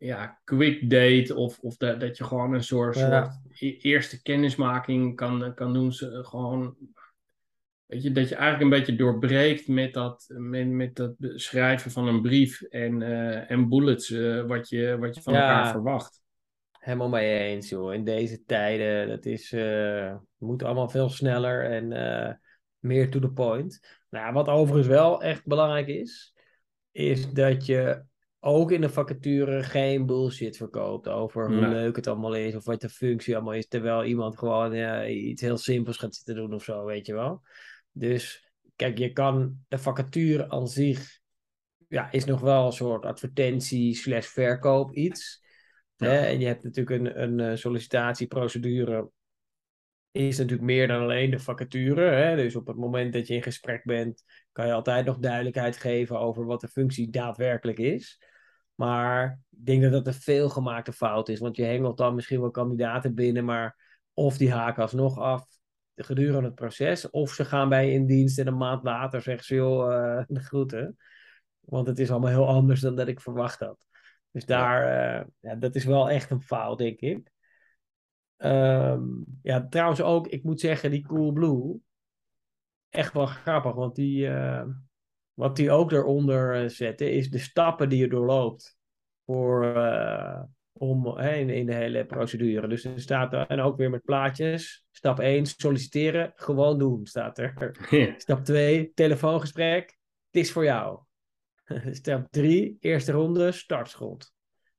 ja, 0.00 0.40
quick 0.44 0.90
date 0.90 1.34
of, 1.34 1.58
of 1.58 1.76
dat, 1.76 2.00
dat 2.00 2.16
je 2.16 2.24
gewoon 2.24 2.54
een 2.54 2.64
soort, 2.64 2.96
soort 2.96 3.40
e-, 3.52 3.76
eerste 3.76 4.22
kennismaking 4.22 5.16
kan, 5.16 5.54
kan 5.54 5.72
doen. 5.72 5.92
Ze, 5.92 6.24
gewoon, 6.24 6.76
weet 7.86 8.02
je, 8.02 8.12
dat 8.12 8.28
je 8.28 8.34
eigenlijk 8.34 8.62
een 8.62 8.78
beetje 8.78 8.96
doorbreekt 8.96 9.68
met 9.68 9.94
dat, 9.94 10.24
met, 10.28 10.68
met 10.68 10.96
dat 10.96 11.14
schrijven 11.18 11.90
van 11.90 12.08
een 12.08 12.22
brief 12.22 12.62
en, 12.62 13.00
uh, 13.00 13.50
en 13.50 13.68
bullets, 13.68 14.10
uh, 14.10 14.46
wat, 14.46 14.68
je, 14.68 14.96
wat 14.98 15.14
je 15.14 15.22
van 15.22 15.34
elkaar 15.34 15.70
verwacht. 15.70 16.22
Helemaal 16.70 17.08
mee 17.08 17.38
eens, 17.38 17.68
joh. 17.68 17.94
In 17.94 18.04
deze 18.04 18.44
tijden, 18.44 19.08
dat 19.08 19.24
is, 19.24 19.52
uh, 19.52 20.14
moet 20.38 20.62
allemaal 20.62 20.88
veel 20.88 21.08
sneller 21.08 21.64
en 21.64 22.40
meer 22.78 23.10
to 23.10 23.18
the 23.18 23.30
point. 23.30 23.80
Nou, 24.10 24.32
wat 24.32 24.48
overigens 24.48 24.88
wel 24.88 25.22
echt 25.22 25.46
belangrijk 25.46 25.86
is, 25.86 26.34
is 26.92 27.32
dat 27.32 27.66
je 27.66 28.08
ook 28.40 28.70
in 28.70 28.80
de 28.80 28.88
vacature 28.88 29.62
geen 29.62 30.06
bullshit 30.06 30.56
verkoopt 30.56 31.08
over 31.08 31.46
hoe 31.46 31.68
leuk 31.68 31.96
het 31.96 32.06
allemaal 32.06 32.34
is 32.34 32.54
of 32.54 32.64
wat 32.64 32.80
de 32.80 32.88
functie 32.88 33.34
allemaal 33.34 33.54
is, 33.54 33.68
terwijl 33.68 34.04
iemand 34.04 34.38
gewoon 34.38 34.74
ja, 34.74 35.06
iets 35.06 35.42
heel 35.42 35.56
simpels 35.56 35.96
gaat 35.96 36.14
zitten 36.14 36.34
doen 36.34 36.54
of 36.54 36.64
zo, 36.64 36.84
weet 36.84 37.06
je 37.06 37.14
wel. 37.14 37.42
Dus 37.92 38.50
kijk, 38.76 38.98
je 38.98 39.12
kan 39.12 39.64
de 39.68 39.78
vacature 39.78 40.50
aan 40.50 40.68
zich, 40.68 41.18
ja, 41.88 42.12
is 42.12 42.24
nog 42.24 42.40
wel 42.40 42.66
een 42.66 42.72
soort 42.72 43.04
advertentie 43.04 43.94
slash 43.94 44.26
verkoop 44.26 44.92
iets. 44.92 45.44
Hè? 45.96 46.18
En 46.18 46.40
je 46.40 46.46
hebt 46.46 46.64
natuurlijk 46.64 47.00
een, 47.00 47.22
een 47.22 47.40
eh, 47.40 47.56
sollicitatieprocedure 47.56 49.10
is 50.10 50.38
natuurlijk 50.38 50.66
meer 50.66 50.88
dan 50.88 51.00
alleen 51.00 51.30
de 51.30 51.38
vacature. 51.38 52.10
Hè? 52.10 52.36
Dus 52.36 52.56
op 52.56 52.66
het 52.66 52.76
moment 52.76 53.12
dat 53.12 53.26
je 53.26 53.34
in 53.34 53.42
gesprek 53.42 53.84
bent, 53.84 54.24
kan 54.52 54.66
je 54.66 54.72
altijd 54.72 55.06
nog 55.06 55.18
duidelijkheid 55.18 55.76
geven 55.76 56.18
over 56.18 56.44
wat 56.44 56.60
de 56.60 56.68
functie 56.68 57.10
daadwerkelijk 57.10 57.78
is. 57.78 58.28
Maar 58.80 59.40
ik 59.50 59.66
denk 59.66 59.82
dat 59.82 59.92
dat 59.92 60.06
een 60.06 60.20
veelgemaakte 60.20 60.92
fout 60.92 61.28
is, 61.28 61.38
want 61.38 61.56
je 61.56 61.64
hengelt 61.64 61.96
dan 61.96 62.14
misschien 62.14 62.40
wel 62.40 62.50
kandidaten 62.50 63.14
binnen, 63.14 63.44
maar 63.44 63.76
of 64.14 64.36
die 64.36 64.52
haken 64.52 64.82
alsnog 64.82 65.18
af 65.18 65.46
gedurende 65.94 66.46
het 66.46 66.54
proces, 66.54 67.10
of 67.10 67.32
ze 67.32 67.44
gaan 67.44 67.68
bij 67.68 67.86
je 67.86 67.92
in 67.92 68.06
dienst 68.06 68.38
en 68.38 68.46
een 68.46 68.56
maand 68.56 68.82
later 68.82 69.22
zeggen 69.22 69.44
ze, 69.44 69.54
joh, 69.54 69.92
uh, 69.92 70.24
de 70.28 70.40
groeten. 70.40 70.96
Want 71.60 71.86
het 71.86 71.98
is 71.98 72.10
allemaal 72.10 72.30
heel 72.30 72.48
anders 72.48 72.80
dan 72.80 72.96
dat 72.96 73.08
ik 73.08 73.20
verwacht 73.20 73.60
had. 73.60 73.86
Dus 74.30 74.46
daar. 74.46 74.82
Uh, 74.82 75.26
ja, 75.40 75.54
dat 75.54 75.74
is 75.74 75.84
wel 75.84 76.10
echt 76.10 76.30
een 76.30 76.42
fout, 76.42 76.78
denk 76.78 77.00
ik. 77.00 77.30
Um, 78.36 79.24
ja, 79.42 79.66
trouwens 79.68 80.02
ook, 80.02 80.26
ik 80.26 80.42
moet 80.42 80.60
zeggen, 80.60 80.90
die 80.90 81.06
Cool 81.06 81.32
Blue, 81.32 81.80
echt 82.88 83.12
wel 83.12 83.26
grappig, 83.26 83.74
want 83.74 83.94
die, 83.94 84.26
uh, 84.26 84.64
wat 85.40 85.56
die 85.56 85.70
ook 85.70 85.92
eronder 85.92 86.62
uh, 86.62 86.68
zetten, 86.68 87.12
is 87.12 87.30
de 87.30 87.38
stappen 87.38 87.88
die 87.88 87.98
je 87.98 88.08
doorloopt 88.08 88.78
voor, 89.24 89.64
uh, 89.64 90.42
om, 90.72 91.18
in, 91.18 91.50
in, 91.50 91.66
de 91.66 91.74
hele 91.74 92.06
procedure. 92.06 92.68
Dus 92.68 92.84
er 92.84 93.00
staat 93.00 93.32
er, 93.32 93.46
en 93.46 93.60
ook 93.60 93.76
weer 93.76 93.90
met 93.90 94.04
plaatjes, 94.04 94.84
stap 94.90 95.18
1, 95.18 95.46
solliciteren, 95.46 96.32
gewoon 96.34 96.78
doen, 96.78 97.06
staat 97.06 97.38
er. 97.38 97.54
Ja. 97.90 98.14
Stap 98.16 98.44
2, 98.44 98.92
telefoongesprek, 98.94 99.98
het 100.30 100.42
is 100.42 100.52
voor 100.52 100.64
jou. 100.64 101.00
Stap 101.90 102.26
3, 102.30 102.76
eerste 102.80 103.12
ronde, 103.12 103.52
startschot. 103.52 104.32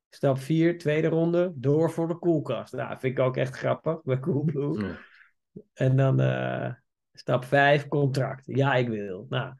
Stap 0.09 0.37
4, 0.37 0.77
tweede 0.77 1.07
ronde, 1.07 1.51
door 1.55 1.91
voor 1.91 2.07
de 2.07 2.17
koelkast. 2.17 2.73
Nou, 2.73 2.99
vind 2.99 3.17
ik 3.17 3.23
ook 3.23 3.37
echt 3.37 3.55
grappig 3.55 4.01
bij 4.03 4.19
Coolblue. 4.19 4.85
Ja. 4.85 4.97
En 5.73 5.95
dan 5.95 6.21
uh, 6.21 6.73
stap 7.13 7.45
5, 7.45 7.87
contract. 7.87 8.45
Ja, 8.45 8.75
ik 8.75 8.87
wil. 8.87 9.25
Nou, 9.29 9.53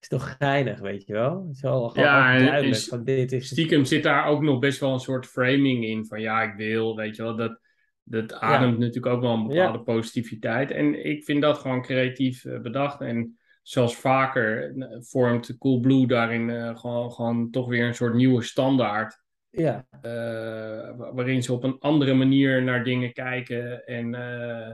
is 0.00 0.08
toch 0.08 0.36
geinig, 0.38 0.80
weet 0.80 1.06
je 1.06 1.12
wel? 1.12 1.46
Het 1.46 1.56
is 1.56 1.62
wel 1.62 1.88
gewoon 1.88 2.08
ja, 2.08 2.38
duidelijk. 2.38 2.80
van 2.80 3.04
dit 3.04 3.32
is... 3.32 3.46
Stiekem 3.46 3.84
zit 3.84 4.02
daar 4.02 4.26
ook 4.26 4.42
nog 4.42 4.58
best 4.58 4.80
wel 4.80 4.92
een 4.92 5.00
soort 5.00 5.26
framing 5.26 5.84
in 5.84 6.06
van 6.06 6.20
ja, 6.20 6.42
ik 6.42 6.54
wil, 6.54 6.96
weet 6.96 7.16
je 7.16 7.22
wel. 7.22 7.36
Dat, 7.36 7.60
dat 8.02 8.32
ademt 8.34 8.78
natuurlijk 8.78 9.14
ook 9.14 9.20
wel 9.20 9.32
een 9.32 9.46
bepaalde 9.46 9.78
ja. 9.78 9.84
positiviteit. 9.84 10.70
En 10.70 11.04
ik 11.06 11.24
vind 11.24 11.42
dat 11.42 11.58
gewoon 11.58 11.82
creatief 11.82 12.44
uh, 12.44 12.60
bedacht. 12.60 13.00
En 13.00 13.38
zelfs 13.62 13.96
vaker 13.96 14.76
uh, 14.76 14.86
vormt 15.00 15.58
Coolblue 15.58 16.06
daarin 16.06 16.48
uh, 16.48 16.78
gewoon, 16.78 17.12
gewoon 17.12 17.50
toch 17.50 17.68
weer 17.68 17.86
een 17.86 17.94
soort 17.94 18.14
nieuwe 18.14 18.42
standaard. 18.42 19.22
Ja. 19.50 19.86
Uh, 20.02 21.12
waarin 21.12 21.42
ze 21.42 21.52
op 21.52 21.64
een 21.64 21.78
andere 21.78 22.14
manier 22.14 22.62
naar 22.62 22.84
dingen 22.84 23.12
kijken 23.12 23.86
en, 23.86 24.14
uh, 24.14 24.66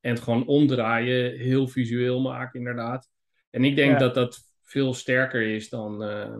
en 0.00 0.10
het 0.10 0.20
gewoon 0.20 0.46
omdraaien, 0.46 1.38
heel 1.38 1.68
visueel 1.68 2.20
maken, 2.20 2.58
inderdaad. 2.58 3.08
En 3.50 3.64
ik 3.64 3.76
denk 3.76 3.92
ja. 3.92 3.98
dat 3.98 4.14
dat 4.14 4.47
veel 4.68 4.94
sterker 4.94 5.42
is 5.42 5.68
dan, 5.68 6.02
uh, 6.02 6.38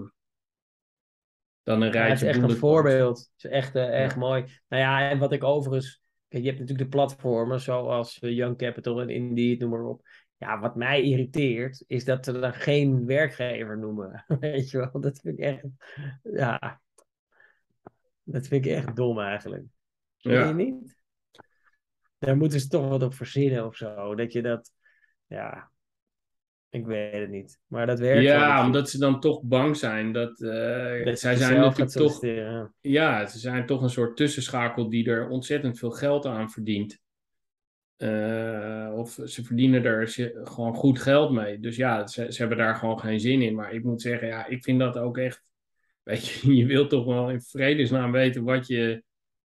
dan 1.63 1.83
een 1.83 1.91
rijtje. 1.91 1.99
Ja, 1.99 2.09
het 2.09 2.21
is 2.21 2.43
echt 2.43 2.43
een 2.43 2.57
voorbeeld. 2.57 3.19
Het 3.19 3.45
is 3.45 3.51
echt, 3.51 3.75
echt 3.75 4.15
ja. 4.15 4.19
mooi. 4.19 4.45
Nou 4.69 4.83
ja, 4.83 5.11
en 5.11 5.19
wat 5.19 5.33
ik 5.33 5.45
overigens. 5.45 6.03
Kijk, 6.29 6.43
je 6.43 6.49
hebt 6.49 6.61
natuurlijk 6.61 6.91
de 6.91 6.97
platformen 6.97 7.61
zoals 7.61 8.17
Young 8.21 8.57
Capital 8.57 9.01
en 9.01 9.09
Indeed, 9.09 9.61
noem 9.61 9.71
maar 9.71 9.85
op. 9.85 10.07
Ja, 10.37 10.61
wat 10.61 10.77
mij 10.77 11.03
irriteert, 11.03 11.85
is 11.87 12.05
dat 12.05 12.25
ze 12.25 12.33
dan 12.33 12.55
geen 12.55 13.07
werkgever 13.07 13.79
noemen. 13.79 14.25
Weet 14.41 14.71
je 14.71 14.79
wel, 14.79 15.01
dat 15.01 15.21
vind 15.21 15.39
ik 15.39 15.45
echt. 15.45 15.65
Ja, 16.23 16.81
dat 18.23 18.47
vind 18.47 18.65
ik 18.65 18.73
echt 18.73 18.97
dom 18.97 19.21
eigenlijk. 19.21 19.65
Ja. 20.17 20.47
je 20.47 20.55
niet? 20.55 20.97
Daar 22.19 22.37
moeten 22.37 22.61
ze 22.61 22.69
toch 22.69 22.89
wat 22.89 23.03
op 23.03 23.15
verzinnen 23.15 23.67
of 23.67 23.77
zo. 23.77 24.15
Dat 24.15 24.33
je 24.33 24.43
dat, 24.43 24.73
ja, 25.27 25.71
ik 26.71 26.87
weet 26.87 27.13
het 27.13 27.31
niet. 27.31 27.61
Maar 27.67 27.87
dat 27.87 27.99
werkt 27.99 28.23
Ja, 28.23 28.67
omdat 28.67 28.91
ze 28.91 28.99
dan 28.99 29.21
toch 29.21 29.43
bang 29.43 29.77
zijn 29.77 30.13
dat, 30.13 30.41
uh, 30.41 31.05
dat 31.05 31.19
zij 31.19 31.37
zijn 31.37 31.61
natuurlijk 31.61 31.91
toch, 31.91 32.23
ja. 32.81 33.27
ze 33.27 33.39
zijn 33.39 33.67
toch 33.67 33.83
een 33.83 33.91
soort 33.91 34.17
tussenschakel 34.17 34.89
die 34.89 35.11
er 35.11 35.29
ontzettend 35.29 35.79
veel 35.79 35.91
geld 35.91 36.27
aan 36.27 36.51
verdient. 36.51 37.01
Uh, 37.97 38.93
of 38.95 39.19
ze 39.25 39.45
verdienen 39.45 39.85
er 39.85 40.09
gewoon 40.45 40.75
goed 40.75 40.99
geld 40.99 41.33
mee. 41.33 41.59
Dus 41.59 41.77
ja, 41.77 42.07
ze, 42.07 42.33
ze 42.33 42.41
hebben 42.41 42.59
daar 42.59 42.75
gewoon 42.75 43.01
geen 43.01 43.21
zin 43.21 43.43
in. 43.43 43.55
Maar 43.55 43.73
ik 43.73 43.85
moet 43.85 44.03
zeggen, 44.03 44.29
ja, 44.29 44.47
ik 44.47 44.63
vind 44.63 44.79
dat 44.79 44.99
ook 44.99 45.19
echt 45.19 45.49
weet 46.09 46.27
je, 46.29 46.57
je 46.57 46.67
wilt 46.67 46.91
toch 46.91 47.05
wel 47.05 47.31
in 47.31 47.41
vredesnaam 47.41 48.13
weten 48.13 48.45
wat 48.45 48.67
je, 48.67 49.03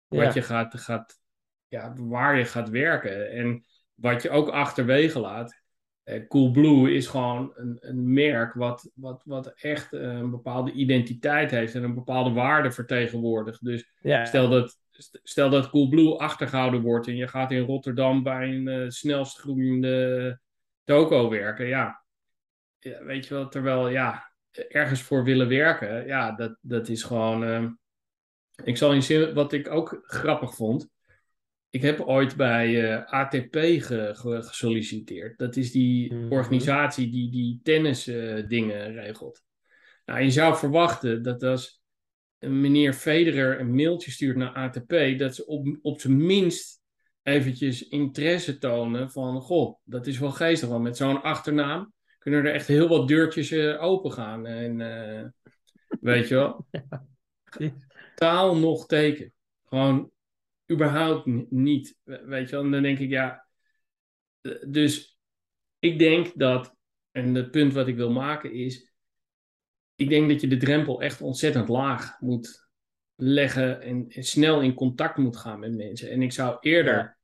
wat 0.06 0.24
ja. 0.24 0.30
je 0.35 0.42
gaat, 0.42 0.80
gaat, 0.80 1.20
ja, 1.68 1.92
waar 1.96 2.38
je 2.38 2.44
gaat 2.44 2.68
werken. 2.68 3.30
En 3.30 3.64
wat 3.94 4.22
je 4.22 4.30
ook 4.30 4.48
achterwege 4.48 5.18
laat. 5.18 5.62
Eh, 6.11 6.27
Coolblue 6.29 6.94
is 6.94 7.07
gewoon 7.07 7.53
een, 7.55 7.77
een 7.81 8.12
merk 8.12 8.55
wat, 8.55 8.90
wat, 8.94 9.23
wat 9.25 9.46
echt 9.46 9.92
eh, 9.92 10.01
een 10.01 10.31
bepaalde 10.31 10.73
identiteit 10.73 11.51
heeft 11.51 11.75
en 11.75 11.83
een 11.83 11.94
bepaalde 11.94 12.31
waarde 12.31 12.70
vertegenwoordigt. 12.70 13.64
Dus 13.64 13.92
ja. 14.01 14.25
stel 14.25 14.49
dat, 14.49 14.79
stel 15.23 15.51
dat 15.51 15.70
Coolblue 15.70 16.18
achtergehouden 16.18 16.81
wordt 16.81 17.07
en 17.07 17.16
je 17.16 17.29
gaat 17.29 17.51
in 17.51 17.64
Rotterdam 17.64 18.23
bij 18.23 18.49
een 18.49 18.66
uh, 18.66 18.88
snelst 18.88 19.38
groeiende 19.38 20.40
toko 20.85 21.29
werken. 21.29 21.66
Ja. 21.66 22.05
ja, 22.79 23.05
weet 23.05 23.27
je 23.27 23.35
wel, 23.35 23.49
terwijl 23.49 23.88
ja, 23.88 24.33
ergens 24.68 25.03
voor 25.03 25.25
willen 25.25 25.49
werken, 25.49 26.07
ja, 26.07 26.33
dat, 26.33 26.57
dat 26.61 26.88
is 26.88 27.03
gewoon. 27.03 27.42
Uh, 27.42 27.70
ik 28.64 28.77
zal 28.77 28.92
in 28.92 29.03
zin, 29.03 29.35
wat 29.35 29.53
ik 29.53 29.70
ook 29.70 30.03
grappig 30.03 30.55
vond. 30.55 30.88
Ik 31.70 31.83
heb 31.83 32.00
ooit 32.00 32.37
bij 32.37 32.68
uh, 32.68 33.04
ATP 33.04 33.54
ge, 33.54 34.11
ge, 34.14 34.42
gesolliciteerd. 34.42 35.38
Dat 35.38 35.56
is 35.56 35.72
die 35.72 36.12
mm 36.12 36.20
-hmm. 36.20 36.33
organisatie 36.33 37.11
die 37.11 37.30
die 37.30 37.61
tennis 37.62 38.09
uh, 38.09 38.48
dingen 38.48 38.92
regelt. 38.92 39.42
Nou, 40.04 40.20
je 40.20 40.30
zou 40.30 40.56
verwachten 40.56 41.22
dat 41.22 41.42
als 41.42 41.83
meneer 42.38 42.92
Federer 42.92 43.61
een 43.61 43.74
mailtje 43.74 44.11
stuurt 44.11 44.37
naar 44.37 44.52
ATP, 44.52 45.18
dat 45.18 45.35
ze 45.35 45.46
op, 45.46 45.78
op 45.83 46.00
zijn 46.00 46.26
minst 46.26 46.80
eventjes 47.22 47.88
interesse 47.88 48.59
tonen 48.59 49.11
van, 49.11 49.40
goh, 49.40 49.78
dat 49.85 50.06
is 50.06 50.18
wel 50.18 50.30
geestig, 50.30 50.68
want 50.68 50.83
met 50.83 50.96
zo'n 50.96 51.22
achternaam 51.22 51.92
kunnen 52.18 52.44
er 52.44 52.52
echt 52.52 52.66
heel 52.66 52.88
wat 52.88 53.09
deurtjes 53.09 53.50
uh, 53.50 53.83
open 53.83 54.12
gaan. 54.12 54.46
En 54.46 55.35
weet 56.00 56.28
je 56.28 56.35
wel, 56.35 56.66
taal 58.14 58.56
nog 58.56 58.87
teken. 58.87 59.33
Gewoon 59.64 60.11
überhaupt 60.70 61.26
niet. 61.50 61.98
Weet 62.04 62.48
je 62.48 62.56
wel, 62.56 62.64
en 62.64 62.70
dan 62.70 62.83
denk 62.83 62.98
ik, 62.98 63.11
ja. 63.11 63.46
Dus 64.68 65.20
ik 65.78 65.98
denk 65.98 66.38
dat, 66.38 66.76
en 67.11 67.35
het 67.35 67.50
punt 67.50 67.72
wat 67.72 67.88
ik 67.88 67.96
wil 67.96 68.11
maken 68.11 68.52
is, 68.52 68.92
ik 69.94 70.09
denk 70.09 70.28
dat 70.28 70.40
je 70.40 70.46
de 70.46 70.56
drempel 70.56 71.02
echt 71.02 71.20
ontzettend 71.20 71.68
laag 71.68 72.20
moet 72.20 72.68
leggen 73.14 73.80
en, 73.83 74.09
en 74.09 74.24
snel 74.24 74.61
in 74.61 74.74
contact 74.74 75.16
moet 75.16 75.37
gaan 75.37 75.59
met 75.59 75.76
mensen. 75.76 76.11
En 76.11 76.22
ik 76.22 76.33
zou 76.33 76.56
eerder 76.61 77.18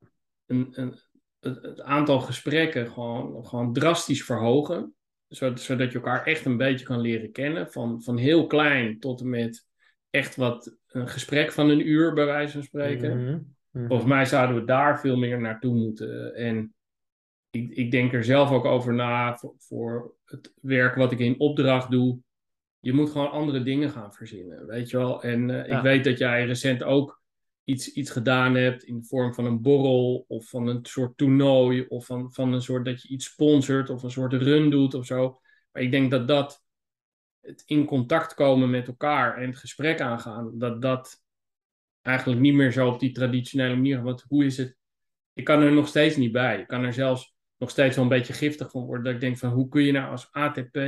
een, 0.47 0.69
een, 0.71 0.99
het, 1.41 1.63
het, 1.63 1.81
aantal 1.81 2.21
gesprekken 2.21 2.93
gewoon, 2.93 3.47
gewoon 3.47 3.73
drastisch 3.73 4.25
verhogen. 4.25 4.95
Zodat, 5.29 5.61
zodat 5.61 5.93
je 5.93 5.99
elkaar 5.99 6.27
echt 6.27 6.45
een 6.45 6.57
beetje 6.57 6.87
kan 6.87 7.01
leren 7.01 7.33
kennen. 7.33 7.73
Van, 7.73 8.03
van 8.03 8.17
heel 8.17 8.47
klein 8.47 9.01
tot 9.01 9.21
en 9.21 9.29
met 9.29 9.67
echt 10.17 10.37
wat 10.37 10.77
een 10.87 11.09
gesprek 11.09 11.53
van 11.53 11.69
een 11.69 11.89
uur, 11.89 12.13
bij 12.13 12.27
wijze 12.27 12.53
van 12.53 12.63
spreken. 12.63 13.19
Mm 13.19 13.27
-hmm. 13.73 13.87
Volgens 13.87 14.09
mij 14.09 14.25
zouden 14.25 14.57
we 14.57 14.65
daar 14.65 15.01
veel 15.01 15.17
meer 15.17 15.41
naartoe 15.41 15.75
moeten. 15.75 16.35
En 16.35 16.75
ik, 17.51 17.71
ik 17.71 17.91
denk 17.91 18.13
er 18.13 18.25
zelf 18.25 18.51
ook 18.51 18.65
over 18.65 18.95
na 18.95 19.37
voor, 19.37 19.55
voor 19.59 20.15
het 20.25 20.53
werk 20.61 20.95
wat 20.95 21.13
ik 21.13 21.19
in 21.19 21.41
opdracht 21.41 21.91
doe. 21.91 22.19
Je 22.81 22.93
moet 22.93 23.11
gewoon 23.11 23.31
andere 23.31 23.63
dingen 23.63 23.91
gaan 23.91 24.13
verzinnen, 24.13 24.67
weet 24.67 24.91
je 24.91 24.97
wel. 24.97 25.23
En 25.23 25.49
uh, 25.49 25.67
ja. 25.67 25.77
ik 25.77 25.83
weet 25.83 26.05
dat 26.05 26.19
jij 26.19 26.47
recent 26.47 26.83
ook 26.83 27.23
iets, 27.65 27.93
iets 27.93 28.11
gedaan 28.11 28.55
hebt 28.55 28.83
in 28.83 28.97
de 28.97 29.07
vorm 29.07 29.35
van 29.35 29.45
een 29.45 29.63
borrel 29.63 30.25
of 30.29 30.49
van 30.49 30.67
een 30.67 30.85
soort 30.85 31.17
toernooi 31.17 31.87
of 31.89 32.07
van, 32.07 32.33
van 32.33 32.53
een 32.53 32.63
soort 32.63 32.85
dat 32.85 33.03
je 33.03 33.09
iets 33.09 33.25
sponsort 33.25 33.91
of 33.91 34.03
een 34.03 34.11
soort 34.11 34.33
run 34.33 34.71
doet 34.71 34.95
of 34.95 35.07
zo. 35.07 35.41
Maar 35.73 35.83
ik 35.83 35.91
denk 35.91 36.11
dat 36.11 36.29
dat, 36.29 36.65
het 37.47 37.63
in 37.67 37.85
contact 37.85 38.35
komen 38.35 38.71
met 38.71 38.87
elkaar 38.87 39.37
en 39.37 39.49
het 39.49 39.59
gesprek 39.59 40.01
aangaan, 40.01 40.59
dat 40.59 40.83
dat 40.83 41.23
eigenlijk 42.03 42.41
niet 42.41 42.55
meer 42.55 42.73
zo 42.73 42.89
op 42.89 43.01
die 43.01 43.13
traditionele 43.13 43.75
manier, 43.75 44.03
want 44.03 44.25
hoe 44.29 44.45
is 44.45 44.57
het? 44.57 44.77
Ik 45.33 45.45
kan 45.45 45.63
er 45.63 45.73
nog 45.73 45.89
steeds 45.89 46.17
niet 46.17 46.33
bij. 46.33 46.61
Ik 46.61 46.67
kan 46.67 46.85
er 46.85 46.93
zelfs 46.93 47.35
nog 47.57 47.71
steeds 47.71 47.95
wel 47.95 48.05
een 48.05 48.11
beetje 48.11 48.33
giftig 48.33 48.71
van 48.71 48.85
word. 48.85 49.05
Dat 49.05 49.15
ik 49.15 49.21
denk 49.21 49.39
van 49.39 49.51
hoe 49.51 49.69
kun 49.69 49.83
je 49.83 49.93
nou 49.93 50.11
als 50.11 50.29
ATP 50.33 50.79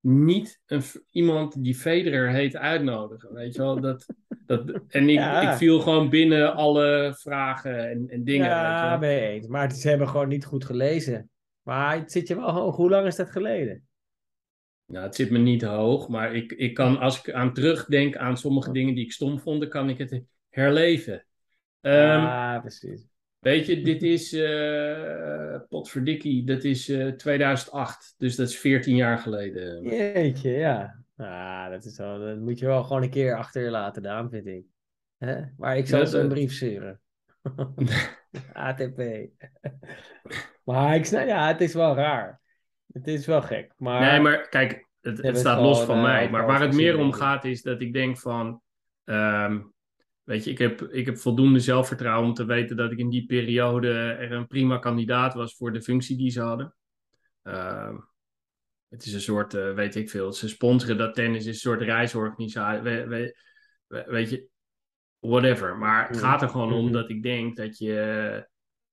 niet 0.00 0.62
een, 0.66 0.82
iemand 1.10 1.64
die 1.64 1.74
Federer 1.74 2.30
heet 2.30 2.56
uitnodigen? 2.56 3.32
Weet 3.32 3.54
je 3.54 3.60
wel? 3.60 3.80
Dat, 3.80 4.06
dat, 4.46 4.80
en 4.88 5.08
ik, 5.08 5.42
ik 5.42 5.56
viel 5.56 5.80
gewoon 5.80 6.08
binnen 6.08 6.54
alle 6.54 7.14
vragen 7.18 7.90
en, 7.90 8.08
en 8.08 8.24
dingen. 8.24 8.46
Ja, 8.46 8.98
weet 8.98 9.20
je 9.20 9.26
eens. 9.26 9.46
Maar 9.46 9.72
ze 9.72 9.88
hebben 9.88 10.08
gewoon 10.08 10.28
niet 10.28 10.44
goed 10.44 10.64
gelezen. 10.64 11.30
Maar 11.62 11.96
het 11.98 12.12
zit 12.12 12.28
je 12.28 12.36
wel 12.36 12.50
hoog. 12.50 12.76
Hoe 12.76 12.90
lang 12.90 13.06
is 13.06 13.16
dat 13.16 13.30
geleden? 13.30 13.88
Nou, 14.90 15.04
het 15.04 15.14
zit 15.14 15.30
me 15.30 15.38
niet 15.38 15.62
hoog, 15.62 16.08
maar 16.08 16.34
ik, 16.34 16.52
ik 16.52 16.74
kan, 16.74 16.98
als 16.98 17.18
ik 17.18 17.32
aan 17.32 17.52
terugdenk 17.52 18.16
aan 18.16 18.36
sommige 18.36 18.72
dingen 18.72 18.94
die 18.94 19.04
ik 19.04 19.12
stom 19.12 19.40
vond, 19.40 19.68
kan 19.68 19.88
ik 19.88 19.98
het 19.98 20.22
herleven. 20.48 21.24
Ja, 21.80 22.54
um, 22.54 22.60
precies. 22.60 23.08
Weet 23.38 23.66
je, 23.66 23.82
dit 23.82 24.02
is, 24.02 24.32
uh, 24.32 25.58
potverdikkie, 25.68 26.44
dat 26.44 26.64
is 26.64 26.88
uh, 26.88 27.08
eh, 27.08 27.14
2008. 27.14 28.14
Dus 28.16 28.36
dat 28.36 28.48
is 28.48 28.58
14 28.58 28.96
jaar 28.96 29.18
geleden. 29.18 29.82
Jeetje, 29.82 30.50
ja. 30.50 31.04
Ah, 31.16 31.70
dat, 31.70 31.84
is 31.84 31.96
wel, 31.96 32.18
dat 32.18 32.38
moet 32.38 32.58
je 32.58 32.66
wel 32.66 32.82
gewoon 32.82 33.02
een 33.02 33.10
keer 33.10 33.36
achter 33.36 33.62
je 33.62 33.70
laten, 33.70 34.02
Daan, 34.02 34.30
vind 34.30 34.46
ik. 34.46 34.64
Hè? 35.18 35.42
Maar 35.56 35.76
ik 35.76 35.86
zal 35.86 36.06
ze 36.06 36.18
een 36.18 36.28
brief 36.28 36.52
sturen. 36.52 37.00
ATP. 38.52 39.28
maar 40.64 40.94
ik 40.94 41.04
snap, 41.04 41.26
ja, 41.26 41.46
het 41.46 41.60
is 41.60 41.74
wel 41.74 41.94
raar. 41.94 42.39
Het 42.92 43.06
is 43.06 43.26
wel 43.26 43.42
gek. 43.42 43.72
Maar... 43.76 44.00
Nee, 44.00 44.20
maar 44.20 44.48
kijk, 44.48 44.88
het, 45.00 45.22
het 45.22 45.38
staat 45.38 45.60
los 45.60 45.82
van 45.82 46.02
mij. 46.02 46.30
Maar 46.30 46.46
waar 46.46 46.60
het 46.60 46.74
meer 46.74 46.98
om 46.98 47.12
gaat, 47.12 47.44
is 47.44 47.62
dat 47.62 47.80
ik 47.80 47.92
denk 47.92 48.18
van. 48.18 48.62
Um, 49.04 49.72
Weet 50.30 50.44
je, 50.44 50.50
ik 50.50 50.58
heb, 50.58 50.82
ik 50.82 51.06
heb 51.06 51.18
voldoende 51.18 51.58
zelfvertrouwen 51.58 52.28
om 52.28 52.34
te 52.34 52.44
weten 52.44 52.76
dat 52.76 52.92
ik 52.92 52.98
in 52.98 53.10
die 53.10 53.26
periode 53.26 53.92
er 53.92 54.32
een 54.32 54.46
prima 54.46 54.78
kandidaat 54.78 55.34
was 55.34 55.56
voor 55.56 55.72
de 55.72 55.82
functie 55.82 56.16
die 56.16 56.30
ze 56.30 56.40
hadden. 56.40 56.74
Uh, 57.42 57.98
het 58.88 59.04
is 59.04 59.12
een 59.12 59.20
soort, 59.20 59.54
uh, 59.54 59.74
weet 59.74 59.96
ik 59.96 60.10
veel, 60.10 60.32
ze 60.32 60.48
sponsoren 60.48 60.98
dat 60.98 61.14
tennis, 61.14 61.40
is 61.40 61.46
een 61.46 61.54
soort 61.54 61.82
reisorganisatie. 61.82 62.82
We, 62.82 63.06
we, 63.06 63.36
we, 63.86 64.04
weet 64.06 64.30
je, 64.30 64.46
whatever. 65.18 65.76
Maar 65.76 66.08
het 66.08 66.18
gaat 66.18 66.42
er 66.42 66.48
gewoon 66.48 66.72
om 66.72 66.92
dat 66.92 67.10
ik 67.10 67.22
denk 67.22 67.56
dat 67.56 67.78
je, 67.78 68.48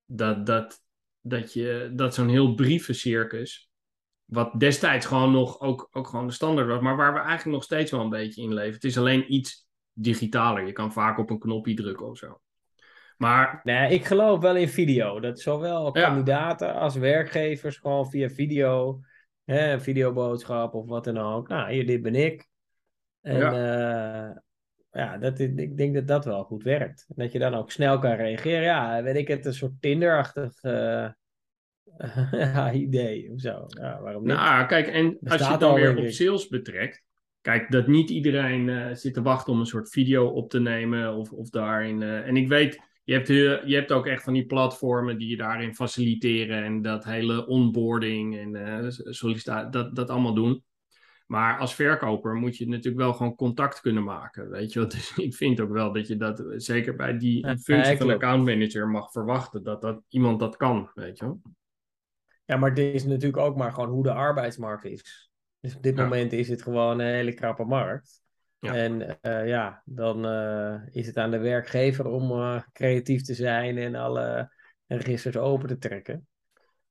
dat, 0.05 0.45
dat, 0.45 0.81
dat 1.21 1.53
je, 1.53 1.91
dat 1.93 2.13
zo'n 2.13 2.29
heel 2.29 2.53
brievencircus, 2.53 3.66
wat 4.27 4.59
destijds 4.59 5.05
gewoon 5.05 5.31
nog 5.31 5.59
ook, 5.59 5.87
ook 5.91 6.07
gewoon 6.07 6.27
de 6.27 6.33
standaard 6.33 6.67
was, 6.67 6.81
maar 6.81 6.95
waar 6.95 7.13
we 7.13 7.19
eigenlijk 7.19 7.57
nog 7.57 7.63
steeds 7.63 7.91
wel 7.91 8.01
een 8.01 8.09
beetje 8.09 8.41
in 8.41 8.53
leven. 8.53 8.73
Het 8.73 8.83
is 8.83 8.97
alleen 8.97 9.33
iets 9.33 9.67
digitaler. 9.93 10.65
Je 10.65 10.71
kan 10.71 10.91
vaak 10.91 11.17
op 11.17 11.29
een 11.29 11.39
knopje 11.39 11.73
drukken 11.73 12.09
of 12.09 12.17
zo. 12.17 12.41
Maar... 13.17 13.61
Nee, 13.63 13.93
ik 13.93 14.05
geloof 14.05 14.39
wel 14.39 14.55
in 14.55 14.69
video. 14.69 15.19
Dat 15.19 15.39
zowel 15.39 15.91
kandidaten 15.91 16.73
als 16.73 16.95
werkgevers 16.95 17.77
gewoon 17.77 18.09
via 18.09 18.29
video, 18.29 18.99
hè, 19.43 19.79
videoboodschap 19.79 20.73
of 20.73 20.87
wat 20.87 21.03
dan 21.03 21.17
ook. 21.17 21.47
Nou, 21.47 21.71
hier, 21.71 21.85
dit 21.85 22.01
ben 22.01 22.15
ik. 22.15 22.49
En 23.21 23.37
ja, 23.37 24.29
uh, 24.29 24.35
ja 24.91 25.17
dat, 25.17 25.39
ik 25.39 25.77
denk 25.77 25.93
dat 25.93 26.07
dat 26.07 26.25
wel 26.25 26.43
goed 26.43 26.63
werkt. 26.63 27.05
Dat 27.07 27.31
je 27.31 27.39
dan 27.39 27.53
ook 27.53 27.71
snel 27.71 27.99
kan 27.99 28.15
reageren. 28.15 28.61
Ja, 28.61 29.03
weet 29.03 29.15
ik 29.15 29.27
het, 29.27 29.45
een 29.45 29.53
soort 29.53 29.81
Tinder-achtig 29.81 30.63
uh, 30.63 31.09
idee 32.73 33.31
of 33.31 33.39
zo. 33.39 33.65
Ja, 33.67 34.01
waarom 34.01 34.23
niet? 34.23 34.35
Nou, 34.35 34.65
kijk, 34.65 34.87
en 34.87 35.17
als 35.23 35.41
je 35.41 35.47
het 35.47 35.59
dan 35.59 35.73
weer 35.73 35.97
op 35.97 36.07
sales 36.07 36.47
betrekt, 36.47 37.03
kijk, 37.41 37.71
dat 37.71 37.87
niet 37.87 38.09
iedereen 38.09 38.67
uh, 38.67 38.93
zit 38.93 39.13
te 39.13 39.21
wachten 39.21 39.53
om 39.53 39.59
een 39.59 39.65
soort 39.65 39.89
video 39.89 40.27
op 40.27 40.49
te 40.49 40.59
nemen 40.59 41.15
of, 41.15 41.31
of 41.31 41.49
daarin. 41.49 42.01
Uh, 42.01 42.27
en 42.27 42.37
ik 42.37 42.47
weet, 42.47 42.81
je 43.03 43.13
hebt, 43.13 43.27
je 43.67 43.75
hebt 43.75 43.91
ook 43.91 44.05
echt 44.05 44.23
van 44.23 44.33
die 44.33 44.45
platformen 44.45 45.17
die 45.17 45.29
je 45.29 45.37
daarin 45.37 45.75
faciliteren 45.75 46.63
en 46.63 46.81
dat 46.81 47.03
hele 47.03 47.47
onboarding 47.47 48.37
en 48.37 48.55
uh, 48.55 48.89
sollicitatie, 48.89 49.69
dat, 49.69 49.95
dat 49.95 50.09
allemaal 50.09 50.33
doen. 50.33 50.63
Maar 51.27 51.57
als 51.59 51.75
verkoper 51.75 52.33
moet 52.33 52.57
je 52.57 52.67
natuurlijk 52.67 53.03
wel 53.03 53.13
gewoon 53.13 53.35
contact 53.35 53.81
kunnen 53.81 54.03
maken, 54.03 54.49
weet 54.49 54.73
je 54.73 54.87
Dus 54.87 55.17
ik 55.17 55.35
vind 55.35 55.59
ook 55.59 55.71
wel 55.71 55.93
dat 55.93 56.07
je 56.07 56.17
dat, 56.17 56.43
zeker 56.55 56.95
bij 56.95 57.17
die 57.17 57.57
functie 57.57 57.97
van 57.97 58.09
accountmanager, 58.09 58.87
mag 58.87 59.11
verwachten 59.11 59.63
dat, 59.63 59.81
dat 59.81 60.01
iemand 60.09 60.39
dat 60.39 60.57
kan, 60.57 60.89
weet 60.93 61.17
je 61.17 61.25
wel. 61.25 61.41
Ja, 62.47 62.57
maar 62.57 62.73
dit 62.73 62.93
is 62.93 63.03
natuurlijk 63.03 63.37
ook 63.37 63.55
maar 63.55 63.73
gewoon 63.73 63.89
hoe 63.89 64.03
de 64.03 64.13
arbeidsmarkt 64.13 64.85
is. 64.85 65.31
Dus 65.59 65.75
op 65.75 65.83
dit 65.83 65.95
moment 65.95 66.33
is 66.33 66.49
het 66.49 66.61
gewoon 66.61 66.99
een 66.99 67.13
hele 67.13 67.33
krappe 67.33 67.63
markt. 67.63 68.21
Ja. 68.59 68.75
En 68.75 69.19
uh, 69.21 69.47
ja, 69.47 69.81
dan 69.85 70.25
uh, 70.25 70.75
is 70.91 71.07
het 71.07 71.17
aan 71.17 71.31
de 71.31 71.37
werkgever 71.37 72.05
om 72.05 72.31
uh, 72.31 72.61
creatief 72.73 73.21
te 73.21 73.33
zijn 73.33 73.77
en 73.77 73.95
alle 73.95 74.55
registers 74.87 75.37
open 75.37 75.67
te 75.67 75.77
trekken. 75.77 76.27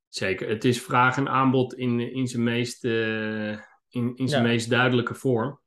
Zeker, 0.09 0.49
het 0.49 0.65
is 0.65 0.83
vraag 0.83 1.17
en 1.17 1.29
aanbod 1.29 1.75
in, 1.75 2.01
in 2.01 2.27
zijn 2.27 2.43
meest, 2.43 2.85
in, 2.85 3.63
in 3.89 4.29
zijn 4.29 4.43
ja. 4.43 4.49
meest 4.49 4.71
duidelijke 4.71 5.15
vorm. 5.15 5.61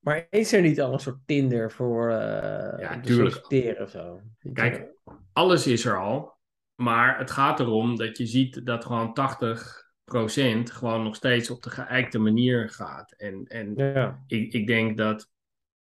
Maar 0.00 0.26
is 0.30 0.52
er 0.52 0.62
niet 0.62 0.80
al 0.80 0.92
een 0.92 0.98
soort 0.98 1.26
Tinder 1.26 1.72
voor 1.72 2.10
ja, 2.10 2.98
solliciteren 3.02 3.84
of 3.84 3.90
zo? 3.90 4.20
Kijk, 4.52 4.86
alles 5.32 5.66
is 5.66 5.84
er 5.84 5.98
al. 5.98 6.37
Maar 6.80 7.18
het 7.18 7.30
gaat 7.30 7.60
erom 7.60 7.96
dat 7.96 8.18
je 8.18 8.26
ziet 8.26 8.66
dat 8.66 8.84
gewoon 8.84 9.14
80 9.14 9.90
procent 10.04 10.70
gewoon 10.70 11.02
nog 11.02 11.16
steeds 11.16 11.50
op 11.50 11.62
de 11.62 11.70
geëikte 11.70 12.18
manier 12.18 12.70
gaat. 12.70 13.12
En, 13.12 13.44
en 13.46 13.74
ja. 13.76 14.24
ik, 14.26 14.52
ik 14.52 14.66
denk 14.66 14.96
dat. 14.96 15.30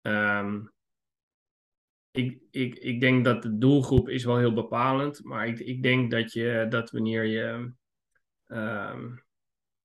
Um, 0.01 0.71
ik, 2.11 2.41
ik, 2.51 2.75
ik 2.75 2.99
denk 2.99 3.25
dat 3.25 3.41
de 3.41 3.57
doelgroep 3.57 4.09
is 4.09 4.23
wel 4.23 4.37
heel 4.37 4.53
bepalend. 4.53 5.23
Maar 5.23 5.47
ik, 5.47 5.59
ik 5.59 5.83
denk 5.83 6.11
dat 6.11 6.33
je 6.33 6.65
dat 6.69 6.91
wanneer 6.91 7.25
je. 7.25 7.71
Um, 8.47 9.23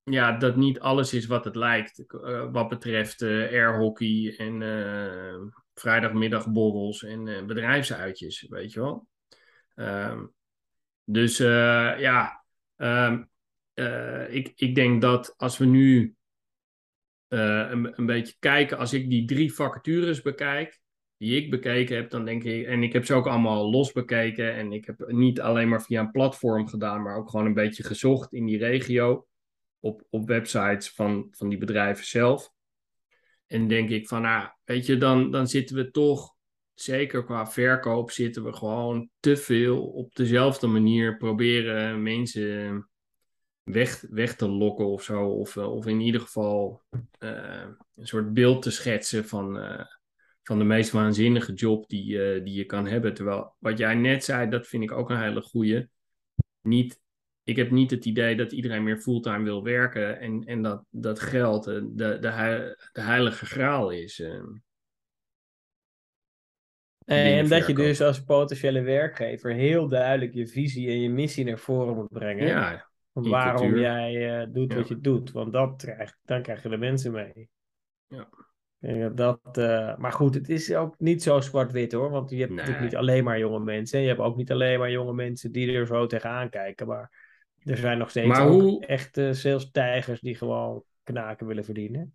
ja, 0.02 0.36
dat 0.38 0.56
niet 0.56 0.80
alles 0.80 1.12
is 1.12 1.26
wat 1.26 1.44
het 1.44 1.56
lijkt. 1.56 2.04
Uh, 2.08 2.52
wat 2.52 2.68
betreft 2.68 3.22
uh, 3.22 3.30
airhockey 3.30 4.34
en 4.36 4.60
uh, 4.60 5.50
vrijdagmiddagborrels 5.74 7.02
en 7.02 7.46
bedrijfsuitjes, 7.46 8.46
weet 8.48 8.72
je 8.72 8.80
wel. 8.80 9.06
Um, 9.74 10.34
dus 11.04 11.36
ja, 11.36 12.44
um, 12.76 13.30
uh, 13.74 14.34
ik, 14.34 14.52
ik 14.56 14.74
denk 14.74 15.00
dat 15.00 15.34
als 15.36 15.58
we 15.58 15.64
nu 15.64 16.14
een, 17.28 17.98
een 17.98 18.06
beetje 18.06 18.34
kijken, 18.38 18.78
als 18.78 18.92
ik 18.92 19.10
die 19.10 19.24
drie 19.24 19.54
vacatures 19.54 20.22
bekijk, 20.22 20.80
die 21.16 21.42
ik 21.42 21.50
bekeken 21.50 21.96
heb, 21.96 22.10
dan 22.10 22.24
denk 22.24 22.44
ik, 22.44 22.66
en 22.66 22.82
ik 22.82 22.92
heb 22.92 23.04
ze 23.04 23.14
ook 23.14 23.26
allemaal 23.26 23.70
los 23.70 23.92
bekeken 23.92 24.54
en 24.54 24.72
ik 24.72 24.84
heb 24.84 25.04
niet 25.06 25.40
alleen 25.40 25.68
maar 25.68 25.82
via 25.82 26.00
een 26.00 26.10
platform 26.10 26.68
gedaan, 26.68 27.02
maar 27.02 27.16
ook 27.16 27.30
gewoon 27.30 27.46
een 27.46 27.54
beetje 27.54 27.82
gezocht 27.82 28.32
in 28.32 28.46
die 28.46 28.58
regio 28.58 29.26
op, 29.80 30.06
op 30.10 30.28
websites 30.28 30.90
van, 30.90 31.28
van 31.30 31.48
die 31.48 31.58
bedrijven 31.58 32.04
zelf. 32.04 32.52
En 33.46 33.68
denk 33.68 33.90
ik 33.90 34.08
van, 34.08 34.22
nou, 34.22 34.48
weet 34.64 34.86
je, 34.86 34.96
dan, 34.96 35.30
dan 35.30 35.46
zitten 35.46 35.76
we 35.76 35.90
toch, 35.90 36.33
zeker 36.74 37.24
qua 37.24 37.46
verkoop, 37.46 38.10
zitten 38.10 38.44
we 38.44 38.52
gewoon 38.52 39.10
te 39.20 39.36
veel 39.36 39.86
op 39.86 40.14
dezelfde 40.14 40.66
manier 40.66 41.16
proberen 41.16 42.02
mensen 42.02 42.88
weg, 43.64 44.04
weg 44.10 44.36
te 44.36 44.48
lokken 44.48 44.86
of 44.86 45.02
zo. 45.02 45.28
Of, 45.28 45.56
eh, 45.56 45.72
of 45.72 45.86
in 45.86 46.00
ieder 46.00 46.20
geval 46.20 46.82
uh, 47.18 47.64
een 47.94 48.06
soort 48.06 48.32
beeld 48.32 48.62
te 48.62 48.70
schetsen 48.70 49.24
van, 49.24 49.56
uh, 49.56 49.84
van 50.42 50.58
de 50.58 50.64
meest 50.64 50.90
waanzinnige 50.90 51.52
job 51.52 51.88
die, 51.88 52.42
die 52.42 52.54
je 52.54 52.64
kan 52.64 52.86
hebben. 52.86 53.14
Terwijl 53.14 53.54
wat 53.58 53.78
jij 53.78 53.94
net 53.94 54.24
zei, 54.24 54.50
dat 54.50 54.66
vind 54.66 54.82
ik 54.82 54.92
ook 54.92 55.10
een 55.10 55.22
hele 55.22 55.42
goeie. 55.42 55.88
Niet, 56.60 57.00
ik 57.42 57.56
heb 57.56 57.70
niet 57.70 57.90
het 57.90 58.04
idee 58.04 58.36
dat 58.36 58.52
iedereen 58.52 58.82
meer 58.82 58.98
fulltime 58.98 59.44
wil 59.44 59.62
werken 59.62 60.20
en, 60.20 60.44
en 60.44 60.62
dat, 60.62 60.84
dat 60.90 61.20
geld 61.20 61.64
de, 61.64 61.90
de, 61.94 62.18
de 62.92 63.00
heilige 63.00 63.46
graal 63.46 63.90
is. 63.90 64.22
En 67.04 67.48
dat 67.48 67.66
je 67.66 67.74
dus 67.74 68.00
als 68.00 68.24
potentiële 68.24 68.80
werkgever 68.80 69.52
heel 69.52 69.88
duidelijk 69.88 70.34
je 70.34 70.46
visie 70.46 70.88
en 70.88 71.00
je 71.00 71.10
missie 71.10 71.44
naar 71.44 71.58
voren 71.58 71.94
moet 71.94 72.12
brengen. 72.12 72.46
Ja, 72.46 72.90
waarom 73.12 73.78
jij 73.78 74.40
uh, 74.40 74.52
doet 74.52 74.74
wat 74.74 74.88
je 74.88 75.00
doet. 75.00 75.32
Want 75.32 75.52
dat 75.52 75.76
krijg, 75.76 76.16
dan 76.24 76.42
krijg 76.42 76.62
je 76.62 76.68
de 76.68 76.76
mensen 76.76 77.12
mee. 77.12 77.48
Ja. 78.08 78.28
Dat, 79.08 79.58
uh, 79.58 79.96
maar 79.96 80.12
goed, 80.12 80.34
het 80.34 80.48
is 80.48 80.74
ook 80.74 80.94
niet 80.98 81.22
zo 81.22 81.40
zwart-wit 81.40 81.92
hoor. 81.92 82.10
Want 82.10 82.30
je 82.30 82.40
hebt 82.40 82.52
natuurlijk 82.52 82.80
niet 82.80 82.96
alleen 82.96 83.24
maar 83.24 83.38
jonge 83.38 83.60
mensen. 83.60 84.00
Je 84.00 84.08
hebt 84.08 84.20
ook 84.20 84.36
niet 84.36 84.52
alleen 84.52 84.78
maar 84.78 84.90
jonge 84.90 85.12
mensen 85.12 85.52
die 85.52 85.72
er 85.72 85.86
zo 85.86 86.06
tegenaan 86.06 86.48
kijken. 86.48 86.86
Maar 86.86 87.10
er 87.62 87.76
zijn 87.76 87.98
nog 87.98 88.10
steeds 88.10 88.38
hoe... 88.38 88.86
echte 88.86 89.32
sales-tijgers 89.32 90.20
die 90.20 90.34
gewoon 90.34 90.82
knaken 91.02 91.46
willen 91.46 91.64
verdienen. 91.64 92.14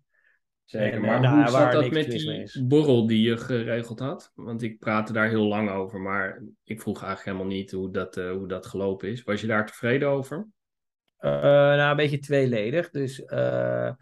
Zeker, 0.70 1.00
maar 1.00 1.14
eh, 1.14 1.20
nou, 1.20 1.36
hoe 1.36 1.50
zat 1.50 1.72
dat 1.72 1.90
met 1.90 2.10
die 2.10 2.64
borrel 2.66 3.06
die 3.06 3.22
je 3.22 3.36
geregeld 3.36 3.98
had? 3.98 4.32
Want 4.34 4.62
ik 4.62 4.78
praatte 4.78 5.12
daar 5.12 5.28
heel 5.28 5.46
lang 5.46 5.70
over, 5.70 6.00
maar 6.00 6.42
ik 6.64 6.80
vroeg 6.80 7.02
eigenlijk 7.02 7.36
helemaal 7.36 7.56
niet 7.56 7.70
hoe 7.70 7.90
dat, 7.90 8.16
uh, 8.16 8.30
hoe 8.30 8.48
dat 8.48 8.66
gelopen 8.66 9.08
is. 9.08 9.22
Was 9.22 9.40
je 9.40 9.46
daar 9.46 9.66
tevreden 9.66 10.08
over? 10.08 10.36
Uh, 11.20 11.30
nou, 11.40 11.90
een 11.90 11.96
beetje 11.96 12.18
tweeledig. 12.18 12.90
Dus 12.90 13.20
uh, 13.20 13.92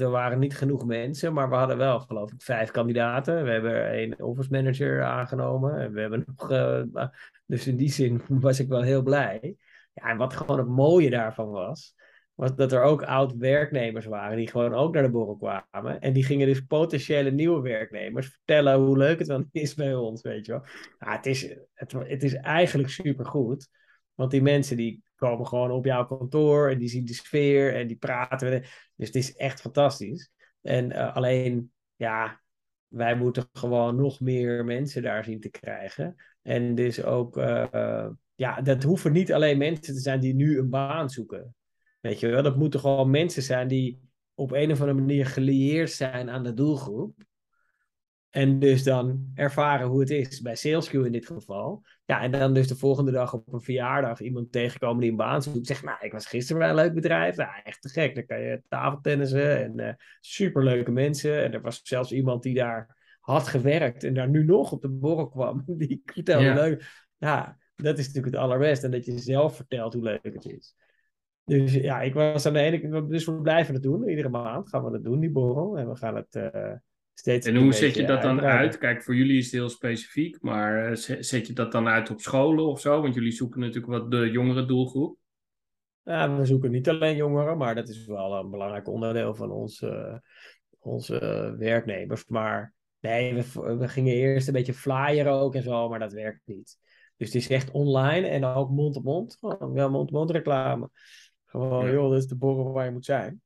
er 0.00 0.10
waren 0.10 0.38
niet 0.38 0.56
genoeg 0.56 0.84
mensen, 0.84 1.32
maar 1.32 1.48
we 1.48 1.54
hadden 1.54 1.76
wel, 1.76 2.00
geloof 2.00 2.32
ik, 2.32 2.42
vijf 2.42 2.70
kandidaten. 2.70 3.44
We 3.44 3.50
hebben 3.50 3.98
een 3.98 4.22
office 4.22 4.50
manager 4.50 5.02
aangenomen. 5.02 5.78
En 5.78 5.92
we 5.92 6.00
hebben 6.00 6.24
nog, 6.26 6.50
uh, 6.50 6.82
dus 7.46 7.66
in 7.66 7.76
die 7.76 7.90
zin 7.90 8.22
was 8.46 8.60
ik 8.60 8.68
wel 8.68 8.82
heel 8.82 9.02
blij. 9.02 9.56
Ja, 9.92 10.02
en 10.10 10.16
wat 10.16 10.34
gewoon 10.34 10.58
het 10.58 10.68
mooie 10.68 11.10
daarvan 11.10 11.50
was, 11.50 11.94
was 12.34 12.54
dat 12.54 12.72
er 12.72 12.82
ook 12.82 13.02
oud-werknemers 13.02 14.06
waren 14.06 14.36
die 14.36 14.48
gewoon 14.48 14.74
ook 14.74 14.94
naar 14.94 15.02
de 15.02 15.10
borrel 15.10 15.36
kwamen. 15.36 16.00
En 16.00 16.12
die 16.12 16.24
gingen 16.24 16.46
dus 16.46 16.60
potentiële 16.60 17.30
nieuwe 17.30 17.60
werknemers 17.60 18.26
vertellen 18.28 18.78
hoe 18.78 18.96
leuk 18.96 19.18
het 19.18 19.28
dan 19.28 19.48
is 19.52 19.74
bij 19.74 19.94
ons, 19.94 20.22
weet 20.22 20.46
je 20.46 20.52
wel. 20.52 20.64
Ja, 20.98 21.16
het, 21.16 21.26
is, 21.26 21.54
het, 21.74 22.22
is 22.22 22.34
eigenlijk 22.34 22.88
supergoed, 22.88 23.68
want 24.14 24.30
die 24.30 24.42
mensen 24.42 24.76
die 24.76 25.02
komen 25.14 25.46
gewoon 25.46 25.70
op 25.70 25.84
jouw 25.84 26.06
kantoor 26.06 26.70
en 26.70 26.78
die 26.78 26.88
zien 26.88 27.04
de 27.04 27.14
sfeer 27.14 27.74
en 27.74 27.86
die 27.86 27.96
praten. 27.96 28.62
Dus 28.96 29.06
het 29.06 29.16
is 29.16 29.36
echt 29.36 29.60
fantastisch. 29.60 30.32
En 30.60 30.90
uh, 30.90 31.16
alleen, 31.16 31.72
ja, 31.96 32.40
wij 32.88 33.16
moeten 33.16 33.48
gewoon 33.52 33.96
nog 33.96 34.20
meer 34.20 34.64
mensen 34.64 35.02
daar 35.02 35.24
zien 35.24 35.40
te 35.40 35.50
krijgen. 35.50 36.16
En 36.42 36.74
dus 36.74 37.04
ook, 37.04 37.36
uh, 37.36 38.08
ja, 38.34 38.60
dat 38.60 38.82
hoeven 38.82 39.12
niet 39.12 39.32
alleen 39.32 39.58
mensen 39.58 39.94
te 39.94 40.00
zijn 40.00 40.20
die 40.20 40.34
nu 40.34 40.58
een 40.58 40.70
baan 40.70 41.10
zoeken. 41.10 41.54
Weet 42.02 42.20
je 42.20 42.28
wel, 42.28 42.42
dat 42.42 42.56
moeten 42.56 42.80
gewoon 42.80 43.10
mensen 43.10 43.42
zijn 43.42 43.68
die 43.68 44.00
op 44.34 44.52
een 44.52 44.70
of 44.70 44.80
andere 44.80 44.98
manier 44.98 45.26
gelieerd 45.26 45.90
zijn 45.90 46.30
aan 46.30 46.42
de 46.42 46.54
doelgroep. 46.54 47.14
En 48.30 48.58
dus 48.58 48.82
dan 48.82 49.30
ervaren 49.34 49.86
hoe 49.86 50.00
het 50.00 50.10
is, 50.10 50.40
bij 50.40 50.56
SalesQ 50.56 50.92
in 50.92 51.12
dit 51.12 51.26
geval. 51.26 51.84
Ja, 52.04 52.22
en 52.22 52.30
dan 52.30 52.54
dus 52.54 52.68
de 52.68 52.76
volgende 52.76 53.10
dag 53.10 53.32
op 53.32 53.52
een 53.52 53.60
verjaardag 53.60 54.20
iemand 54.20 54.52
tegenkomen 54.52 55.00
die 55.00 55.10
een 55.10 55.16
baan 55.16 55.42
zoekt. 55.42 55.66
Zegt, 55.66 55.82
nou, 55.84 55.96
ik 56.00 56.12
was 56.12 56.26
gisteren 56.26 56.60
bij 56.60 56.70
een 56.70 56.74
leuk 56.74 56.94
bedrijf. 56.94 57.36
Nou, 57.36 57.50
echt 57.64 57.82
te 57.82 57.88
gek. 57.88 58.14
Dan 58.14 58.26
kan 58.26 58.40
je 58.40 58.62
tafeltennissen 58.68 59.64
en 59.64 59.80
uh, 59.80 59.92
superleuke 60.20 60.90
mensen. 60.90 61.42
En 61.42 61.52
er 61.52 61.60
was 61.60 61.80
zelfs 61.82 62.12
iemand 62.12 62.42
die 62.42 62.54
daar 62.54 63.16
had 63.20 63.48
gewerkt 63.48 64.04
en 64.04 64.14
daar 64.14 64.28
nu 64.28 64.44
nog 64.44 64.72
op 64.72 64.82
de 64.82 64.88
borrel 64.88 65.28
kwam. 65.28 65.64
Die 65.76 66.02
vertelde 66.04 66.44
ja. 66.44 66.54
leuk. 66.54 67.06
Ja, 67.18 67.58
dat 67.76 67.98
is 67.98 68.06
natuurlijk 68.06 68.34
het 68.34 68.44
allerbeste. 68.44 68.86
En 68.86 68.92
dat 68.92 69.04
je 69.04 69.18
zelf 69.18 69.56
vertelt 69.56 69.92
hoe 69.94 70.02
leuk 70.02 70.20
het 70.22 70.44
is. 70.44 70.74
Dus 71.44 71.74
ja, 71.74 72.00
ik 72.00 72.14
was 72.14 72.46
aan 72.46 72.52
de 72.52 72.58
ene 72.58 72.80
kant, 72.80 73.10
dus 73.10 73.24
we 73.24 73.40
blijven 73.40 73.74
het 73.74 73.82
doen. 73.82 74.08
Iedere 74.08 74.28
maand 74.28 74.68
gaan 74.68 74.84
we 74.84 74.92
het 74.92 75.04
doen, 75.04 75.20
die 75.20 75.30
borrel. 75.30 75.78
En 75.78 75.88
we 75.88 75.96
gaan 75.96 76.16
het 76.16 76.34
uh, 76.34 76.72
steeds. 77.14 77.46
En 77.46 77.56
hoe 77.56 77.72
zet 77.72 77.94
je 77.94 78.04
dat 78.04 78.22
dan 78.22 78.40
uit? 78.40 78.78
Kijk, 78.78 79.02
voor 79.02 79.14
jullie 79.14 79.38
is 79.38 79.44
het 79.44 79.54
heel 79.54 79.68
specifiek, 79.68 80.40
maar 80.40 80.90
uh, 80.90 80.96
zet 81.20 81.46
je 81.46 81.52
dat 81.52 81.72
dan 81.72 81.88
uit 81.88 82.10
op 82.10 82.20
scholen 82.20 82.64
of 82.64 82.80
zo? 82.80 83.00
Want 83.00 83.14
jullie 83.14 83.32
zoeken 83.32 83.60
natuurlijk 83.60 83.92
wat 83.92 84.10
de 84.10 84.30
jongere 84.30 84.64
doelgroep. 84.64 85.16
Ja, 86.04 86.36
we 86.36 86.44
zoeken 86.44 86.70
niet 86.70 86.88
alleen 86.88 87.16
jongeren, 87.16 87.56
maar 87.56 87.74
dat 87.74 87.88
is 87.88 88.06
wel 88.06 88.34
een 88.34 88.50
belangrijk 88.50 88.88
onderdeel 88.88 89.34
van 89.34 89.50
onze, 89.50 90.22
onze 90.78 91.54
werknemers. 91.58 92.26
Maar 92.26 92.74
nee, 93.00 93.34
we, 93.34 93.76
we 93.76 93.88
gingen 93.88 94.14
eerst 94.14 94.46
een 94.46 94.52
beetje 94.52 94.74
flyeren 94.74 95.32
ook 95.32 95.54
en 95.54 95.62
zo, 95.62 95.88
maar 95.88 95.98
dat 95.98 96.12
werkt 96.12 96.40
niet. 96.44 96.78
Dus 97.16 97.32
het 97.32 97.42
is 97.42 97.48
echt 97.48 97.70
online 97.70 98.26
en 98.26 98.44
ook 98.44 98.70
mond-op-mond. 98.70 99.38
-mond, 99.40 99.72
wel 99.72 99.90
mond-op-mond 99.90 100.30
reclame. 100.30 100.90
Gewoon, 101.52 101.92
joh, 101.92 102.10
dat 102.10 102.18
is 102.18 102.26
de 102.26 102.36
borrel 102.36 102.72
waar 102.72 102.84
je 102.84 102.90
moet 102.90 103.04
zijn. 103.04 103.42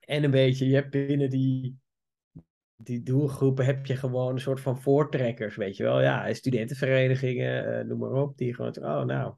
En 0.00 0.24
een 0.24 0.30
beetje, 0.30 0.66
je 0.68 0.74
hebt 0.74 0.90
binnen 0.90 1.30
die, 1.30 1.78
die 2.76 3.02
doelgroepen 3.02 3.64
heb 3.64 3.86
je 3.86 3.96
gewoon 3.96 4.32
een 4.32 4.40
soort 4.40 4.60
van 4.60 4.80
voortrekkers, 4.80 5.56
weet 5.56 5.76
je 5.76 5.82
wel. 5.82 6.00
Ja, 6.00 6.32
studentenverenigingen, 6.32 7.78
uh, 7.78 7.84
noem 7.84 7.98
maar 7.98 8.22
op, 8.22 8.38
die 8.38 8.54
gewoon, 8.54 8.76
oh 8.76 9.04
nou, 9.04 9.34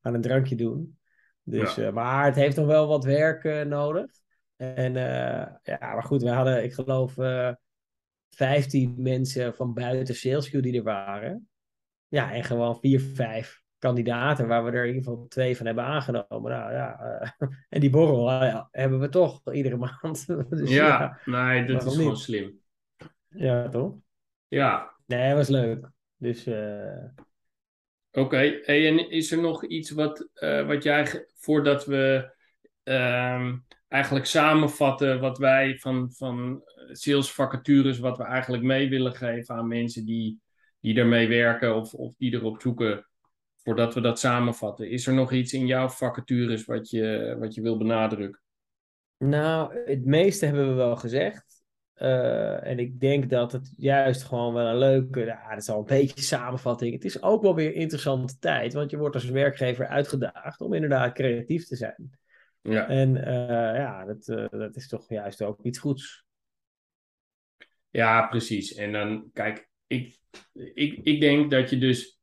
gaan 0.00 0.14
een 0.14 0.20
drankje 0.20 0.56
doen. 0.56 0.98
Dus, 1.42 1.74
ja. 1.74 1.86
uh, 1.86 1.92
maar 1.92 2.24
het 2.24 2.34
heeft 2.34 2.56
nog 2.56 2.66
wel 2.66 2.86
wat 2.86 3.04
werk 3.04 3.44
uh, 3.44 3.62
nodig. 3.62 4.10
En 4.56 4.94
ja, 5.62 5.70
maar 5.80 6.04
goed, 6.04 6.22
we 6.22 6.30
hadden, 6.30 6.64
ik 6.64 6.72
geloof, 6.72 7.14
15 8.28 8.94
mensen 9.02 9.54
van 9.54 9.74
buiten 9.74 10.16
SalesQ 10.16 10.60
die 10.60 10.76
er 10.76 10.82
waren. 10.82 11.48
Ja, 12.08 12.32
en 12.32 12.44
gewoon 12.44 12.78
vier, 12.80 13.00
vijf 13.00 13.64
kandidaten 13.86 14.46
waar 14.48 14.64
we 14.64 14.70
er 14.70 14.86
in 14.86 14.94
ieder 14.94 15.02
geval 15.02 15.26
twee 15.28 15.56
van 15.56 15.66
hebben 15.66 15.84
aangenomen. 15.84 16.50
Nou 16.50 16.72
ja, 16.72 17.00
uh, 17.00 17.48
en 17.74 17.80
die 17.80 17.90
borrel 17.90 18.32
uh, 18.32 18.48
ja, 18.48 18.68
hebben 18.70 19.00
we 19.00 19.08
toch 19.08 19.52
iedere 19.52 19.76
maand. 20.00 20.26
dus, 20.26 20.70
ja, 20.70 20.86
ja, 20.86 21.18
nee, 21.24 21.64
dat 21.64 21.86
is 21.86 21.96
gewoon 21.96 22.16
slim. 22.16 22.60
Ja, 23.28 23.68
toch? 23.68 23.94
Ja. 24.48 24.94
Nee, 25.06 25.28
dat 25.28 25.36
was 25.36 25.48
leuk. 25.48 25.90
Dus. 26.16 26.46
Uh... 26.46 27.04
Oké, 28.10 28.24
okay. 28.24 28.60
hey, 28.62 28.88
en 28.88 29.10
is 29.10 29.32
er 29.32 29.40
nog 29.40 29.64
iets 29.64 29.90
wat, 29.90 30.28
wat 30.66 30.82
jij 30.82 31.26
voordat 31.34 31.84
we 31.84 32.34
ehm, 32.82 33.56
eigenlijk 33.88 34.26
samenvatten 34.26 35.20
wat 35.20 35.38
wij 35.38 35.78
van, 35.78 36.12
van 36.12 36.62
sales 36.92 37.32
vacatures, 37.32 37.98
wat 37.98 38.18
we 38.18 38.24
eigenlijk 38.24 38.62
mee 38.62 38.88
willen 38.88 39.14
geven 39.14 39.54
aan 39.54 39.68
mensen 39.68 40.04
die, 40.04 40.40
die 40.80 40.98
ermee 40.98 41.28
werken 41.28 41.76
of, 41.76 41.94
of 41.94 42.14
die 42.16 42.32
erop 42.34 42.60
zoeken? 42.60 43.06
Voordat 43.66 43.94
we 43.94 44.00
dat 44.00 44.18
samenvatten, 44.18 44.90
is 44.90 45.06
er 45.06 45.14
nog 45.14 45.32
iets 45.32 45.52
in 45.52 45.66
jouw 45.66 45.88
vacatures 45.88 46.64
wat 46.64 46.90
je, 46.90 47.36
wat 47.38 47.54
je 47.54 47.62
wil 47.62 47.76
benadrukken? 47.76 48.40
Nou, 49.18 49.78
het 49.84 50.04
meeste 50.04 50.46
hebben 50.46 50.68
we 50.68 50.74
wel 50.74 50.96
gezegd. 50.96 51.64
Uh, 51.96 52.66
en 52.66 52.78
ik 52.78 53.00
denk 53.00 53.30
dat 53.30 53.52
het 53.52 53.72
juist 53.76 54.22
gewoon 54.22 54.54
wel 54.54 54.66
een 54.66 54.78
leuke, 54.78 55.20
ja, 55.20 55.48
dat 55.48 55.58
is 55.58 55.68
al 55.68 55.78
een 55.78 55.84
beetje 55.84 56.22
samenvatting. 56.22 56.92
Het 56.92 57.04
is 57.04 57.22
ook 57.22 57.42
wel 57.42 57.54
weer 57.54 57.74
interessante 57.74 58.38
tijd, 58.38 58.72
want 58.72 58.90
je 58.90 58.96
wordt 58.96 59.14
als 59.14 59.24
werkgever 59.24 59.86
uitgedaagd 59.86 60.60
om 60.60 60.74
inderdaad 60.74 61.14
creatief 61.14 61.66
te 61.66 61.76
zijn. 61.76 62.18
Ja. 62.62 62.88
En 62.88 63.16
uh, 63.16 63.24
ja, 63.76 64.04
dat, 64.04 64.28
uh, 64.28 64.46
dat 64.50 64.76
is 64.76 64.88
toch 64.88 65.08
juist 65.08 65.42
ook 65.42 65.62
iets 65.62 65.78
goeds. 65.78 66.24
Ja, 67.90 68.26
precies. 68.26 68.74
En 68.74 68.92
dan, 68.92 69.30
kijk, 69.32 69.68
ik, 69.86 70.18
ik, 70.74 70.98
ik 71.02 71.20
denk 71.20 71.50
dat 71.50 71.70
je 71.70 71.78
dus 71.78 72.15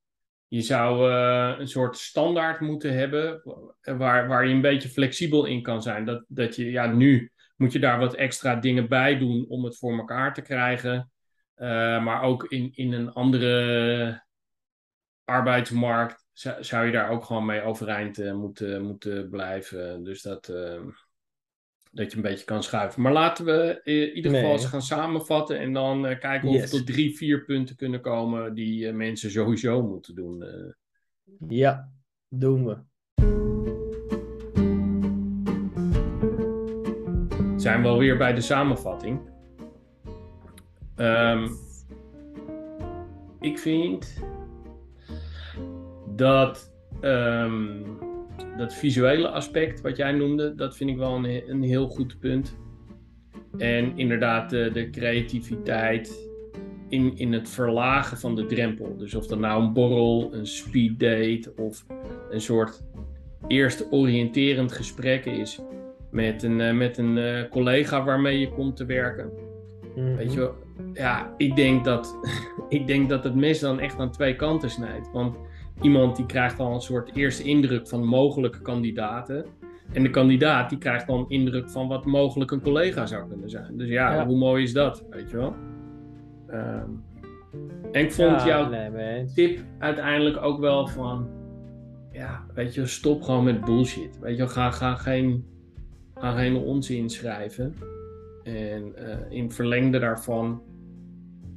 je 0.54 0.62
zou 0.62 1.10
uh, 1.12 1.60
een 1.60 1.68
soort 1.68 1.98
standaard 1.98 2.60
moeten 2.60 2.94
hebben 2.94 3.42
waar, 3.82 4.28
waar 4.28 4.48
je 4.48 4.54
een 4.54 4.62
beetje 4.62 4.90
flexibel 4.90 5.46
in 5.46 5.62
kan 5.62 5.82
zijn. 5.82 6.06
Dat, 6.06 6.26
dat 6.28 6.56
je, 6.56 6.72
ja, 6.72 6.86
nu 6.86 7.32
moet 7.56 7.72
je 7.72 7.80
daar 7.80 8.00
wat 8.00 8.16
extra 8.16 8.56
dingen 8.56 8.88
bij 8.88 9.18
doen 9.18 9.46
om 9.50 9.64
het 9.64 9.78
voor 9.78 9.98
elkaar 9.98 10.34
te 10.34 10.42
krijgen. 10.42 11.12
Uh, 11.58 12.04
maar 12.04 12.22
ook 12.22 12.44
in, 12.44 12.72
in 12.74 12.94
een 12.94 13.12
andere 13.12 14.24
arbeidsmarkt 15.24 16.26
zou, 16.60 16.86
je 16.86 16.92
daar 16.92 17.10
ook 17.10 17.24
gewoon 17.24 17.46
mee 17.46 17.62
overeind 17.62 18.20
uh, 18.20 18.34
moeten, 18.34 18.82
moeten 18.82 19.30
blijven. 19.30 20.04
Dus 20.04 20.22
dat, 20.22 20.54
dat 21.94 22.12
je 22.12 22.16
een 22.18 22.24
beetje 22.24 22.46
kan 22.46 22.64
schuiven. 22.64 23.02
Maar 23.02 23.14
laten 23.14 23.46
we 23.46 23.82
in 23.84 24.16
ieder 24.16 24.32
geval 24.32 24.52
eens 24.52 24.66
gaan 24.66 24.82
samenvatten 24.82 25.60
en 25.60 25.74
dan 25.74 26.06
uh, 26.06 26.20
kijken 26.20 26.50
of 26.50 26.62
we 26.62 26.70
tot 26.70 26.86
drie, 26.86 27.18
vier 27.18 27.44
punten 27.44 27.76
kunnen 27.76 28.02
komen 28.02 28.54
die 28.54 28.88
uh, 28.88 28.94
mensen 28.94 29.32
sowieso 29.32 29.82
moeten 29.88 30.16
doen. 30.16 30.44
Ja, 31.48 31.92
doen 32.30 32.66
we. 32.66 32.78
Zijn 37.58 37.82
we 37.82 37.88
alweer 37.88 38.18
bij 38.18 38.34
de 38.34 38.42
samenvatting. 38.42 39.32
Um, 40.96 41.50
ik 43.40 43.60
vind 43.60 44.24
dat 46.16 46.74
um, 47.02 47.98
dat 48.58 48.74
visuele 48.74 49.28
aspect 49.28 49.82
wat 49.82 49.98
jij 49.98 50.12
noemde, 50.12 50.56
dat 50.56 50.78
vind 50.78 50.90
ik 50.90 50.98
wel 50.98 51.16
een, 51.16 51.50
een 51.50 51.64
heel 51.64 51.88
goed 51.88 52.20
punt. 52.20 52.58
En 53.58 53.98
inderdaad 53.98 54.50
de, 54.50 54.70
de 54.74 54.90
creativiteit 54.90 56.30
in, 56.90 57.18
in 57.18 57.34
het 57.34 57.50
verlagen 57.50 58.18
van 58.18 58.36
de 58.36 58.46
drempel. 58.46 58.98
Dus 58.98 59.16
of 59.16 59.28
dat 59.28 59.40
nou 59.40 59.64
een 59.64 59.74
borrel, 59.74 60.34
een 60.34 60.48
speeddate 60.48 61.54
of 61.56 61.86
een 62.30 62.42
soort 62.42 62.84
eerst 63.48 63.88
oriënterend 63.92 64.72
gesprek 64.72 65.26
is 65.26 65.60
met 66.12 66.44
een, 66.44 66.60
uh, 66.60 66.74
met 66.74 66.98
een 66.98 67.18
uh, 67.18 67.50
collega 67.50 68.04
waarmee 68.04 68.40
je 68.40 68.50
komt 68.50 68.76
te 68.76 68.86
werken. 68.86 69.30
Mm-hmm. 69.96 70.16
Weet 70.16 70.34
je 70.34 70.40
wel, 70.40 70.56
ja, 70.94 71.34
ik 71.38 71.56
denk, 71.56 71.84
dat, 71.86 72.16
ik 72.70 72.88
denk 72.88 73.10
dat 73.10 73.24
het 73.24 73.36
mes 73.36 73.60
dan 73.60 73.80
echt 73.80 74.00
aan 74.00 74.12
twee 74.12 74.36
kanten 74.36 74.70
snijdt. 74.70 75.12
Want 75.12 75.36
iemand 75.82 76.16
die 76.16 76.26
krijgt 76.26 76.60
al 76.60 76.74
een 76.74 76.82
soort 76.82 77.16
eerste 77.16 77.44
indruk 77.44 77.88
van 77.88 78.06
mogelijke 78.06 78.62
kandidaten. 78.62 79.46
En 79.94 80.04
de 80.04 80.10
kandidaat 80.10 80.70
die 80.70 80.78
krijgt 80.78 81.08
dan 81.08 81.26
indruk 81.28 81.70
van 81.70 81.88
wat 81.88 82.06
mogelijk 82.06 82.52
een 82.52 82.62
collega 82.62 83.06
zou 83.06 83.28
kunnen 83.28 83.50
zijn. 83.50 83.78
Dus 83.78 83.90
ja, 83.90 84.26
hoe 84.26 84.38
mooi 84.38 84.64
is 84.64 84.74
dat, 84.74 85.06
weet 85.10 85.30
je 85.30 85.38
wel? 85.38 85.56
Um, 86.50 87.04
en 87.92 88.04
ik 88.04 88.12
vond 88.12 88.44
ja, 88.44 88.46
jouw 88.46 88.70
nee, 88.70 89.26
tip 89.26 89.60
uiteindelijk 89.80 90.44
ook 90.44 90.60
wel 90.60 90.88
van... 90.88 91.28
Ja, 92.12 92.46
weet 92.54 92.74
je, 92.74 92.86
stop 92.86 93.22
gewoon 93.22 93.44
met 93.44 93.66
bullshit. 93.66 94.20
Weet 94.20 94.38
je, 94.38 94.48
ga, 94.48 94.72
ga, 94.72 94.96
geen, 94.96 95.46
ga 96.16 96.32
geen 96.32 96.56
onzin 96.56 97.10
schrijven. 97.10 97.76
En 98.44 98.94
uh, 98.98 99.16
in 99.30 99.52
verlengde 99.52 100.00
daarvan 100.00 100.62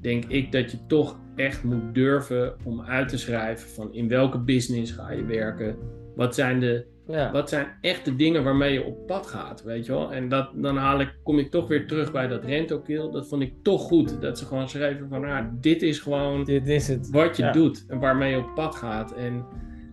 denk 0.01 0.25
ik 0.25 0.53
dat 0.53 0.71
je 0.71 0.79
toch 0.87 1.19
echt 1.37 1.65
moet 1.65 1.95
durven 1.95 2.55
om 2.65 2.81
uit 2.81 3.09
te 3.09 3.19
schrijven 3.19 3.69
van 3.69 3.93
in 3.93 4.09
welke 4.09 4.39
business 4.39 4.93
ga 4.93 5.11
je 5.11 5.25
werken. 5.25 5.77
Wat 6.15 6.35
zijn, 6.35 6.61
de, 6.61 6.87
ja. 7.07 7.33
wat 7.33 7.49
zijn 7.49 7.67
echt 7.81 8.05
de 8.05 8.17
dingen 8.17 8.45
waarmee 8.45 8.73
je 8.73 8.85
op 8.85 9.07
pad 9.07 9.27
gaat, 9.27 9.63
weet 9.63 9.87
je 9.87 9.93
wel? 9.93 10.13
En 10.13 10.29
dat, 10.29 10.51
dan 10.55 10.77
haal 10.77 11.01
ik, 11.01 11.15
kom 11.23 11.39
ik 11.39 11.51
toch 11.51 11.69
weer 11.69 11.87
terug 11.87 12.13
bij 12.13 12.29
dat 12.29 12.45
rentokill. 12.45 13.11
Dat 13.11 13.29
vond 13.29 13.43
ik 13.43 13.53
toch 13.63 13.83
goed, 13.83 14.21
dat 14.21 14.39
ze 14.39 14.45
gewoon 14.45 14.69
schrijven 14.69 15.09
van, 15.09 15.25
ah, 15.25 15.47
dit 15.61 15.83
is 15.83 15.99
gewoon 15.99 16.45
dit 16.45 16.69
is 16.69 16.89
het. 16.89 17.11
wat 17.11 17.37
je 17.37 17.51
doet 17.51 17.85
en 17.89 17.99
waarmee 17.99 18.31
je 18.31 18.39
op 18.39 18.55
pad 18.55 18.75
gaat. 18.75 19.15
En 19.15 19.45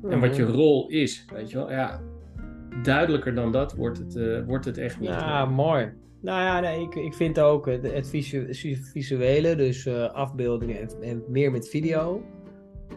En 0.10 0.20
wat 0.20 0.36
je 0.36 0.44
rol 0.44 0.88
is, 0.88 1.26
weet 1.34 1.52
je 1.52 1.58
wel. 1.58 1.72
Ja, 1.72 2.02
duidelijker 2.84 3.36
dan 3.36 3.52
dat 3.52 3.76
wordt 3.76 3.98
het, 3.98 4.16
uh, 4.16 4.46
wordt 4.46 4.66
het 4.66 4.78
echt 4.78 5.00
niet. 5.00 5.10
Ja, 5.10 5.46
mooi. 5.46 5.92
Nou 6.24 6.42
ja, 6.42 6.60
nee, 6.60 6.82
ik, 6.82 6.96
ik 6.96 7.14
vind 7.14 7.40
ook 7.40 7.66
het, 7.66 8.10
visuele, 8.94 9.56
dus 9.56 9.86
uh, 9.86 10.14
afbeeldingen 10.14 10.90
en, 11.02 11.24
meer 11.28 11.52
met 11.52 11.70
video. 11.70 12.22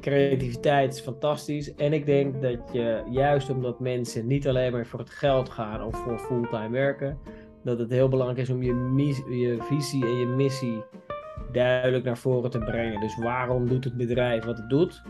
Creativiteit 0.00 0.94
is 0.94 1.00
fantastisch. 1.00 1.74
En 1.74 1.92
ik 1.92 2.06
denk 2.06 2.42
dat 2.42 2.58
je, 2.72 3.02
juist 3.10 3.50
omdat 3.50 3.80
mensen 3.80 4.26
niet 4.26 4.48
alleen 4.48 4.72
maar 4.72 4.86
voor 4.86 4.98
het 4.98 5.10
geld 5.10 5.48
gaan 5.48 5.84
of 5.84 5.96
voor 5.96 6.18
fulltime 6.18 6.70
werken, 6.70 7.18
dat 7.64 7.78
het 7.78 7.90
heel 7.90 8.08
belangrijk 8.08 8.40
is 8.40 8.50
om 8.50 8.62
je, 8.62 8.94
je 9.28 9.56
visie 9.60 10.04
en 10.04 10.18
je 10.18 10.26
missie 10.26 10.84
duidelijk 11.52 12.04
naar 12.04 12.18
voren 12.18 12.50
te 12.50 12.58
brengen. 12.58 13.00
Dus 13.00 13.16
waarom 13.16 13.68
doet 13.68 13.84
het 13.84 13.96
bedrijf 13.96 14.44
wat 14.44 14.56
het 14.56 14.70
doet? 14.70 15.02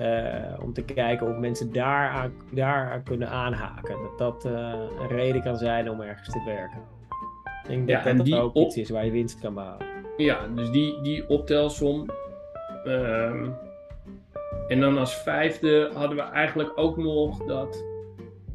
Uh, 0.00 0.58
om 0.62 0.72
te 0.72 0.84
kijken 0.84 1.28
of 1.28 1.36
mensen 1.36 1.72
daar 1.72 2.10
aan, 2.10 2.32
daar 2.52 2.92
aan 2.92 3.02
kunnen 3.02 3.28
aanhaken. 3.28 3.96
Dat 4.02 4.18
dat 4.18 4.44
uh, 4.44 4.74
een 5.00 5.08
reden 5.08 5.42
kan 5.42 5.56
zijn 5.56 5.90
om 5.90 6.00
ergens 6.00 6.28
te 6.28 6.42
werken. 6.44 6.95
Ik 7.68 7.86
denk 7.86 7.88
ja, 7.88 8.12
dat 8.12 8.26
dat 8.26 8.38
ook 8.38 8.54
op... 8.54 8.66
iets 8.66 8.76
is 8.76 8.90
waar 8.90 9.04
je 9.04 9.10
winst 9.10 9.40
kan 9.40 9.54
behalen. 9.54 9.86
Ja, 10.16 10.48
dus 10.54 10.70
die, 10.70 11.00
die 11.02 11.28
optelsom. 11.28 12.06
Um, 12.86 13.54
en 14.68 14.80
dan 14.80 14.98
als 14.98 15.14
vijfde 15.14 15.90
hadden 15.94 16.16
we 16.16 16.22
eigenlijk 16.22 16.72
ook 16.74 16.96
nog 16.96 17.44
dat 17.44 17.84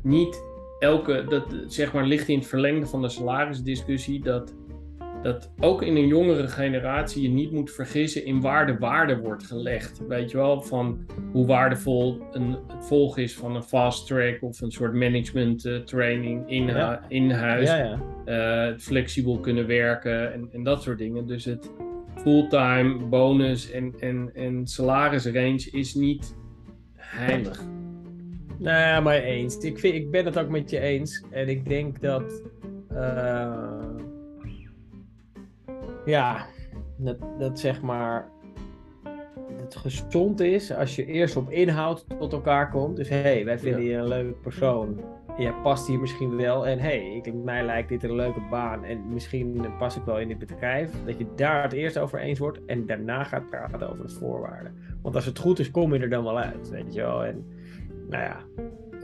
niet 0.03 0.43
elke, 0.79 1.25
dat 1.29 1.43
zeg 1.67 1.93
maar 1.93 2.05
ligt 2.05 2.27
in 2.27 2.37
het 2.37 2.47
verlengde 2.47 2.85
van 2.85 3.01
de 3.01 3.09
salarisdiscussie, 3.09 4.21
dat 4.23 4.53
dat 5.21 5.51
ook 5.59 5.81
in 5.81 5.95
een 5.95 6.07
jongere 6.07 6.47
generatie 6.47 7.21
je 7.21 7.29
niet 7.29 7.51
moet 7.51 7.71
vergissen 7.71 8.25
in 8.25 8.41
waar 8.41 8.67
de 8.67 8.77
waarde 8.77 9.17
wordt 9.17 9.43
gelegd. 9.43 10.01
Weet 10.07 10.31
je 10.31 10.37
wel, 10.37 10.61
van 10.61 11.05
hoe 11.31 11.45
waardevol 11.45 12.21
een 12.31 12.57
volg 12.79 13.17
is 13.17 13.35
van 13.35 13.55
een 13.55 13.63
fast 13.63 14.07
track 14.07 14.37
of 14.41 14.61
een 14.61 14.71
soort 14.71 14.93
management 14.93 15.65
uh, 15.65 15.77
training 15.77 16.49
in, 16.49 16.69
in 17.07 17.31
huis. 17.31 17.69
Ja, 17.69 17.99
ja. 18.25 18.69
Uh, 18.71 18.77
flexibel 18.77 19.39
kunnen 19.39 19.67
werken 19.67 20.33
en, 20.33 20.49
en 20.51 20.63
dat 20.63 20.81
soort 20.81 20.97
dingen. 20.97 21.27
Dus 21.27 21.45
het 21.45 21.71
fulltime 22.15 23.05
bonus 23.05 23.71
en, 23.71 23.93
en, 23.99 24.31
en 24.33 24.67
salarisrange 24.67 25.69
is 25.71 25.93
niet 25.93 26.35
heilig. 26.95 27.61
Nou, 28.57 29.03
maar 29.03 29.17
eens. 29.17 29.57
Ik, 29.57 29.79
vind, 29.79 29.95
ik 29.95 30.11
ben 30.11 30.25
het 30.25 30.39
ook 30.39 30.49
met 30.49 30.69
je 30.69 30.79
eens. 30.79 31.23
En 31.29 31.47
ik 31.47 31.69
denk 31.69 32.01
dat. 32.01 32.43
Uh 32.91 33.80
ja, 36.05 36.45
dat, 36.97 37.17
dat 37.39 37.59
zeg 37.59 37.81
maar. 37.81 38.29
Het 39.55 39.75
gezond 39.75 40.39
is 40.39 40.73
als 40.73 40.95
je 40.95 41.05
eerst 41.05 41.35
op 41.35 41.51
inhoud 41.51 42.05
tot 42.19 42.33
elkaar 42.33 42.69
komt. 42.69 42.95
Dus 42.95 43.09
hé, 43.09 43.21
hey, 43.21 43.45
wij 43.45 43.59
vinden 43.59 43.83
je 43.83 43.95
een 43.95 44.07
leuke 44.07 44.31
persoon. 44.31 44.99
Jij 45.37 45.53
past 45.63 45.87
hier 45.87 45.99
misschien 45.99 46.35
wel. 46.35 46.67
En 46.67 46.79
hé, 46.79 47.21
hey, 47.21 47.33
mij 47.33 47.65
lijkt 47.65 47.89
dit 47.89 48.03
een 48.03 48.15
leuke 48.15 48.41
baan. 48.49 48.83
En 48.83 49.13
misschien 49.13 49.65
pas 49.77 49.95
ik 49.95 50.03
wel 50.03 50.19
in 50.19 50.27
dit 50.27 50.37
bedrijf. 50.37 50.91
Dat 51.05 51.17
je 51.17 51.25
daar 51.35 51.63
het 51.63 51.73
eerst 51.73 51.97
over 51.97 52.19
eens 52.19 52.39
wordt. 52.39 52.65
En 52.65 52.85
daarna 52.85 53.23
gaat 53.23 53.49
praten 53.49 53.89
over 53.89 54.07
de 54.07 54.13
voorwaarden. 54.13 54.75
Want 55.01 55.15
als 55.15 55.25
het 55.25 55.39
goed 55.39 55.59
is, 55.59 55.71
kom 55.71 55.93
je 55.93 55.99
er 55.99 56.09
dan 56.09 56.23
wel 56.23 56.39
uit. 56.39 56.69
Weet 56.69 56.93
je 56.93 57.01
wel. 57.01 57.25
En 57.25 57.45
nou 58.09 58.23
ja, 58.23 58.37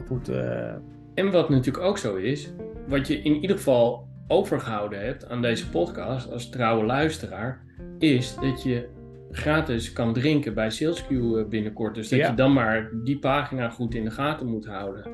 goed. 0.06 0.30
Uh... 0.30 0.72
En 1.14 1.30
wat 1.30 1.48
natuurlijk 1.48 1.84
ook 1.84 1.98
zo 1.98 2.16
is. 2.16 2.52
Wat 2.88 3.06
je 3.06 3.22
in 3.22 3.34
ieder 3.34 3.56
geval 3.56 4.07
overgehouden 4.28 5.04
hebt 5.04 5.28
aan 5.28 5.42
deze 5.42 5.70
podcast 5.70 6.32
als 6.32 6.48
trouwe 6.48 6.84
luisteraar, 6.84 7.64
is 7.98 8.34
dat 8.34 8.62
je 8.62 8.88
gratis 9.30 9.92
kan 9.92 10.12
drinken 10.12 10.54
bij 10.54 10.72
SalesQ 10.72 11.10
eh, 11.10 11.44
binnenkort. 11.48 11.94
Dus 11.94 12.08
dat 12.08 12.18
je 12.18 12.34
dan 12.34 12.52
maar 12.52 12.90
die 13.04 13.18
pagina 13.18 13.68
goed 13.68 13.94
in 13.94 14.04
de 14.04 14.10
gaten 14.10 14.46
moet 14.46 14.66
houden. 14.66 15.10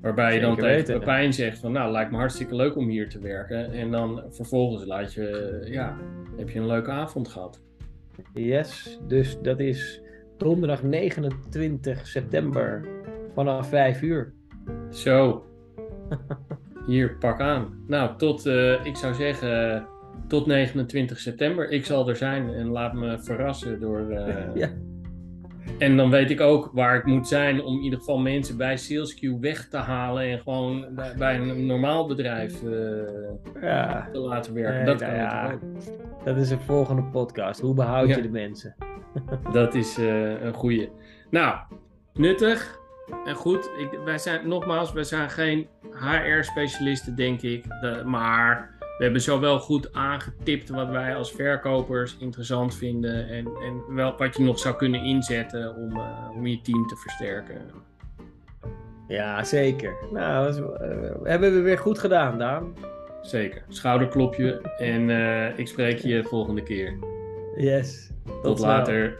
Waarbij 0.00 0.34
je 0.34 0.40
dan 0.40 0.56
tegen 0.56 0.98
Pepijn 0.98 1.32
zegt 1.32 1.58
van 1.58 1.72
nou 1.72 1.92
lijkt 1.92 2.10
me 2.10 2.16
hartstikke 2.16 2.54
leuk 2.54 2.76
om 2.76 2.88
hier 2.88 3.08
te 3.08 3.20
werken. 3.20 3.72
En 3.72 3.90
dan 3.90 4.22
vervolgens 4.30 4.84
laat 4.84 5.12
je, 5.12 5.28
eh, 5.28 5.72
ja, 5.72 5.96
heb 6.36 6.50
je 6.50 6.58
een 6.58 6.66
leuke 6.66 6.90
avond 6.90 7.28
gehad. 7.28 7.62
Yes, 8.34 8.98
dus 9.06 9.38
dat 9.42 9.60
is 9.60 10.02
donderdag 10.36 10.82
29 10.82 12.06
september 12.06 12.88
vanaf 13.34 13.68
5 13.68 14.02
uur. 14.02 14.32
Zo. 14.90 15.44
Hier, 16.88 17.16
pak 17.18 17.40
aan. 17.40 17.84
Nou, 17.86 18.16
tot, 18.16 18.46
uh, 18.46 18.84
ik 18.84 18.96
zou 18.96 19.14
zeggen, 19.14 19.86
tot 20.28 20.46
29 20.46 21.18
september. 21.18 21.70
Ik 21.70 21.84
zal 21.84 22.08
er 22.08 22.16
zijn 22.16 22.48
en 22.48 22.68
laat 22.68 22.92
me 22.92 23.18
verrassen 23.18 23.80
door. 23.80 24.00
Uh... 24.10 24.54
ja. 24.54 24.68
En 25.78 25.96
dan 25.96 26.10
weet 26.10 26.30
ik 26.30 26.40
ook 26.40 26.70
waar 26.72 26.96
ik 26.96 27.04
moet 27.04 27.28
zijn 27.28 27.62
om 27.62 27.76
in 27.76 27.82
ieder 27.82 27.98
geval 27.98 28.18
mensen 28.18 28.56
bij 28.56 28.78
SalesQ 28.78 29.40
weg 29.40 29.68
te 29.68 29.76
halen 29.76 30.22
en 30.22 30.38
gewoon 30.38 30.86
bij, 31.16 31.38
een 31.38 31.66
normaal 31.66 32.06
bedrijf 32.06 32.62
uh, 32.62 32.72
ja. 33.60 34.08
te 34.12 34.18
laten 34.18 34.54
werken. 34.54 34.86
dat 34.86 35.00
nou 35.00 35.14
ja. 35.14 35.58
Dat 36.24 36.36
is 36.36 36.50
een 36.50 36.60
volgende 36.60 37.02
podcast. 37.02 37.60
Hoe 37.60 37.74
behoud 37.74 38.08
je 38.08 38.22
de 38.22 38.30
mensen? 38.30 38.74
dat 39.52 39.74
is 39.74 39.96
een 39.96 40.54
goede. 40.54 40.88
Nou, 41.30 41.58
nuttig. 42.12 42.77
En 43.24 43.34
goed, 43.34 43.70
ik, 43.78 43.98
wij 44.04 44.18
zijn 44.18 44.48
nogmaals, 44.48 44.92
wij 44.92 45.04
zijn 45.04 45.30
geen 45.30 45.68
HR-specialisten, 45.92 47.14
denk 47.14 47.42
ik. 47.42 47.64
De, 47.80 48.02
maar 48.04 48.76
we 48.98 49.04
hebben 49.04 49.22
zowel 49.22 49.58
goed 49.58 49.92
aangetipt 49.92 50.68
wat 50.68 50.88
wij 50.88 51.14
als 51.14 51.32
verkopers 51.32 52.16
interessant 52.18 52.74
vinden. 52.74 53.28
En, 53.28 53.46
en 53.46 53.94
wel 53.94 54.14
wat 54.16 54.36
je 54.36 54.42
nog 54.42 54.58
zou 54.58 54.76
kunnen 54.76 55.02
inzetten 55.02 55.76
om, 55.76 55.96
uh, 55.96 56.30
om 56.36 56.46
je 56.46 56.60
team 56.60 56.86
te 56.86 56.96
versterken. 56.96 57.60
Ja, 59.08 59.44
zeker. 59.44 59.94
Nou, 60.12 60.62
uh, 60.62 61.10
hebben 61.22 61.54
we 61.54 61.60
weer 61.60 61.78
goed 61.78 61.98
gedaan, 61.98 62.38
Daan. 62.38 62.74
Zeker. 63.22 63.62
Schouderklopje. 63.68 64.60
en 64.78 65.08
uh, 65.08 65.58
ik 65.58 65.68
spreek 65.68 65.98
je 65.98 66.24
volgende 66.24 66.62
keer. 66.62 66.98
Yes. 67.56 68.10
Tot, 68.24 68.42
Tot 68.42 68.58
later. 68.58 69.18